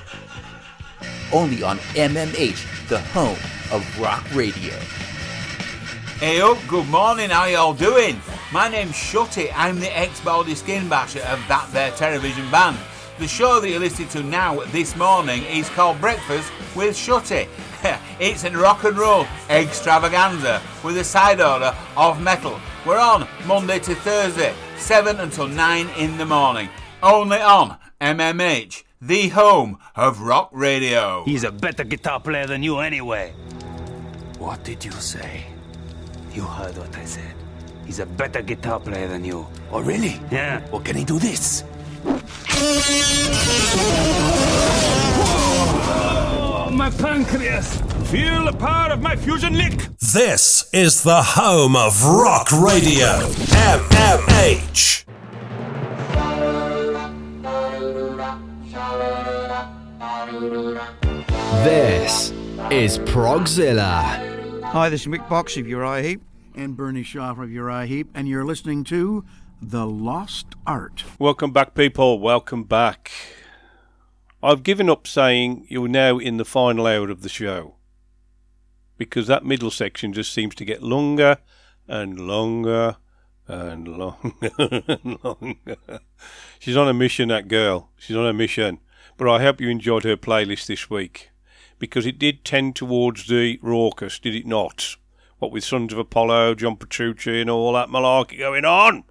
Only 1.34 1.62
on 1.62 1.78
MMH, 1.78 2.88
the 2.88 3.02
home 3.02 3.36
of 3.70 4.00
rock 4.00 4.24
radio. 4.34 4.74
Hey 6.20 6.40
up, 6.40 6.58
good 6.70 6.88
morning, 6.88 7.30
how 7.30 7.48
y'all 7.48 7.74
doing? 7.74 8.18
My 8.54 8.70
name's 8.70 8.94
Shutty, 8.94 9.52
I'm 9.54 9.82
the 9.82 9.92
ex-Baldy 10.00 10.56
Skin 10.56 10.88
Basher 10.88 11.20
of 11.24 11.46
That 11.50 11.70
There 11.74 11.92
Television 11.92 12.50
Band. 12.50 12.78
The 13.20 13.28
show 13.28 13.60
that 13.60 13.70
you're 13.70 13.82
listening 13.82 14.08
to 14.10 14.24
now 14.24 14.62
this 14.68 14.96
morning 14.96 15.44
is 15.44 15.68
called 15.68 16.00
Breakfast 16.00 16.50
with 16.78 16.96
Shutty. 16.96 17.50
it's 18.20 18.44
a 18.44 18.52
rock 18.52 18.84
and 18.84 18.98
roll 18.98 19.26
extravaganza 19.50 20.62
with 20.84 20.98
a 20.98 21.04
side 21.04 21.42
order 21.42 21.76
of 21.98 22.22
metal. 22.22 22.60
We're 22.86 23.00
on 23.00 23.28
Monday 23.46 23.80
to 23.80 23.96
Thursday, 23.96 24.54
7 24.78 25.20
until 25.20 25.48
9 25.48 25.90
in 25.98 26.18
the 26.18 26.26
morning. 26.26 26.70
Only 27.02 27.40
on 27.40 27.78
MMH, 28.00 28.84
the 29.02 29.30
home 29.30 29.80
of 29.96 30.22
rock 30.22 30.50
radio. 30.52 31.24
He's 31.26 31.44
a 31.44 31.52
better 31.52 31.84
guitar 31.84 32.20
player 32.20 32.46
than 32.46 32.62
you 32.62 32.80
anyway. 32.80 33.34
What 34.38 34.64
did 34.64 34.86
you 34.86 34.92
say? 34.92 35.46
You 36.34 36.44
heard 36.44 36.78
what 36.78 36.96
I 36.96 37.06
said. 37.06 37.36
He's 37.86 38.00
a 38.00 38.06
better 38.06 38.42
guitar 38.42 38.80
player 38.80 39.08
than 39.08 39.26
you. 39.26 39.48
Oh, 39.72 39.82
really? 39.82 40.20
Yeah. 40.32 40.62
Well, 40.72 40.82
can 40.82 40.96
he 40.96 41.04
do 41.04 41.20
this? 41.20 41.64
My 46.82 46.90
pancreas! 46.90 47.80
Feel 48.10 48.46
the 48.46 48.58
power 48.58 48.92
of 48.92 49.04
my 49.04 49.16
fusion 49.16 49.54
lick! 49.54 49.88
This 50.00 50.68
is 50.74 51.04
the 51.04 51.22
home 51.22 51.76
of 51.76 52.04
rock 52.04 52.52
radio. 52.52 53.06
MMH. 53.70 55.06
This 61.64 62.32
is 62.72 62.98
Progzilla. 62.98 64.64
Hi, 64.64 64.90
this 64.90 65.02
is 65.02 65.08
Mick 65.08 65.30
Box 65.30 65.58
of 65.58 65.68
Uriah 65.68 66.02
Heep. 66.02 66.24
And 66.56 66.76
Bernie 66.76 67.04
Shaw 67.04 67.30
of 67.30 67.52
Uriah 67.52 67.86
Heep. 67.86 68.10
And 68.16 68.28
you're 68.28 68.44
listening 68.44 68.84
to 68.86 69.24
The 69.62 69.86
Lost 69.86 70.48
Art. 70.66 71.04
Welcome 71.20 71.52
back, 71.52 71.76
people. 71.76 72.20
Welcome 72.20 72.64
back. 72.64 73.12
I've 74.44 74.64
given 74.64 74.90
up 74.90 75.06
saying 75.06 75.68
you're 75.70 75.88
now 75.88 76.18
in 76.18 76.38
the 76.38 76.46
final 76.46 76.88
hour 76.88 77.10
of 77.12 77.22
the 77.22 77.30
show 77.30 77.76
because 78.98 79.28
that 79.28 79.46
middle 79.46 79.70
section 79.70 80.14
just 80.14 80.34
seems 80.34 80.56
to 80.56 80.66
get 80.66 80.82
longer 80.82 81.38
and 81.88 82.20
longer 82.20 82.98
and 83.48 83.88
longer 83.98 84.52
and 84.58 85.24
longer. 85.24 86.00
She's 86.58 86.78
on 86.78 86.88
a 86.88 86.94
mission, 86.94 87.30
that 87.30 87.48
girl. 87.48 87.90
She's 87.98 88.16
on 88.16 88.26
a 88.26 88.34
mission. 88.34 88.80
But 89.16 89.30
I 89.30 89.44
hope 89.44 89.62
you 89.62 89.70
enjoyed 89.70 90.06
her 90.06 90.18
playlist 90.18 90.66
this 90.66 90.90
week 90.90 91.30
because 91.78 92.08
it 92.08 92.18
did 92.18 92.44
tend 92.44 92.76
towards 92.76 93.28
the 93.28 93.60
raucous, 93.62 94.18
did 94.18 94.34
it 94.34 94.48
not? 94.48 94.96
What 95.38 95.52
with 95.52 95.64
Sons 95.64 95.94
of 95.94 96.00
Apollo, 96.00 96.56
John 96.56 96.78
Petrucci, 96.78 97.42
and 97.42 97.50
all 97.50 97.74
that 97.74 97.90
malarkey 97.90 98.40
going 98.40 98.66
on. 98.66 99.04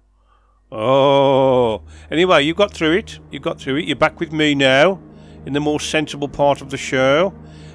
Oh, 0.73 1.83
anyway, 2.09 2.43
you 2.43 2.53
got 2.53 2.73
through 2.73 2.93
it. 2.93 3.19
You 3.29 3.39
got 3.39 3.59
through 3.59 3.77
it. 3.77 3.85
You're 3.85 3.95
back 3.95 4.19
with 4.19 4.31
me 4.31 4.55
now 4.55 4.99
in 5.45 5.53
the 5.53 5.59
more 5.59 5.79
sensible 5.79 6.27
part 6.27 6.61
of 6.61 6.69
the 6.69 6.77
show. 6.77 7.33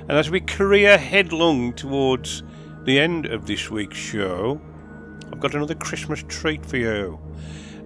And 0.08 0.12
as 0.12 0.30
we 0.30 0.40
career 0.40 0.98
headlong 0.98 1.72
towards 1.72 2.42
the 2.84 2.98
end 2.98 3.26
of 3.26 3.46
this 3.46 3.70
week's 3.70 3.96
show, 3.96 4.60
I've 5.32 5.40
got 5.40 5.54
another 5.54 5.74
Christmas 5.74 6.24
treat 6.28 6.64
for 6.64 6.76
you. 6.76 7.18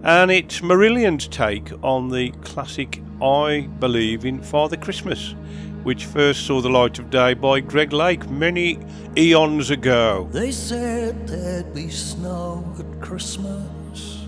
And 0.02 0.31
it's 0.31 0.60
Marillion's 0.60 1.28
take 1.28 1.73
on 1.83 2.09
the 2.09 2.31
classic 2.42 3.02
I 3.23 3.68
Believe 3.81 4.25
in 4.25 4.41
Father 4.42 4.76
Christmas, 4.76 5.34
which 5.83 6.05
first 6.05 6.47
saw 6.47 6.60
the 6.60 6.68
light 6.68 6.99
of 6.99 7.10
day 7.10 7.34
by 7.34 7.60
Greg 7.60 7.92
Lake 7.92 8.28
many 8.31 8.78
eons 9.17 9.70
ago. 9.70 10.28
They 10.31 10.52
said 10.52 11.26
there'd 11.26 11.75
be 11.75 11.89
snow 11.91 12.65
at 12.78 13.00
Christmas. 13.00 14.26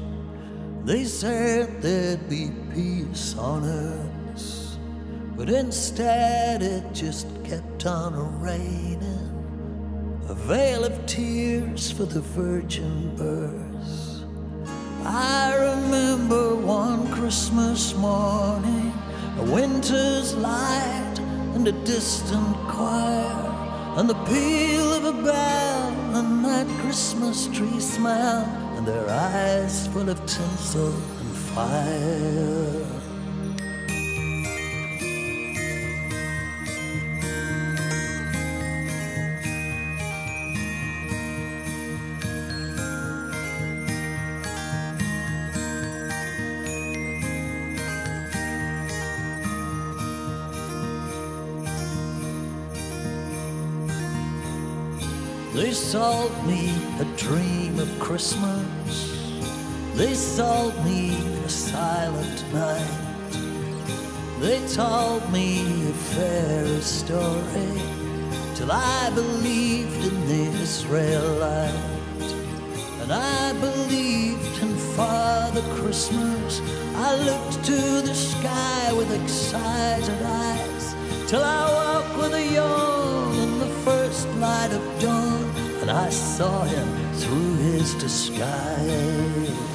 They 0.84 1.04
said 1.04 1.80
there'd 1.80 2.28
be 2.28 2.50
peace 2.74 3.36
on 3.38 3.64
earth. 3.64 4.21
But 5.36 5.48
instead 5.48 6.62
it 6.62 6.84
just 6.92 7.26
kept 7.44 7.86
on 7.86 8.40
raining. 8.40 9.28
A 10.28 10.34
veil 10.34 10.84
of 10.84 11.06
tears 11.06 11.90
for 11.90 12.04
the 12.04 12.20
virgin 12.20 13.16
birth. 13.16 14.24
I 15.04 15.54
remember 15.56 16.54
one 16.54 17.10
Christmas 17.10 17.94
morning, 17.96 18.92
a 19.38 19.42
winter's 19.52 20.34
light 20.36 21.16
and 21.54 21.66
a 21.66 21.72
distant 21.84 22.56
choir, 22.68 23.96
and 23.96 24.08
the 24.08 24.14
peal 24.26 24.92
of 24.92 25.04
a 25.04 25.22
bell 25.22 25.88
and 26.14 26.44
that 26.44 26.68
Christmas 26.82 27.48
tree 27.48 27.80
smell, 27.80 28.44
and 28.76 28.86
their 28.86 29.08
eyes 29.08 29.88
full 29.88 30.08
of 30.08 30.18
tinsel 30.26 30.94
and 30.94 31.36
fire. 31.36 33.01
Sold 55.92 56.46
me 56.46 56.70
a 57.00 57.04
dream 57.18 57.78
of 57.78 57.98
Christmas. 57.98 58.94
They 59.94 60.14
sold 60.14 60.74
me 60.86 61.10
a 61.44 61.48
silent 61.50 62.50
night. 62.50 63.34
They 64.40 64.58
told 64.68 65.30
me 65.30 65.60
a 65.90 65.92
fairy 66.14 66.80
story 66.80 67.76
till 68.54 68.72
I 68.72 69.10
believed 69.14 70.02
in 70.10 70.16
the 70.28 70.62
Israelite. 70.62 71.74
And 73.02 73.12
I 73.12 73.52
believed 73.60 74.62
in 74.62 74.74
Father 74.96 75.60
Christmas. 75.76 76.62
I 77.06 77.16
looked 77.16 77.64
to 77.66 77.80
the 78.08 78.14
sky 78.14 78.94
with 78.94 79.12
excited 79.22 80.22
eyes 80.22 80.94
till 81.26 81.44
I 81.44 81.64
woke 81.78 82.16
with 82.22 82.32
a 82.32 82.46
yawn 82.54 83.34
in 83.34 83.58
the 83.58 83.72
first 83.84 84.26
light 84.36 84.72
of 84.72 84.84
dawn, 84.98 85.51
I 85.94 86.08
saw 86.08 86.64
him 86.64 87.12
through 87.12 87.56
his 87.56 87.94
disguise. 87.96 89.71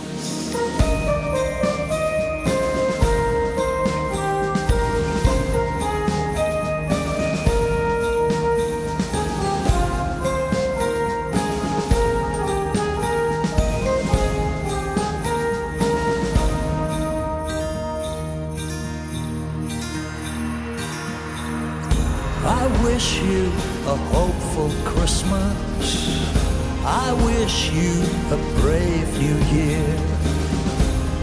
Wish 22.98 23.22
you 23.22 23.46
a 23.86 23.98
hopeful 24.16 24.72
Christmas. 24.84 25.86
I 26.84 27.14
wish 27.30 27.70
you 27.70 27.94
a 28.36 28.40
brave 28.60 29.08
new 29.22 29.38
year. 29.56 29.88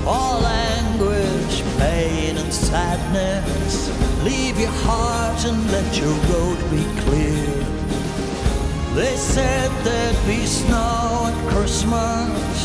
All 0.07 0.47
anguish, 0.47 1.65
pain, 1.77 2.37
and 2.37 2.53
sadness. 2.53 3.91
Leave 4.23 4.57
your 4.61 4.77
heart 4.87 5.45
and 5.47 5.59
let 5.73 5.99
your 5.99 6.17
road 6.31 6.59
be 6.71 6.85
clear. 7.03 7.45
They 8.95 9.17
said 9.17 9.69
there'd 9.83 10.27
be 10.29 10.47
snow 10.47 11.29
at 11.29 11.37
Christmas. 11.53 12.57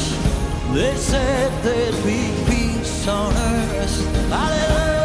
They 0.71 0.95
said 0.95 1.49
there'd 1.63 2.03
be 2.05 2.21
peace 2.45 3.07
on 3.07 3.33
earth. 3.33 3.97
Hallelujah, 4.29 4.98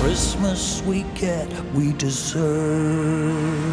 Christmas 0.00 0.80
we 0.82 1.02
get, 1.14 1.48
we 1.74 1.92
deserve. 1.94 3.67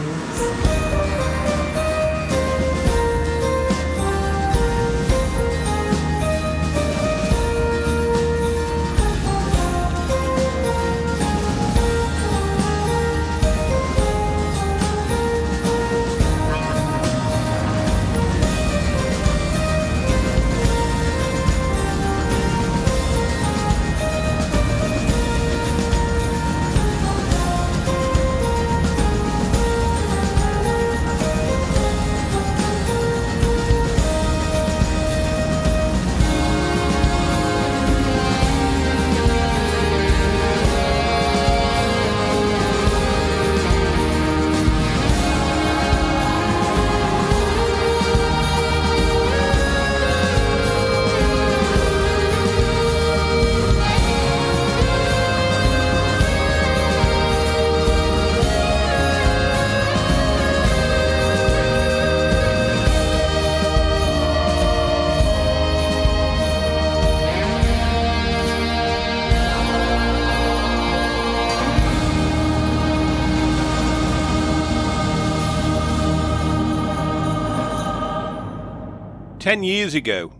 Ten 79.45 79.61
years 79.61 79.93
ago, 79.93 80.33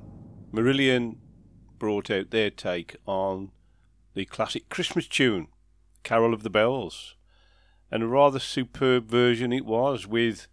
Marillion 0.52 1.18
brought 1.78 2.10
out 2.10 2.32
their 2.32 2.50
take 2.50 2.96
on 3.06 3.52
the 4.16 4.26
classic 4.26 4.68
Christmas 4.68 5.08
tune, 5.08 5.48
Carol 6.02 6.34
of 6.34 6.42
the 6.42 6.50
Bells, 6.50 7.14
and 7.92 8.02
a 8.02 8.08
rather 8.08 8.40
superb 8.40 9.08
version 9.08 9.54
it 9.54 9.64
was, 9.64 10.08
with 10.08 10.48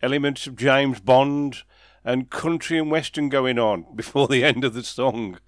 elements 0.00 0.46
of 0.46 0.56
James 0.56 1.00
Bond 1.00 1.64
and 2.02 2.30
country 2.30 2.78
and 2.78 2.90
western 2.90 3.28
going 3.28 3.58
on 3.58 3.84
before 3.94 4.26
the 4.26 4.42
end 4.42 4.64
of 4.64 4.72
the 4.72 4.84
song, 4.84 5.38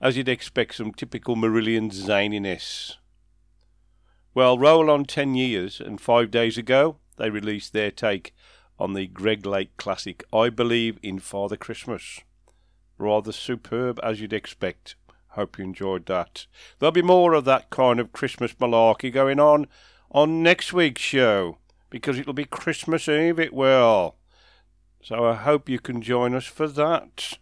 as 0.00 0.16
you'd 0.16 0.26
expect 0.26 0.76
some 0.76 0.92
typical 0.92 1.36
Marillion 1.36 1.92
zaniness. 1.92 2.94
Well, 4.32 4.58
roll 4.58 4.88
on 4.88 5.04
ten 5.04 5.34
years, 5.34 5.82
and 5.82 6.00
five 6.00 6.30
days 6.30 6.56
ago 6.56 6.96
they 7.18 7.28
released 7.28 7.74
their 7.74 7.90
take 7.90 8.32
on 8.78 8.94
the 8.94 9.06
Greg 9.06 9.46
Lake 9.46 9.76
classic 9.76 10.24
I 10.32 10.48
Believe 10.50 10.98
in 11.02 11.18
Father 11.18 11.56
Christmas. 11.56 12.20
Rather 12.98 13.32
superb 13.32 14.00
as 14.02 14.20
you'd 14.20 14.32
expect. 14.32 14.96
Hope 15.30 15.58
you 15.58 15.64
enjoyed 15.64 16.06
that. 16.06 16.46
There'll 16.78 16.92
be 16.92 17.02
more 17.02 17.34
of 17.34 17.44
that 17.44 17.70
kind 17.70 18.00
of 18.00 18.12
Christmas 18.12 18.54
malarkey 18.54 19.12
going 19.12 19.38
on 19.38 19.66
on 20.10 20.42
next 20.42 20.72
week's 20.72 21.02
show 21.02 21.58
because 21.90 22.18
it'll 22.18 22.32
be 22.32 22.44
Christmas 22.44 23.08
Eve, 23.08 23.38
it 23.38 23.52
will. 23.52 24.16
So 25.02 25.24
I 25.24 25.34
hope 25.34 25.68
you 25.68 25.78
can 25.78 26.02
join 26.02 26.34
us 26.34 26.46
for 26.46 26.66
that 26.68 27.38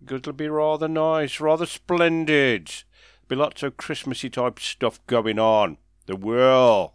because 0.00 0.18
it'll 0.18 0.32
be 0.32 0.48
rather 0.48 0.88
nice, 0.88 1.40
rather 1.40 1.66
splendid. 1.66 2.70
Be 3.28 3.36
lots 3.36 3.62
of 3.62 3.76
Christmassy 3.76 4.28
type 4.28 4.58
stuff 4.58 5.00
going 5.06 5.38
on. 5.38 5.78
There 6.06 6.16
will. 6.16 6.94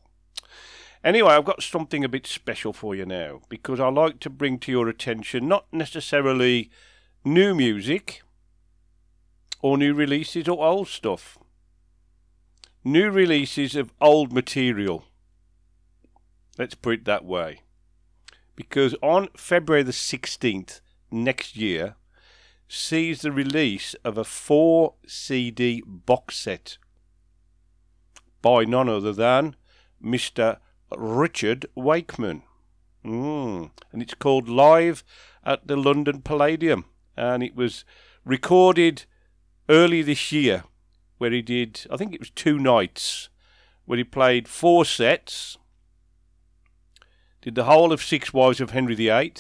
Anyway, 1.08 1.32
I've 1.32 1.46
got 1.46 1.64
something 1.64 2.04
a 2.04 2.10
bit 2.10 2.28
special 2.28 2.74
for 2.74 2.94
you 2.94 3.06
now 3.06 3.40
because 3.48 3.80
I 3.80 3.88
like 3.88 4.20
to 4.20 4.30
bring 4.30 4.60
to 4.60 4.74
your 4.74 4.90
attention 4.90 5.48
not 5.48 5.66
necessarily 5.72 6.70
new 7.24 7.56
music 7.56 8.24
or 9.62 9.78
new 9.78 9.94
releases 9.94 10.50
or 10.50 10.62
old 10.62 10.90
stuff. 10.90 11.38
New 12.84 13.10
releases 13.10 13.74
of 13.74 13.94
old 14.02 14.34
material. 14.34 15.06
Let's 16.58 16.76
put 16.76 16.96
it 16.96 17.06
that 17.06 17.24
way. 17.24 17.62
Because 18.58 18.94
on 19.02 19.30
February 19.38 19.84
the 19.84 19.94
16th 19.94 20.82
next 21.10 21.56
year 21.56 21.96
sees 22.68 23.22
the 23.22 23.32
release 23.32 23.94
of 24.04 24.18
a 24.18 24.26
4 24.26 24.96
CD 25.08 25.82
box 25.88 26.36
set 26.36 26.78
by 28.42 28.66
none 28.66 28.90
other 28.90 29.14
than 29.14 29.56
Mr. 30.04 30.58
Richard 30.96 31.66
Wakeman. 31.76 32.44
Mm. 33.04 33.72
And 33.92 34.02
it's 34.02 34.14
called 34.14 34.48
Live 34.48 35.04
at 35.44 35.68
the 35.68 35.76
London 35.76 36.22
Palladium. 36.22 36.86
And 37.16 37.42
it 37.42 37.56
was 37.56 37.86
recorded 38.26 39.06
early 39.70 40.02
this 40.02 40.32
year, 40.32 40.64
where 41.18 41.32
he 41.32 41.42
did, 41.42 41.86
I 41.90 41.98
think 41.98 42.14
it 42.14 42.20
was 42.20 42.30
two 42.30 42.60
nights, 42.60 43.30
where 43.86 43.98
he 43.98 44.04
played 44.04 44.48
four 44.48 44.86
sets, 44.86 45.58
did 47.42 47.56
the 47.56 47.64
whole 47.64 47.94
of 47.94 48.04
Six 48.04 48.34
Wives 48.34 48.60
of 48.60 48.72
Henry 48.72 48.96
VIII, 48.96 49.34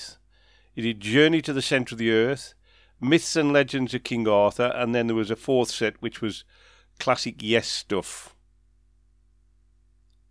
he 0.74 0.82
did 0.82 1.01
Journey 1.01 1.42
to 1.42 1.51
the 1.51 1.61
Centre 1.61 1.95
of 1.95 2.00
the 2.00 2.11
Earth, 2.11 2.53
Myths 3.01 3.35
and 3.35 3.51
Legends 3.51 3.93
of 3.93 4.03
King 4.03 4.27
Arthur, 4.27 4.72
and 4.76 4.95
then 4.95 5.08
there 5.08 5.16
was 5.16 5.30
a 5.30 5.35
fourth 5.35 5.69
set 5.69 6.01
which 6.01 6.22
was 6.22 6.43
classic 7.00 7.35
Yes 7.42 7.67
stuff. 7.67 8.35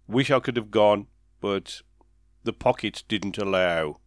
Wish 0.09 0.31
I 0.31 0.39
could 0.39 0.57
have 0.57 0.71
gone, 0.71 1.09
but 1.41 1.83
the 2.45 2.53
pockets 2.53 3.03
didn't 3.03 3.39
allow. 3.39 4.01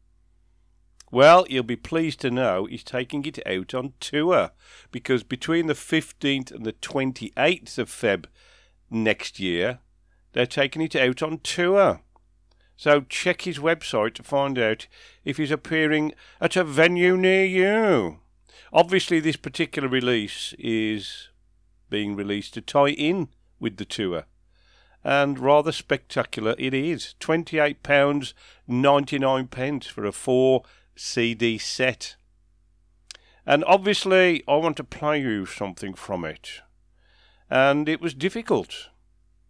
Well, 1.12 1.46
you'll 1.50 1.64
be 1.64 1.76
pleased 1.76 2.22
to 2.22 2.32
know 2.32 2.66
he's 2.66 2.84
taking 2.84 3.26
it 3.26 3.46
out 3.46 3.74
on 3.74 3.94
tour 4.00 4.52
because 4.92 5.24
between 5.24 5.68
the 5.68 5.74
15th 5.74 6.52
and 6.52 6.66
the 6.66 6.74
28th 6.74 7.78
of 7.78 7.90
Feb 7.90 8.26
next 8.90 9.40
year, 9.40 9.80
they're 10.34 10.46
taking 10.46 10.84
it 10.84 10.96
out 10.96 11.24
on 11.24 11.40
tour. 11.40 12.02
So 12.78 13.02
check 13.02 13.42
his 13.42 13.58
website 13.58 14.14
to 14.16 14.24
find 14.24 14.58
out 14.58 14.88
if 15.26 15.38
he's 15.38 15.52
appearing 15.52 16.14
at 16.40 16.56
a 16.56 16.64
venue 16.64 17.18
near 17.18 17.44
you. 17.44 18.20
Obviously, 18.72 19.20
this 19.20 19.36
particular 19.36 19.90
release 19.90 20.54
is 20.60 21.30
being 21.90 22.16
released 22.16 22.54
to 22.54 22.62
tie 22.62 22.92
in 22.92 23.30
with 23.60 23.78
the 23.78 23.86
tour 23.86 24.26
and 25.04 25.40
rather 25.40 25.72
spectacular 25.72 26.56
it 26.58 26.74
is. 26.74 27.14
£28.99 27.20 29.50
pence 29.50 29.88
for 29.88 30.06
a 30.06 30.12
4 30.12 30.64
CD 30.96 31.58
set. 31.58 32.16
And 33.46 33.64
obviously, 33.66 34.44
I 34.48 34.58
want 34.58 34.78
to 34.78 34.84
play 34.84 35.22
you 35.22 35.46
something 35.46 35.94
from 35.94 36.26
it. 36.26 36.62
And 37.50 37.90
it 37.90 38.02
was 38.02 38.14
difficult, 38.14 38.90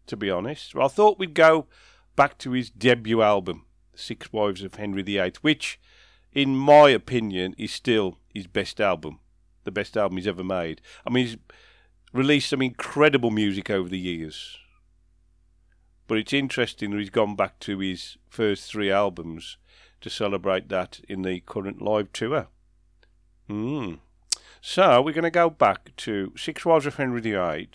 to 0.08 0.16
be 0.16 0.30
honest. 0.30 0.76
I 0.76 0.88
thought 0.88 1.20
we'd 1.20 1.34
go 1.34 1.68
back 2.16 2.38
to 2.40 2.52
his 2.52 2.70
debut 2.70 3.22
album, 3.22 3.66
Six 3.96 4.32
Wives 4.32 4.64
of 4.64 4.76
Henry 4.76 5.02
VIII, 5.02 5.34
which, 5.42 5.80
in 6.32 6.56
my 6.56 6.90
opinion, 6.90 7.56
is 7.58 7.74
still 7.74 8.20
his 8.34 8.48
best 8.48 8.80
album. 8.80 9.20
The 9.66 9.72
best 9.72 9.98
album 9.98 10.18
he's 10.18 10.28
ever 10.28 10.44
made. 10.44 10.82
I 11.06 11.10
mean, 11.10 11.26
he's 11.26 11.38
released 12.14 12.50
some 12.50 12.62
incredible 12.62 13.32
music 13.32 13.70
over 13.70 13.90
the 13.90 14.00
years. 14.00 14.58
But 16.10 16.18
it's 16.18 16.34
interesting 16.34 16.90
that 16.90 16.98
he's 16.98 17.12
gone 17.12 17.36
back 17.36 17.60
to 17.60 17.78
his 17.78 18.18
first 18.28 18.72
three 18.72 18.90
albums 18.90 19.58
to 20.02 20.10
celebrate 20.10 20.68
that 20.70 21.02
in 21.08 21.22
the 21.22 21.40
current 21.42 21.84
live 21.84 22.12
tour. 22.14 22.48
Mm. 23.48 24.00
So 24.60 25.04
we're 25.04 25.14
going 25.14 25.24
to 25.24 25.30
go 25.30 25.52
back 25.52 25.96
to 25.98 26.34
Six 26.36 26.66
Wives 26.66 26.88
of 26.88 26.96
Henry 26.96 27.22
VIII 27.22 27.70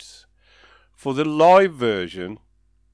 for 0.93 1.13
the 1.13 1.23
live 1.23 1.75
version 1.75 2.39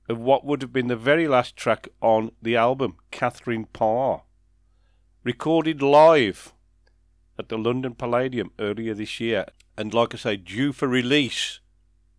of 0.07 0.19
what 0.19 0.45
would 0.45 0.61
have 0.61 0.71
been 0.71 0.89
the 0.89 0.95
very 0.95 1.27
last 1.27 1.57
track 1.57 1.87
on 2.01 2.33
the 2.39 2.55
album, 2.55 2.97
Catherine 3.09 3.65
Parr, 3.65 4.21
recorded 5.23 5.81
live 5.81 6.53
at 7.39 7.49
the 7.49 7.57
London 7.57 7.95
Palladium 7.95 8.51
earlier 8.59 8.93
this 8.93 9.19
year, 9.19 9.47
and 9.75 9.91
like 9.91 10.13
I 10.13 10.17
say, 10.19 10.37
due 10.37 10.71
for 10.71 10.87
release 10.87 11.61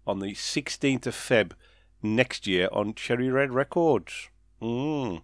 on 0.09 0.19
the 0.19 0.33
16th 0.33 1.07
of 1.07 1.15
Feb 1.15 1.53
next 2.03 2.47
year 2.47 2.69
on 2.73 2.95
Cherry 2.95 3.31
Red 3.31 3.53
Records. 3.53 4.29
Mm. 4.61 5.23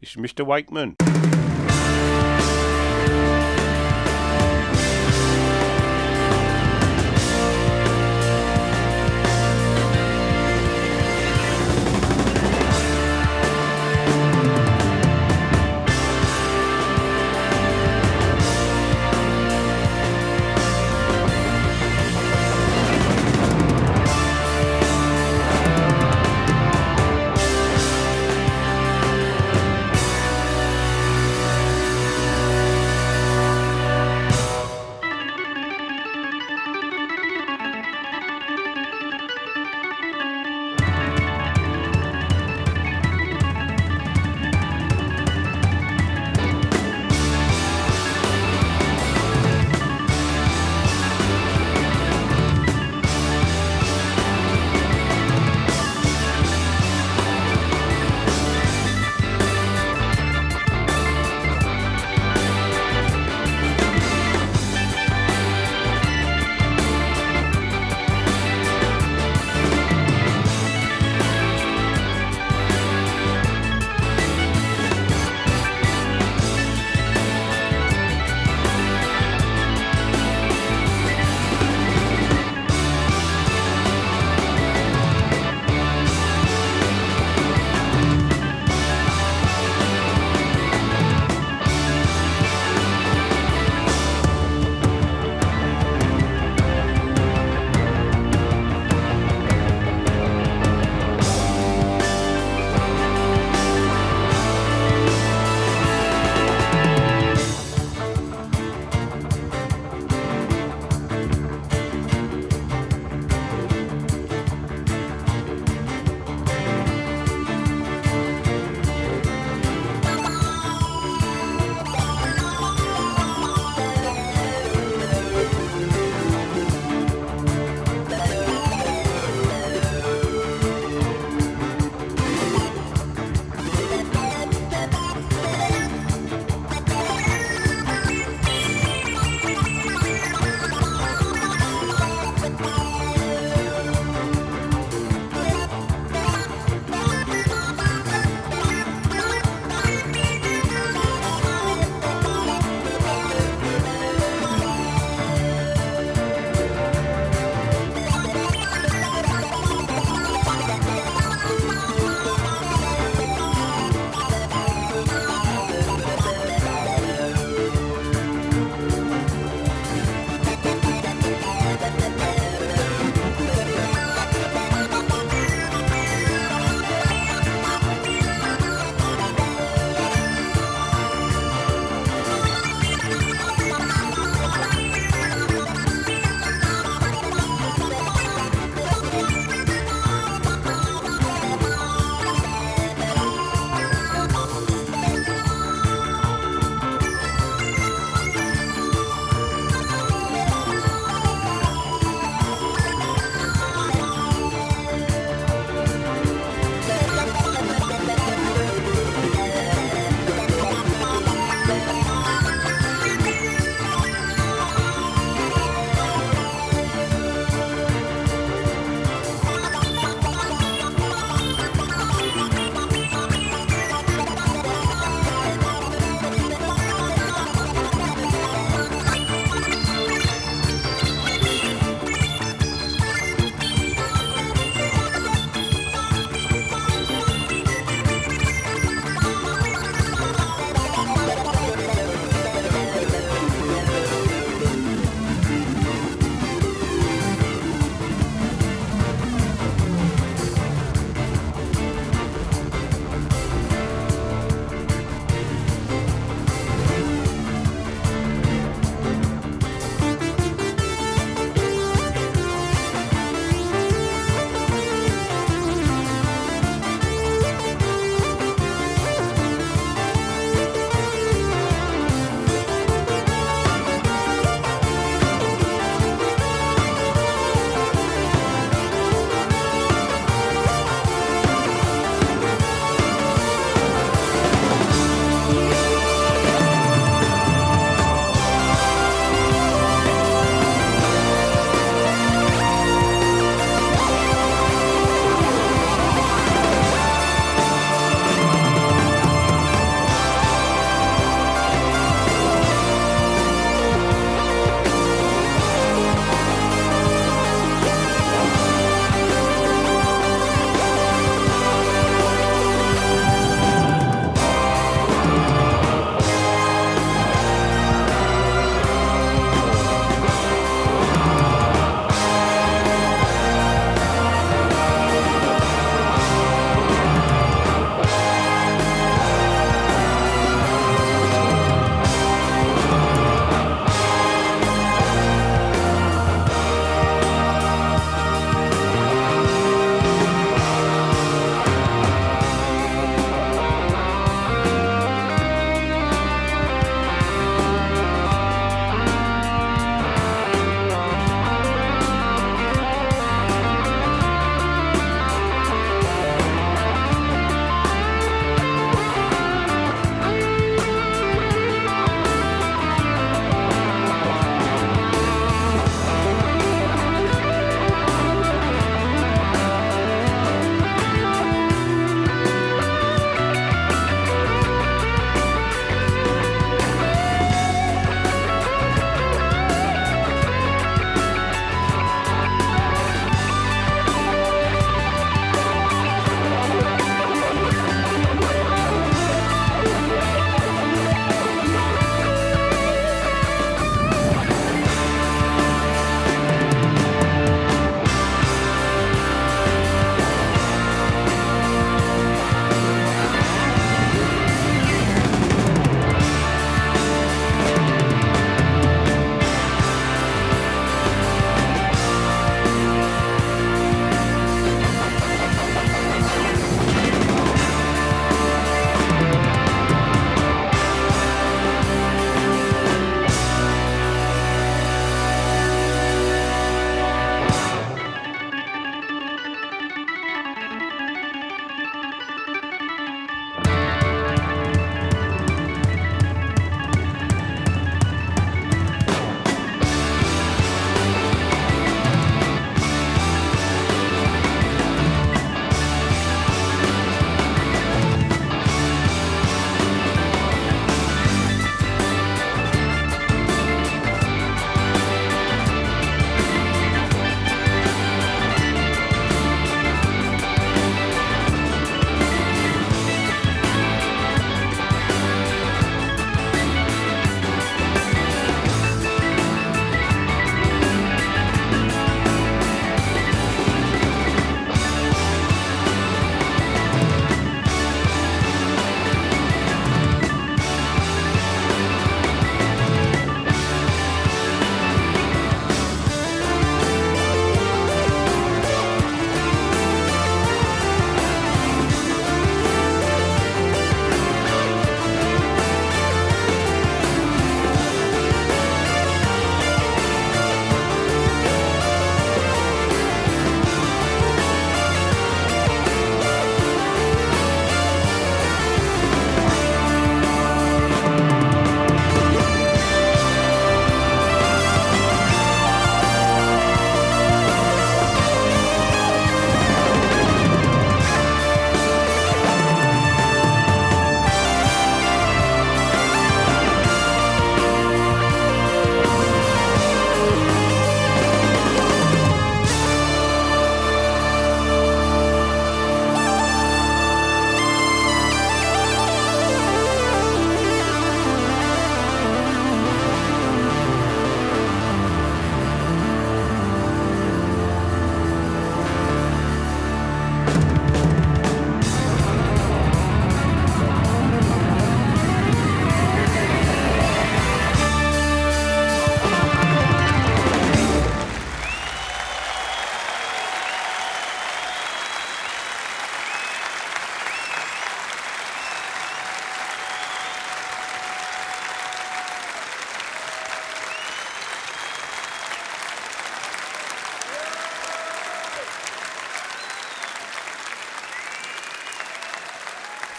This 0.00 0.10
is 0.10 0.16
Mr. 0.16 0.44
Wakeman. 0.44 0.96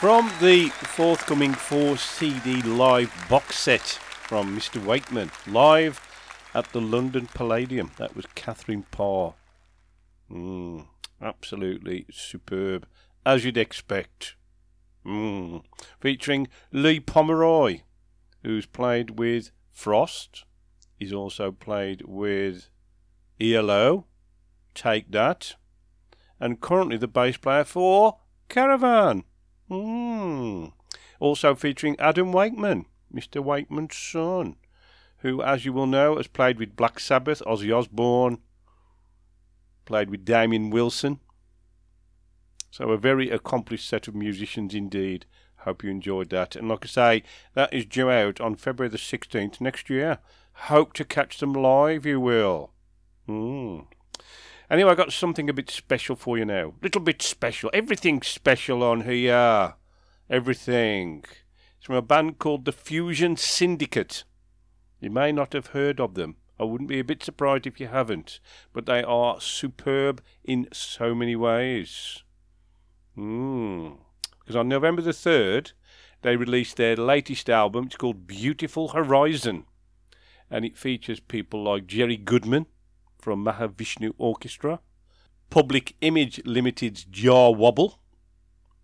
From 0.07 0.31
the 0.39 0.69
forthcoming 0.69 1.53
4 1.53 1.97
CD 1.97 2.61
live 2.61 3.13
box 3.29 3.59
set 3.59 3.81
from 3.81 4.57
Mr. 4.57 4.81
Wakeman, 4.81 5.31
live 5.45 5.99
at 6.53 6.71
the 6.71 6.79
London 6.79 7.27
Palladium. 7.33 7.91
That 7.97 8.15
was 8.15 8.25
Catherine 8.33 8.85
Parr. 8.89 9.33
Mm, 10.31 10.87
absolutely 11.21 12.05
superb, 12.09 12.87
as 13.25 13.43
you'd 13.43 13.57
expect. 13.57 14.37
Mm. 15.05 15.65
Featuring 15.99 16.47
Lee 16.71 17.01
Pomeroy, 17.01 17.81
who's 18.43 18.65
played 18.65 19.19
with 19.19 19.51
Frost. 19.73 20.45
He's 20.95 21.11
also 21.11 21.51
played 21.51 22.03
with 22.05 22.69
ELO, 23.41 24.05
Take 24.73 25.11
That, 25.11 25.55
and 26.39 26.61
currently 26.61 26.95
the 26.95 27.09
bass 27.09 27.35
player 27.35 27.65
for 27.65 28.19
Caravan. 28.47 29.25
Mm. 29.69 30.71
Also 31.19 31.55
featuring 31.55 31.95
Adam 31.99 32.31
Wakeman, 32.31 32.85
Mr. 33.13 33.43
Wakeman's 33.43 33.95
son, 33.95 34.55
who, 35.19 35.41
as 35.41 35.65
you 35.65 35.73
will 35.73 35.87
know, 35.87 36.17
has 36.17 36.27
played 36.27 36.59
with 36.59 36.75
Black 36.75 36.99
Sabbath, 36.99 37.41
Ozzy 37.45 37.75
Osbourne, 37.75 38.39
played 39.85 40.09
with 40.09 40.25
Damian 40.25 40.69
Wilson. 40.69 41.19
So 42.69 42.91
a 42.91 42.97
very 42.97 43.29
accomplished 43.29 43.87
set 43.87 44.07
of 44.07 44.15
musicians 44.15 44.75
indeed. 44.75 45.25
Hope 45.61 45.83
you 45.83 45.89
enjoyed 45.89 46.29
that. 46.29 46.55
And 46.55 46.69
like 46.69 46.85
I 46.85 46.87
say, 46.87 47.23
that 47.55 47.73
is 47.73 47.85
due 47.85 48.11
out 48.11 48.39
on 48.39 48.55
February 48.55 48.89
the 48.89 48.97
16th 48.97 49.59
next 49.59 49.89
year. 49.89 50.19
Hope 50.53 50.93
to 50.93 51.03
catch 51.03 51.39
them 51.39 51.53
live, 51.53 52.05
you 52.05 52.19
will. 52.19 52.71
Mm. 53.27 53.87
Anyway, 54.69 54.91
I 54.91 54.95
got 54.95 55.13
something 55.13 55.49
a 55.49 55.53
bit 55.53 55.69
special 55.69 56.17
for 56.17 56.37
you 56.37 56.43
now. 56.43 56.73
Little 56.81 56.99
bit 56.99 57.21
special. 57.21 57.69
Everything's 57.73 58.27
special 58.27 58.83
on 58.83 59.01
here. 59.01 59.75
Everything. 60.29 61.23
It's 61.77 61.85
from 61.85 61.95
a 61.95 62.01
band 62.01 62.37
called 62.37 62.65
the 62.65 62.73
Fusion 62.73 63.37
Syndicate. 63.37 64.25
You 64.99 65.09
may 65.09 65.31
not 65.31 65.53
have 65.53 65.67
heard 65.67 66.01
of 66.01 66.15
them. 66.15 66.35
I 66.59 66.65
wouldn't 66.65 66.89
be 66.89 66.99
a 66.99 67.05
bit 67.05 67.23
surprised 67.23 67.65
if 67.65 67.79
you 67.79 67.87
haven't. 67.87 68.41
But 68.73 68.87
they 68.87 69.03
are 69.03 69.39
superb 69.39 70.21
in 70.43 70.67
so 70.73 71.15
many 71.15 71.37
ways. 71.37 72.23
Mm. 73.17 73.99
Because 74.39 74.57
on 74.57 74.67
November 74.67 75.01
the 75.01 75.11
3rd, 75.11 75.71
they 76.23 76.35
released 76.35 76.75
their 76.75 76.97
latest 76.97 77.49
album. 77.49 77.85
It's 77.85 77.95
called 77.95 78.27
Beautiful 78.27 78.89
Horizon. 78.89 79.63
And 80.51 80.65
it 80.65 80.77
features 80.77 81.21
people 81.21 81.63
like 81.63 81.87
Jerry 81.87 82.17
Goodman 82.17 82.65
from 83.19 83.45
Mahavishnu 83.45 84.13
Orchestra, 84.17 84.79
Public 85.49 85.95
Image 86.01 86.41
Limited's 86.45 87.03
Jah 87.05 87.49
Wobble, 87.49 87.99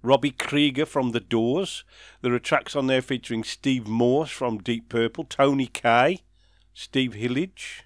Robbie 0.01 0.31
Krieger 0.31 0.85
from 0.85 1.11
The 1.11 1.21
Doors. 1.21 1.85
There 2.21 2.33
are 2.33 2.39
tracks 2.39 2.75
on 2.75 2.87
there 2.87 3.01
featuring 3.01 3.43
Steve 3.43 3.87
Morse 3.87 4.31
from 4.31 4.57
Deep 4.57 4.89
Purple, 4.89 5.23
Tony 5.23 5.67
Kaye, 5.67 6.23
Steve 6.73 7.13
Hillage. 7.13 7.85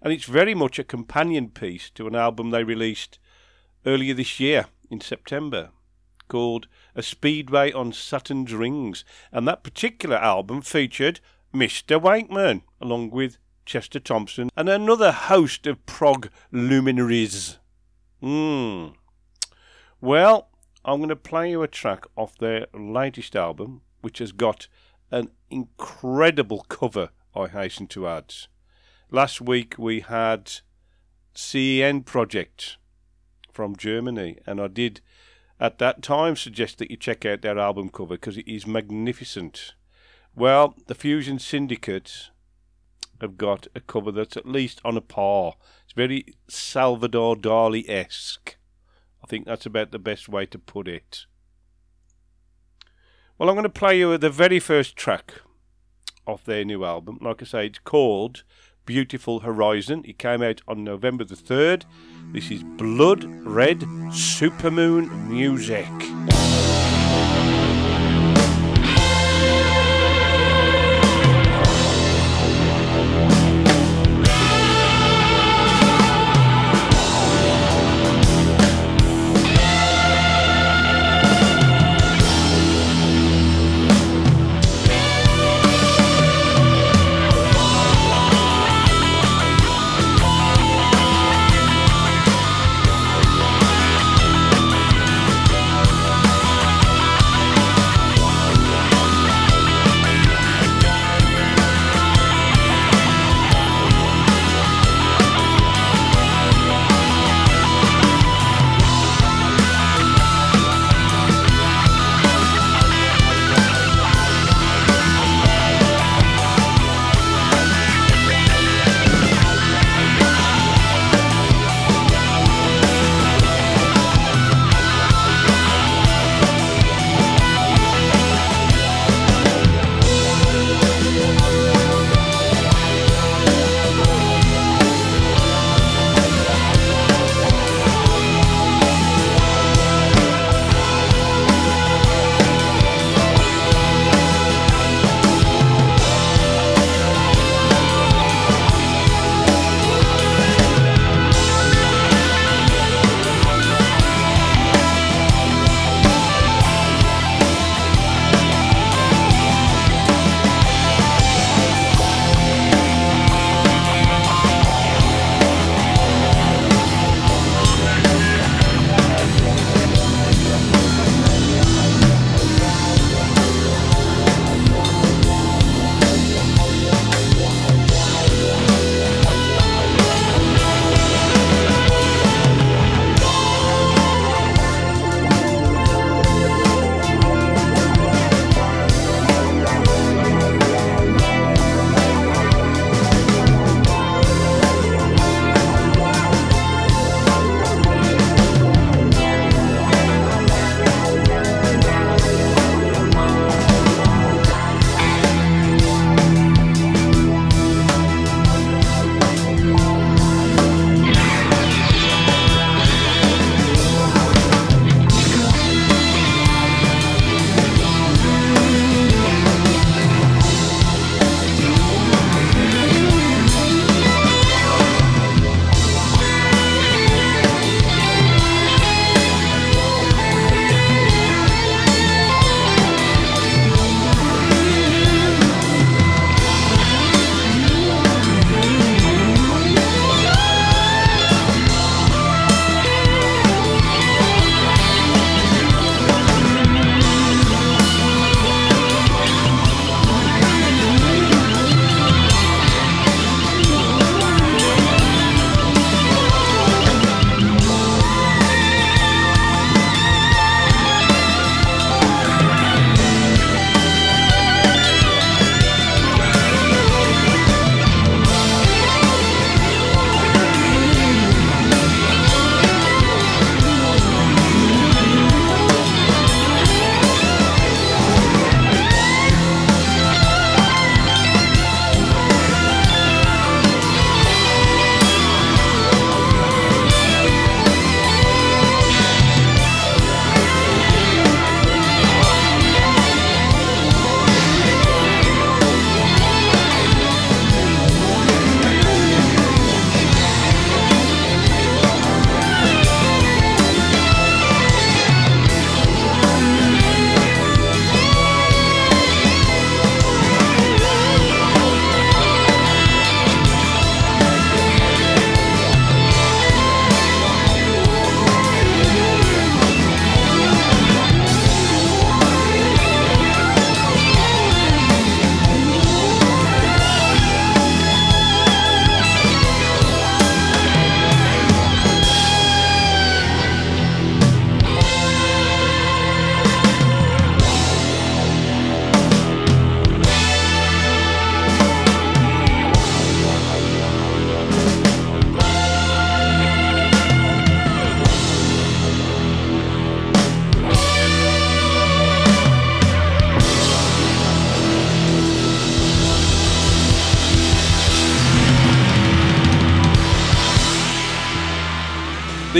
And 0.00 0.12
it's 0.12 0.24
very 0.24 0.54
much 0.54 0.78
a 0.78 0.84
companion 0.84 1.48
piece 1.48 1.90
to 1.90 2.06
an 2.06 2.14
album 2.14 2.50
they 2.50 2.62
released 2.62 3.18
earlier 3.84 4.14
this 4.14 4.38
year 4.38 4.66
in 4.90 5.00
September 5.00 5.70
called 6.28 6.68
A 6.94 7.02
Speedway 7.02 7.72
on 7.72 7.92
Saturn's 7.92 8.54
Rings. 8.54 9.04
And 9.32 9.46
that 9.48 9.64
particular 9.64 10.16
album 10.16 10.62
featured 10.62 11.20
Mr. 11.52 12.00
Wakeman 12.00 12.62
along 12.80 13.10
with 13.10 13.38
Chester 13.70 14.00
Thompson 14.00 14.50
and 14.56 14.68
another 14.68 15.12
host 15.12 15.64
of 15.68 15.86
prog 15.86 16.28
luminaries. 16.50 17.58
Hmm. 18.20 18.88
Well, 20.00 20.48
I'm 20.84 20.98
going 20.98 21.08
to 21.10 21.14
play 21.14 21.50
you 21.50 21.62
a 21.62 21.68
track 21.68 22.04
off 22.16 22.36
their 22.36 22.66
latest 22.74 23.36
album, 23.36 23.82
which 24.00 24.18
has 24.18 24.32
got 24.32 24.66
an 25.12 25.30
incredible 25.50 26.66
cover, 26.68 27.10
I 27.32 27.46
hasten 27.46 27.86
to 27.88 28.08
add. 28.08 28.34
Last 29.08 29.40
week 29.40 29.76
we 29.78 30.00
had 30.00 30.50
CEN 31.34 32.02
Project 32.02 32.76
from 33.52 33.76
Germany, 33.76 34.38
and 34.46 34.60
I 34.60 34.66
did 34.66 35.00
at 35.60 35.78
that 35.78 36.02
time 36.02 36.34
suggest 36.34 36.78
that 36.78 36.90
you 36.90 36.96
check 36.96 37.24
out 37.24 37.42
their 37.42 37.56
album 37.56 37.88
cover 37.88 38.14
because 38.14 38.36
it 38.36 38.48
is 38.48 38.66
magnificent. 38.66 39.74
Well, 40.34 40.74
the 40.88 40.96
Fusion 40.96 41.38
Syndicate 41.38 42.30
have 43.20 43.36
got 43.36 43.66
a 43.74 43.80
cover 43.80 44.10
that's 44.12 44.36
at 44.36 44.46
least 44.46 44.80
on 44.84 44.96
a 44.96 45.00
par. 45.00 45.54
It's 45.84 45.92
very 45.92 46.24
Salvador 46.48 47.36
Dali 47.36 47.88
esque. 47.88 48.56
I 49.22 49.26
think 49.26 49.46
that's 49.46 49.66
about 49.66 49.90
the 49.90 49.98
best 49.98 50.28
way 50.28 50.46
to 50.46 50.58
put 50.58 50.88
it. 50.88 51.26
Well, 53.38 53.48
I'm 53.48 53.54
going 53.54 53.62
to 53.64 53.70
play 53.70 53.98
you 53.98 54.16
the 54.18 54.30
very 54.30 54.60
first 54.60 54.96
track 54.96 55.40
off 56.26 56.44
their 56.44 56.64
new 56.64 56.84
album. 56.84 57.18
Like 57.20 57.42
I 57.42 57.44
say, 57.44 57.66
it's 57.66 57.78
called 57.78 58.44
Beautiful 58.84 59.40
Horizon. 59.40 60.02
It 60.04 60.18
came 60.18 60.42
out 60.42 60.60
on 60.68 60.84
November 60.84 61.24
the 61.24 61.36
3rd. 61.36 61.84
This 62.32 62.50
is 62.50 62.62
Blood 62.62 63.24
Red 63.24 63.80
Supermoon 64.10 65.10
Musick. 65.28 66.79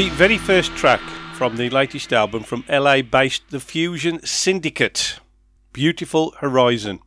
The 0.00 0.08
very 0.08 0.38
first 0.38 0.74
track 0.76 1.02
from 1.34 1.58
the 1.58 1.68
latest 1.68 2.10
album 2.10 2.42
from 2.42 2.64
LA 2.70 3.02
based 3.02 3.50
The 3.50 3.60
Fusion 3.60 4.24
Syndicate. 4.24 5.20
Beautiful 5.74 6.34
Horizon. 6.38 7.00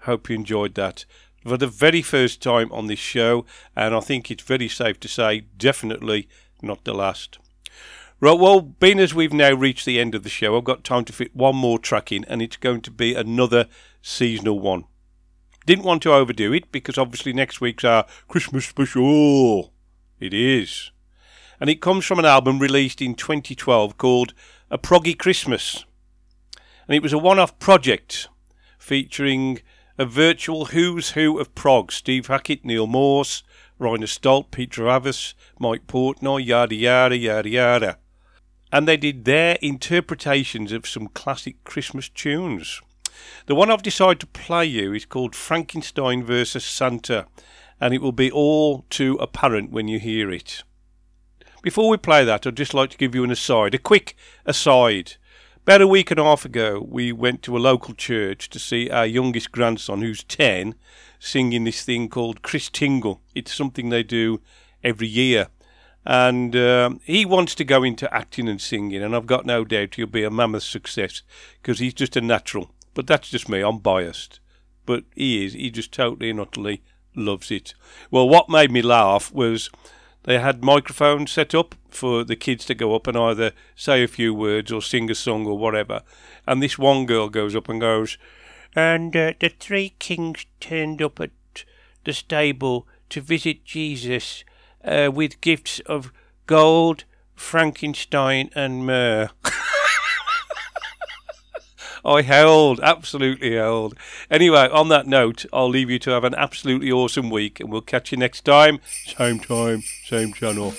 Hope 0.00 0.28
you 0.28 0.34
enjoyed 0.34 0.74
that. 0.74 1.04
For 1.46 1.56
the 1.56 1.68
very 1.68 2.02
first 2.02 2.42
time 2.42 2.72
on 2.72 2.88
this 2.88 2.98
show, 2.98 3.46
and 3.76 3.94
I 3.94 4.00
think 4.00 4.32
it's 4.32 4.42
very 4.42 4.66
safe 4.66 4.98
to 4.98 5.06
say, 5.06 5.42
definitely 5.56 6.28
not 6.60 6.82
the 6.82 6.92
last. 6.92 7.38
Right, 8.18 8.36
well, 8.36 8.60
being 8.60 8.98
as 8.98 9.14
we've 9.14 9.32
now 9.32 9.52
reached 9.52 9.86
the 9.86 10.00
end 10.00 10.16
of 10.16 10.24
the 10.24 10.28
show, 10.28 10.58
I've 10.58 10.64
got 10.64 10.82
time 10.82 11.04
to 11.04 11.12
fit 11.12 11.36
one 11.36 11.54
more 11.54 11.78
track 11.78 12.10
in, 12.10 12.24
and 12.24 12.42
it's 12.42 12.56
going 12.56 12.80
to 12.80 12.90
be 12.90 13.14
another 13.14 13.66
seasonal 14.02 14.58
one. 14.58 14.86
Didn't 15.66 15.84
want 15.84 16.02
to 16.02 16.12
overdo 16.12 16.52
it 16.52 16.72
because 16.72 16.98
obviously 16.98 17.32
next 17.32 17.60
week's 17.60 17.84
our 17.84 18.06
Christmas 18.26 18.66
special. 18.66 19.72
It 20.18 20.34
is. 20.34 20.90
And 21.60 21.68
it 21.68 21.82
comes 21.82 22.06
from 22.06 22.18
an 22.18 22.24
album 22.24 22.58
released 22.58 23.02
in 23.02 23.14
2012 23.14 23.98
called 23.98 24.32
A 24.70 24.78
Proggy 24.78 25.16
Christmas. 25.16 25.84
And 26.88 26.96
it 26.96 27.02
was 27.02 27.12
a 27.12 27.18
one 27.18 27.38
off 27.38 27.58
project 27.58 28.28
featuring 28.78 29.60
a 29.98 30.06
virtual 30.06 30.66
who's 30.66 31.10
who 31.10 31.38
of 31.38 31.54
prog 31.54 31.92
Steve 31.92 32.28
Hackett, 32.28 32.64
Neal 32.64 32.86
Morse, 32.86 33.42
Roine 33.78 34.06
Stolt, 34.06 34.50
Peter 34.50 34.88
Avis, 34.88 35.34
Mike 35.58 35.86
Portnoy, 35.86 36.44
yada 36.44 36.74
yada 36.74 37.16
yada 37.16 37.48
yada. 37.48 37.98
And 38.72 38.88
they 38.88 38.96
did 38.96 39.26
their 39.26 39.58
interpretations 39.60 40.72
of 40.72 40.86
some 40.86 41.08
classic 41.08 41.62
Christmas 41.64 42.08
tunes. 42.08 42.80
The 43.46 43.54
one 43.54 43.70
I've 43.70 43.82
decided 43.82 44.20
to 44.20 44.26
play 44.26 44.64
you 44.64 44.94
is 44.94 45.04
called 45.04 45.34
Frankenstein 45.34 46.24
versus 46.24 46.64
Santa, 46.64 47.26
and 47.78 47.92
it 47.92 48.00
will 48.00 48.12
be 48.12 48.30
all 48.30 48.86
too 48.88 49.16
apparent 49.20 49.70
when 49.70 49.88
you 49.88 49.98
hear 49.98 50.30
it. 50.30 50.62
Before 51.62 51.90
we 51.90 51.98
play 51.98 52.24
that, 52.24 52.46
I'd 52.46 52.56
just 52.56 52.72
like 52.72 52.88
to 52.90 52.96
give 52.96 53.14
you 53.14 53.22
an 53.22 53.30
aside, 53.30 53.74
a 53.74 53.78
quick 53.78 54.16
aside. 54.46 55.14
About 55.62 55.82
a 55.82 55.86
week 55.86 56.10
and 56.10 56.18
a 56.18 56.24
half 56.24 56.46
ago, 56.46 56.80
we 56.80 57.12
went 57.12 57.42
to 57.42 57.56
a 57.56 57.58
local 57.58 57.92
church 57.92 58.48
to 58.50 58.58
see 58.58 58.88
our 58.88 59.04
youngest 59.04 59.52
grandson, 59.52 60.00
who's 60.00 60.24
10, 60.24 60.74
singing 61.18 61.64
this 61.64 61.84
thing 61.84 62.08
called 62.08 62.40
Christingle. 62.40 63.20
It's 63.34 63.54
something 63.54 63.90
they 63.90 64.02
do 64.02 64.40
every 64.82 65.06
year. 65.06 65.48
And 66.06 66.56
um, 66.56 67.00
he 67.04 67.26
wants 67.26 67.54
to 67.56 67.64
go 67.64 67.82
into 67.82 68.12
acting 68.12 68.48
and 68.48 68.58
singing, 68.58 69.02
and 69.02 69.14
I've 69.14 69.26
got 69.26 69.44
no 69.44 69.62
doubt 69.66 69.96
he'll 69.96 70.06
be 70.06 70.24
a 70.24 70.30
mammoth 70.30 70.62
success 70.62 71.20
because 71.60 71.78
he's 71.78 71.92
just 71.92 72.16
a 72.16 72.22
natural. 72.22 72.70
But 72.94 73.06
that's 73.06 73.28
just 73.28 73.50
me, 73.50 73.60
I'm 73.60 73.80
biased. 73.80 74.40
But 74.86 75.04
he 75.14 75.44
is, 75.44 75.52
he 75.52 75.70
just 75.70 75.92
totally 75.92 76.30
and 76.30 76.40
utterly 76.40 76.82
loves 77.14 77.50
it. 77.50 77.74
Well, 78.10 78.26
what 78.26 78.48
made 78.48 78.70
me 78.70 78.80
laugh 78.80 79.30
was 79.30 79.68
they 80.24 80.38
had 80.38 80.62
microphones 80.62 81.32
set 81.32 81.54
up 81.54 81.74
for 81.88 82.24
the 82.24 82.36
kids 82.36 82.64
to 82.66 82.74
go 82.74 82.94
up 82.94 83.06
and 83.06 83.16
either 83.16 83.52
say 83.74 84.02
a 84.02 84.08
few 84.08 84.34
words 84.34 84.70
or 84.70 84.82
sing 84.82 85.10
a 85.10 85.14
song 85.14 85.46
or 85.46 85.56
whatever. 85.56 86.02
And 86.46 86.62
this 86.62 86.78
one 86.78 87.06
girl 87.06 87.28
goes 87.28 87.56
up 87.56 87.68
and 87.68 87.80
goes, 87.80 88.18
and 88.74 89.16
uh, 89.16 89.32
the 89.40 89.48
three 89.48 89.94
kings 89.98 90.46
turned 90.60 91.02
up 91.02 91.20
at 91.20 91.30
the 92.04 92.12
stable 92.12 92.86
to 93.08 93.20
visit 93.20 93.64
Jesus 93.64 94.44
uh, 94.84 95.10
with 95.12 95.40
gifts 95.40 95.80
of 95.80 96.12
gold, 96.46 97.04
Frankenstein, 97.34 98.50
and 98.54 98.86
myrrh. 98.86 99.30
I 102.04 102.22
howled, 102.22 102.80
absolutely 102.80 103.56
howled. 103.56 103.94
Anyway, 104.30 104.68
on 104.70 104.88
that 104.88 105.06
note, 105.06 105.46
I'll 105.52 105.68
leave 105.68 105.90
you 105.90 105.98
to 106.00 106.10
have 106.10 106.24
an 106.24 106.34
absolutely 106.34 106.90
awesome 106.90 107.30
week, 107.30 107.60
and 107.60 107.70
we'll 107.70 107.80
catch 107.80 108.12
you 108.12 108.18
next 108.18 108.44
time. 108.44 108.80
Same 109.06 109.38
time, 109.38 109.82
same 110.04 110.32
channel. 110.32 110.74